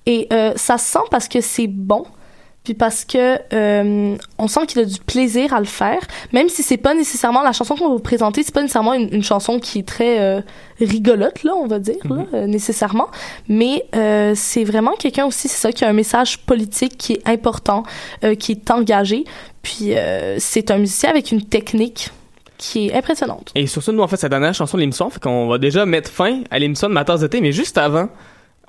Et 0.05 0.27
euh, 0.31 0.53
ça 0.57 0.77
se 0.77 0.85
sent 0.91 0.99
parce 1.09 1.27
que 1.27 1.41
c'est 1.41 1.67
bon, 1.67 2.05
puis 2.65 2.73
parce 2.73 3.05
que 3.05 3.37
euh, 3.53 4.17
on 4.37 4.47
sent 4.47 4.65
qu'il 4.67 4.81
a 4.81 4.85
du 4.85 4.99
plaisir 4.99 5.53
à 5.53 5.59
le 5.59 5.65
faire, 5.65 5.99
même 6.33 6.49
si 6.49 6.63
c'est 6.63 6.77
pas 6.77 6.93
nécessairement 6.93 7.43
la 7.43 7.53
chanson 7.53 7.75
qu'on 7.75 7.87
va 7.87 7.93
vous 7.93 7.99
présenter, 7.99 8.43
c'est 8.43 8.53
pas 8.53 8.61
nécessairement 8.61 8.95
une, 8.95 9.13
une 9.13 9.23
chanson 9.23 9.59
qui 9.59 9.79
est 9.79 9.87
très 9.87 10.19
euh, 10.19 10.41
rigolote 10.79 11.43
là, 11.43 11.53
on 11.55 11.67
va 11.67 11.79
dire 11.79 11.95
là, 12.09 12.25
euh, 12.33 12.47
nécessairement, 12.47 13.07
mais 13.47 13.85
euh, 13.95 14.33
c'est 14.35 14.63
vraiment 14.63 14.93
quelqu'un 14.93 15.25
aussi, 15.25 15.47
c'est 15.47 15.61
ça, 15.61 15.71
qui 15.71 15.85
a 15.85 15.89
un 15.89 15.93
message 15.93 16.39
politique 16.39 16.97
qui 16.97 17.13
est 17.13 17.27
important, 17.27 17.83
euh, 18.23 18.35
qui 18.35 18.51
est 18.53 18.71
engagé, 18.71 19.23
puis 19.61 19.95
euh, 19.95 20.37
c'est 20.39 20.71
un 20.71 20.79
musicien 20.79 21.11
avec 21.11 21.31
une 21.31 21.43
technique 21.43 22.09
qui 22.57 22.87
est 22.87 22.93
impressionnante. 22.95 23.51
Et 23.53 23.67
sur 23.67 23.83
ça, 23.83 23.91
nous, 23.91 24.01
en 24.01 24.07
fait, 24.07 24.21
la 24.23 24.29
dernière 24.29 24.53
chanson 24.53 24.77
de 24.77 24.81
l'émission. 24.81 25.09
Fait 25.09 25.19
qu'on 25.19 25.47
va 25.47 25.57
déjà 25.57 25.85
mettre 25.85 26.09
fin 26.09 26.41
à 26.49 26.57
l'émission 26.57 26.87
de 26.87 26.93
Ma 26.93 27.03
tasse 27.03 27.19
de 27.19 27.27
thé. 27.27 27.41
Mais 27.41 27.51
juste 27.51 27.77
avant, 27.77 28.07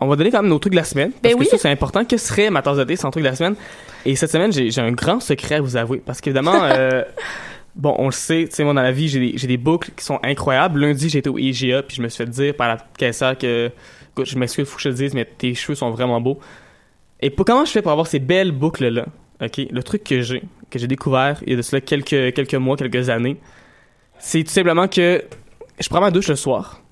on 0.00 0.08
va 0.08 0.16
donner 0.16 0.30
quand 0.30 0.42
même 0.42 0.50
nos 0.50 0.58
trucs 0.58 0.72
de 0.72 0.78
la 0.78 0.84
semaine. 0.84 1.10
Parce 1.10 1.22
Ben 1.22 1.34
que 1.34 1.38
oui. 1.38 1.46
ça, 1.46 1.58
c'est 1.58 1.70
important. 1.70 2.04
Que 2.04 2.16
serait 2.16 2.50
Ma 2.50 2.62
tasse 2.62 2.76
de 2.76 2.84
thé 2.84 2.96
sans 2.96 3.10
truc 3.10 3.24
de 3.24 3.28
la 3.28 3.36
semaine? 3.36 3.54
Et 4.04 4.14
cette 4.16 4.30
semaine, 4.30 4.52
j'ai 4.52 4.80
un 4.80 4.92
grand 4.92 5.20
secret 5.20 5.56
à 5.56 5.60
vous 5.60 5.76
avouer. 5.76 6.02
Parce 6.04 6.20
qu'évidemment, 6.20 6.54
euh, 6.64 7.02
bon, 7.74 7.94
on 7.98 8.06
le 8.06 8.12
sait, 8.12 8.46
tu 8.48 8.56
sais, 8.56 8.64
moi, 8.64 8.74
dans 8.74 8.82
la 8.82 8.92
vie, 8.92 9.08
j'ai 9.08 9.46
des, 9.46 9.56
boucles 9.56 9.90
qui 9.96 10.04
sont 10.04 10.18
incroyables. 10.22 10.80
Lundi, 10.80 11.08
j'étais 11.08 11.30
au 11.30 11.38
IGA, 11.38 11.82
puis 11.82 11.96
je 11.96 12.02
me 12.02 12.08
suis 12.08 12.24
fait 12.24 12.30
dire 12.30 12.54
par 12.54 12.68
la 12.68 12.78
caissière 12.98 13.38
que, 13.38 13.70
écoute, 14.10 14.26
je 14.26 14.38
m'excuse, 14.38 14.66
faut 14.68 14.76
que 14.76 14.82
je 14.82 14.90
te 14.90 14.94
dise, 14.94 15.14
mais 15.14 15.24
tes 15.24 15.54
cheveux 15.54 15.74
sont 15.74 15.90
vraiment 15.90 16.20
beaux. 16.20 16.38
Et 17.20 17.30
pour, 17.30 17.46
comment 17.46 17.64
je 17.64 17.70
fais 17.70 17.82
pour 17.82 17.92
avoir 17.92 18.06
ces 18.06 18.18
belles 18.18 18.52
boucles-là? 18.52 19.06
OK? 19.42 19.60
Le 19.70 19.82
truc 19.82 20.04
que 20.04 20.20
j'ai, 20.20 20.42
que 20.70 20.78
j'ai 20.78 20.86
découvert 20.86 21.42
il 21.46 21.50
y 21.50 21.54
a 21.54 21.56
de 21.56 21.62
cela 21.62 21.80
quelques, 21.80 22.34
quelques 22.34 22.54
mois, 22.54 22.76
quelques 22.76 23.08
années, 23.08 23.38
c'est 24.18 24.44
tout 24.44 24.52
simplement 24.52 24.88
que 24.88 25.24
je 25.78 25.88
prends 25.88 26.00
ma 26.00 26.10
douche 26.10 26.28
le 26.28 26.36
soir 26.36 26.82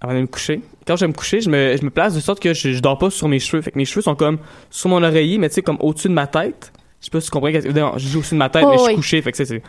avant 0.00 0.14
de 0.14 0.20
me 0.20 0.26
coucher. 0.26 0.60
Quand 0.86 0.96
je 0.96 1.04
vais 1.04 1.08
me 1.08 1.12
coucher, 1.12 1.40
je 1.40 1.50
me, 1.50 1.76
je 1.76 1.84
me 1.84 1.90
place 1.90 2.14
de 2.14 2.20
sorte 2.20 2.40
que 2.40 2.54
je, 2.54 2.72
je 2.72 2.80
dors 2.80 2.98
pas 2.98 3.10
sur 3.10 3.28
mes 3.28 3.38
cheveux. 3.40 3.62
Fait 3.62 3.70
que 3.72 3.78
mes 3.78 3.84
cheveux 3.84 4.00
sont 4.02 4.14
comme 4.14 4.38
sur 4.70 4.88
mon 4.90 5.02
oreiller, 5.02 5.38
mais 5.38 5.48
tu 5.48 5.56
sais, 5.56 5.62
comme 5.62 5.78
au-dessus 5.80 6.08
de 6.08 6.12
ma 6.14 6.26
tête. 6.26 6.72
Je 7.00 7.06
sais 7.06 7.10
pas 7.10 7.20
si 7.20 7.26
tu 7.26 7.30
comprends. 7.32 7.48
Non, 7.50 7.92
je 7.96 8.08
dis 8.08 8.16
au-dessus 8.16 8.34
de 8.34 8.38
ma 8.38 8.48
tête, 8.48 8.64
Oh, 8.66 8.70
mais 8.70 8.76
je 8.78 8.82
suis 8.82 8.90
oui. 8.90 8.96
couché. 8.96 9.22
Fait 9.22 9.30
que 9.32 9.36
c'est- 9.36 9.62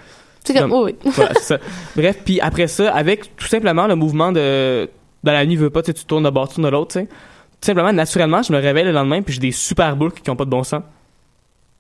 c'est. 0.44 0.54
Comme, 0.54 0.72
oh 0.72 0.86
oui. 0.86 0.96
Voilà, 1.06 1.34
ça. 1.36 1.58
Bref, 1.96 2.20
puis 2.24 2.40
après 2.42 2.68
ça, 2.68 2.94
avec 2.94 3.36
tout 3.36 3.48
simplement 3.48 3.88
le 3.88 3.96
mouvement 3.96 4.32
de. 4.32 4.90
Dans 5.24 5.34
la 5.34 5.46
nuit, 5.46 5.56
veux 5.58 5.70
pas, 5.70 5.82
tu 5.84 5.94
tournes 5.94 6.24
de 6.24 6.30
bord, 6.30 6.48
tu 6.48 6.56
tournes 6.56 6.66
de 6.66 6.72
l'autre, 6.72 6.94
tu 6.94 7.00
sais. 7.00 7.06
Tout 7.06 7.66
simplement, 7.66 7.92
naturellement, 7.92 8.42
je 8.42 8.54
me 8.54 8.58
réveille 8.58 8.86
le 8.86 8.92
lendemain, 8.94 9.22
puis 9.22 9.34
j'ai 9.34 9.42
des 9.42 9.52
super 9.52 9.96
boucles 9.98 10.22
qui 10.22 10.30
ont 10.30 10.36
pas 10.38 10.46
de 10.46 10.50
bon 10.50 10.64
sens. 10.64 10.82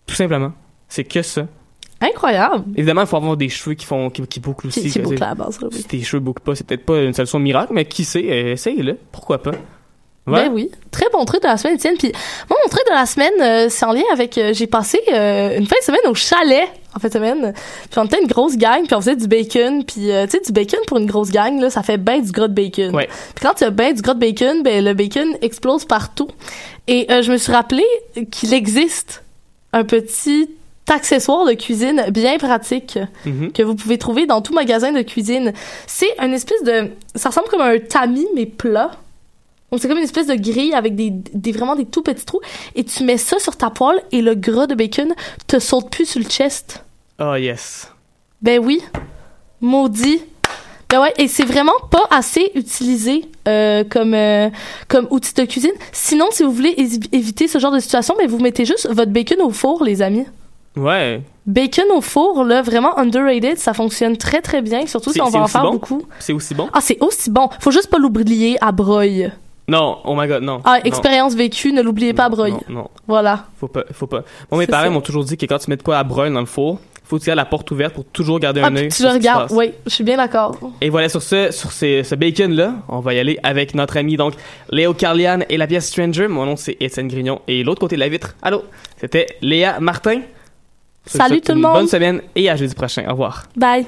Tout 0.05 0.15
simplement. 0.15 0.51
C'est 0.89 1.05
que 1.05 1.21
ça. 1.21 1.47
Incroyable. 2.01 2.63
Évidemment, 2.75 3.01
il 3.01 3.07
faut 3.07 3.17
avoir 3.17 3.35
des 3.35 3.49
cheveux 3.49 3.75
qui 3.75 3.85
font 3.85 4.09
qui, 4.09 4.21
qui 4.25 4.39
bouclent 4.39 4.67
aussi. 4.67 4.81
Qui, 4.81 4.91
qui 4.91 4.99
que, 4.99 5.03
boucle 5.03 5.15
tu 5.15 5.19
sais, 5.19 5.25
à 5.25 5.29
la 5.29 5.35
base, 5.35 5.59
oui. 5.61 5.69
Si 5.71 5.83
tes 5.83 6.01
cheveux 6.01 6.21
bouclent 6.21 6.43
pas, 6.43 6.55
c'est 6.55 6.65
peut-être 6.65 6.85
pas 6.85 6.99
une 7.01 7.13
solution 7.13 7.39
miracle, 7.39 7.73
mais 7.73 7.85
qui 7.85 8.05
sait, 8.05 8.23
euh, 8.29 8.53
essaye-le. 8.53 8.97
Pourquoi 9.11 9.43
pas? 9.43 9.51
Ouais. 10.27 10.47
Ben 10.47 10.51
oui, 10.53 10.69
très 10.91 11.07
bon 11.11 11.25
truc 11.25 11.41
de 11.41 11.47
la 11.47 11.57
semaine, 11.57 11.75
Étienne. 11.75 11.97
Puis 11.97 12.11
moi, 12.49 12.59
mon 12.63 12.69
truc 12.69 12.83
de 12.87 12.93
la 12.93 13.05
semaine, 13.07 13.33
euh, 13.41 13.67
c'est 13.69 13.83
en 13.85 13.93
lien 13.93 14.03
avec... 14.13 14.37
euh, 14.37 14.53
j'ai 14.53 14.67
passé 14.67 15.01
euh, 15.11 15.57
une 15.57 15.65
fin 15.65 15.77
de 15.79 15.83
semaine 15.83 16.01
au 16.07 16.13
chalet, 16.13 16.67
en 16.95 16.99
fin 16.99 17.07
de 17.07 17.13
semaine. 17.13 17.53
Puis 17.89 17.99
on 17.99 18.05
était 18.05 18.21
une 18.21 18.27
grosse 18.27 18.55
gang, 18.55 18.85
puis 18.85 18.93
on 18.93 19.01
faisait 19.01 19.15
du 19.15 19.27
bacon. 19.27 19.83
Puis 19.83 20.01
tu 20.01 20.09
sais, 20.09 20.39
du 20.45 20.51
bacon 20.51 20.79
pour 20.85 20.99
une 20.99 21.07
grosse 21.07 21.31
gang, 21.31 21.59
là, 21.59 21.71
ça 21.71 21.81
fait 21.81 21.97
ben 21.97 22.21
du 22.21 22.31
gras 22.31 22.47
de 22.47 22.53
bacon. 22.53 22.95
Ouais. 22.95 23.09
Puis 23.33 23.43
quand 23.43 23.55
tu 23.55 23.63
as 23.63 23.71
ben 23.71 23.93
du 23.93 24.01
gras 24.03 24.13
de 24.13 24.19
bacon, 24.19 24.61
ben 24.61 24.85
le 24.85 24.93
bacon 24.93 25.35
explose 25.41 25.85
partout. 25.85 26.27
Et 26.87 27.11
euh, 27.11 27.23
je 27.23 27.31
me 27.31 27.37
suis 27.37 27.51
rappelé 27.51 27.85
qu'il 28.29 28.53
existe 28.53 29.23
un 29.73 29.83
petit 29.83 30.49
accessoire 30.91 31.45
de 31.45 31.53
cuisine 31.53 32.05
bien 32.11 32.37
pratique 32.37 32.97
Mhm. 33.25 33.51
que 33.51 33.63
vous 33.63 33.75
pouvez 33.75 33.97
trouver 33.97 34.25
dans 34.25 34.41
tout 34.41 34.53
magasin 34.53 34.91
de 34.91 35.01
cuisine. 35.01 35.53
C'est 35.87 36.09
une 36.21 36.33
espèce 36.33 36.63
de... 36.63 36.91
Ça 37.15 37.29
ressemble 37.29 37.47
comme 37.49 37.61
un 37.61 37.77
tamis, 37.79 38.27
mais 38.35 38.45
plat. 38.45 38.91
Donc 39.71 39.81
c'est 39.81 39.87
comme 39.87 39.97
une 39.99 40.03
espèce 40.03 40.25
de 40.27 40.35
grille 40.35 40.73
avec 40.73 40.95
des, 40.95 41.11
des 41.11 41.51
vraiment 41.51 41.75
des 41.75 41.85
tout 41.85 42.01
petits 42.01 42.25
trous. 42.25 42.41
Et 42.75 42.83
tu 42.83 43.03
mets 43.03 43.17
ça 43.17 43.37
sur 43.39 43.55
ta 43.55 43.69
poêle 43.69 44.01
et 44.11 44.21
le 44.21 44.33
gras 44.35 44.65
de 44.67 44.73
bacon 44.75 45.13
te 45.47 45.59
saute 45.59 45.89
plus 45.91 46.05
sur 46.07 46.19
le 46.19 46.25
chest. 46.25 46.83
Oh 47.19 47.35
yes. 47.35 47.87
Ben 48.41 48.59
oui. 48.63 48.81
Maudit. 49.61 50.21
Ben 50.89 51.01
ouais, 51.01 51.13
et 51.19 51.27
c'est 51.27 51.43
vraiment 51.43 51.77
pas 51.91 52.07
assez 52.09 52.51
utilisé 52.55 53.25
euh, 53.47 53.83
comme 53.87 54.15
euh, 54.15 54.49
comme 54.87 55.07
outil 55.11 55.35
de 55.35 55.43
cuisine. 55.45 55.71
Sinon, 55.91 56.25
si 56.31 56.41
vous 56.41 56.51
voulez 56.51 56.73
éviter 57.11 57.47
ce 57.47 57.59
genre 57.59 57.71
de 57.71 57.79
situation, 57.79 58.15
ben 58.17 58.27
vous 58.27 58.39
mettez 58.39 58.65
juste 58.65 58.87
votre 58.89 59.11
bacon 59.11 59.39
au 59.41 59.51
four, 59.51 59.83
les 59.83 60.01
amis. 60.01 60.25
Ouais. 60.75 61.21
Bacon 61.45 61.85
au 61.95 62.01
four, 62.01 62.43
là, 62.43 62.61
vraiment 62.61 62.97
underrated, 62.97 63.57
ça 63.57 63.73
fonctionne 63.73 64.17
très 64.17 64.41
très 64.41 64.61
bien, 64.61 64.85
surtout 64.85 65.11
si 65.11 65.21
on 65.21 65.29
va 65.29 65.39
en 65.39 65.47
faire 65.47 65.63
bon? 65.63 65.71
beaucoup. 65.71 66.03
C'est 66.19 66.33
aussi 66.33 66.53
bon? 66.53 66.69
Ah, 66.73 66.79
c'est 66.81 66.97
aussi 67.01 67.29
bon. 67.31 67.49
Faut 67.59 67.71
juste 67.71 67.89
pas 67.89 67.97
l'oublier 67.97 68.57
à 68.61 68.71
broye. 68.71 69.31
Non, 69.67 69.97
oh 70.03 70.15
my 70.15 70.27
god, 70.27 70.43
non. 70.43 70.61
Ah, 70.63 70.79
expérience 70.83 71.35
vécue, 71.35 71.71
ne 71.73 71.81
l'oubliez 71.81 72.13
pas 72.13 72.25
à 72.25 72.29
broye. 72.29 72.49
Non, 72.51 72.59
non, 72.69 72.87
Voilà. 73.07 73.45
faut 73.59 73.67
pas, 73.67 73.83
faut 73.91 74.07
pas. 74.07 74.23
Moi, 74.51 74.59
mes 74.59 74.67
parents 74.67 74.89
m'ont 74.91 75.01
toujours 75.01 75.23
dit 75.23 75.37
que 75.37 75.45
quand 75.45 75.57
tu 75.59 75.69
mets 75.69 75.77
de 75.77 75.83
quoi 75.83 75.97
à 75.97 76.03
broil 76.03 76.31
dans 76.33 76.39
le 76.39 76.45
four, 76.45 76.79
faut 77.03 77.17
que 77.17 77.23
tu 77.23 77.33
la 77.33 77.45
porte 77.45 77.69
ouverte 77.71 77.95
pour 77.95 78.05
toujours 78.05 78.39
garder 78.39 78.61
Ah, 78.63 78.67
un 78.67 78.75
œil. 78.75 78.89
tu 78.89 79.01
le 79.03 79.09
regardes. 79.09 79.51
Oui, 79.51 79.71
je 79.87 79.91
suis 79.91 80.03
bien 80.03 80.17
d'accord. 80.17 80.55
Et 80.81 80.89
voilà, 80.89 81.09
sur 81.09 81.23
ce, 81.23 81.49
sur 81.51 81.71
ces- 81.71 82.03
ce 82.03 82.13
bacon-là, 82.13 82.73
on 82.87 82.99
va 82.99 83.15
y 83.15 83.19
aller 83.19 83.39
avec 83.41 83.73
notre 83.73 83.97
ami, 83.97 84.15
donc, 84.17 84.33
Léo 84.71 84.93
Carlian 84.93 85.39
et 85.49 85.57
la 85.57 85.65
pièce 85.65 85.87
Stranger. 85.87 86.27
Mon 86.27 86.45
nom, 86.45 86.55
c'est 86.55 86.77
Étienne 86.79 87.07
Grignon. 87.07 87.41
Et 87.47 87.63
l'autre 87.63 87.79
côté 87.81 87.95
de 87.95 87.99
la 88.01 88.09
vitre, 88.09 88.35
allô, 88.43 88.63
c'était 88.97 89.25
Léa 89.41 89.79
Martin. 89.79 90.21
Salut 91.05 91.41
tout 91.41 91.53
le 91.53 91.59
monde. 91.59 91.73
Bonne 91.73 91.87
semaine 91.87 92.21
et 92.35 92.49
à 92.49 92.55
jeudi 92.55 92.75
prochain. 92.75 93.05
Au 93.07 93.11
revoir. 93.11 93.47
Bye. 93.55 93.85